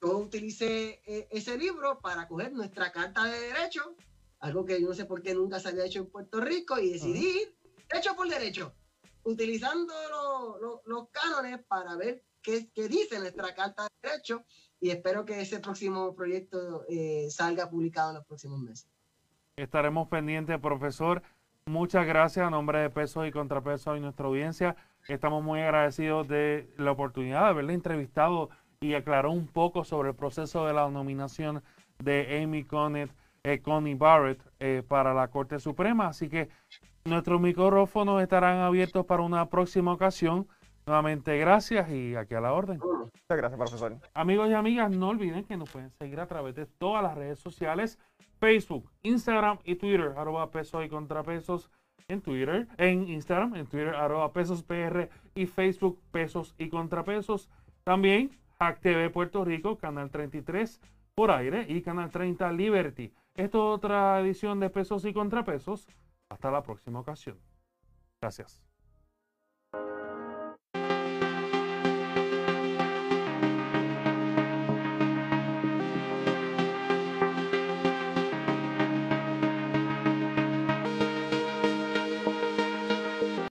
yo 0.00 0.18
utilicé 0.18 1.02
eh, 1.06 1.28
ese 1.30 1.56
libro 1.56 2.00
para 2.00 2.26
coger 2.26 2.52
nuestra 2.52 2.90
carta 2.90 3.24
de 3.24 3.38
derecho, 3.38 3.94
algo 4.40 4.64
que 4.64 4.80
yo 4.80 4.88
no 4.88 4.94
sé 4.94 5.04
por 5.04 5.22
qué 5.22 5.34
nunca 5.34 5.60
se 5.60 5.68
había 5.68 5.84
hecho 5.84 6.00
en 6.00 6.10
Puerto 6.10 6.40
Rico 6.40 6.78
y 6.78 6.90
decidí, 6.90 7.54
derecho 7.90 8.16
por 8.16 8.28
derecho, 8.28 8.74
utilizando 9.24 9.94
los 10.86 11.08
cánones 11.10 11.62
para 11.66 11.96
ver 11.96 12.24
qué, 12.42 12.70
qué 12.74 12.88
dice 12.88 13.18
nuestra 13.18 13.54
carta 13.54 13.84
de 13.84 14.08
derecho 14.08 14.44
y 14.84 14.90
espero 14.90 15.24
que 15.24 15.40
ese 15.40 15.60
próximo 15.60 16.14
proyecto 16.14 16.84
eh, 16.90 17.28
salga 17.30 17.70
publicado 17.70 18.10
en 18.10 18.16
los 18.16 18.26
próximos 18.26 18.60
meses. 18.60 18.86
Estaremos 19.56 20.08
pendientes, 20.08 20.60
profesor. 20.60 21.22
Muchas 21.64 22.06
gracias 22.06 22.46
a 22.46 22.50
nombre 22.50 22.80
de 22.80 22.90
Pesos 22.90 23.26
y 23.26 23.30
Contrapesos 23.30 23.96
y 23.96 24.00
nuestra 24.00 24.26
audiencia. 24.26 24.76
Estamos 25.08 25.42
muy 25.42 25.60
agradecidos 25.62 26.28
de 26.28 26.68
la 26.76 26.90
oportunidad 26.90 27.44
de 27.44 27.48
haberle 27.48 27.72
entrevistado 27.72 28.50
y 28.82 28.92
aclaró 28.92 29.32
un 29.32 29.46
poco 29.46 29.84
sobre 29.84 30.10
el 30.10 30.16
proceso 30.16 30.66
de 30.66 30.74
la 30.74 30.86
nominación 30.90 31.62
de 31.98 32.42
Amy 32.42 32.64
Coney, 32.64 33.10
eh, 33.42 33.62
Connie 33.62 33.94
Barrett 33.94 34.42
eh, 34.60 34.82
para 34.86 35.14
la 35.14 35.28
Corte 35.28 35.60
Suprema. 35.60 36.08
Así 36.08 36.28
que 36.28 36.50
nuestros 37.06 37.40
micrófonos 37.40 38.20
estarán 38.20 38.58
abiertos 38.58 39.06
para 39.06 39.22
una 39.22 39.48
próxima 39.48 39.94
ocasión. 39.94 40.46
Nuevamente, 40.86 41.38
gracias 41.38 41.90
y 41.90 42.14
aquí 42.14 42.34
a 42.34 42.40
la 42.40 42.52
orden. 42.52 42.78
Muchas 42.78 43.38
gracias, 43.38 43.58
profesor. 43.58 43.96
Amigos 44.12 44.50
y 44.50 44.52
amigas, 44.52 44.90
no 44.90 45.08
olviden 45.08 45.44
que 45.44 45.56
nos 45.56 45.70
pueden 45.70 45.90
seguir 45.90 46.20
a 46.20 46.26
través 46.26 46.54
de 46.54 46.66
todas 46.66 47.02
las 47.02 47.14
redes 47.14 47.38
sociales, 47.38 47.98
Facebook, 48.38 48.90
Instagram 49.02 49.58
y 49.64 49.76
Twitter, 49.76 50.12
arroba 50.16 50.50
pesos 50.50 50.84
y 50.84 50.88
contrapesos 50.88 51.70
en 52.08 52.20
Twitter, 52.20 52.68
en 52.76 53.08
Instagram, 53.08 53.56
en 53.56 53.66
Twitter, 53.66 53.94
arroba 53.94 54.32
pesos 54.32 54.62
PR 54.62 55.08
y 55.34 55.46
Facebook, 55.46 56.00
pesos 56.10 56.54
y 56.58 56.68
contrapesos. 56.68 57.48
También 57.82 58.30
Hack 58.58 58.80
TV 58.80 59.10
Puerto 59.10 59.44
Rico, 59.44 59.78
Canal 59.78 60.10
33 60.10 60.80
por 61.14 61.30
aire 61.30 61.64
y 61.68 61.82
Canal 61.82 62.10
30 62.10 62.52
Liberty. 62.52 63.12
Esto 63.34 63.72
es 63.72 63.76
otra 63.76 64.20
edición 64.20 64.60
de 64.60 64.70
Pesos 64.70 65.04
y 65.04 65.12
Contrapesos. 65.12 65.86
Hasta 66.28 66.50
la 66.50 66.62
próxima 66.62 67.00
ocasión. 67.00 67.38
Gracias. 68.20 68.73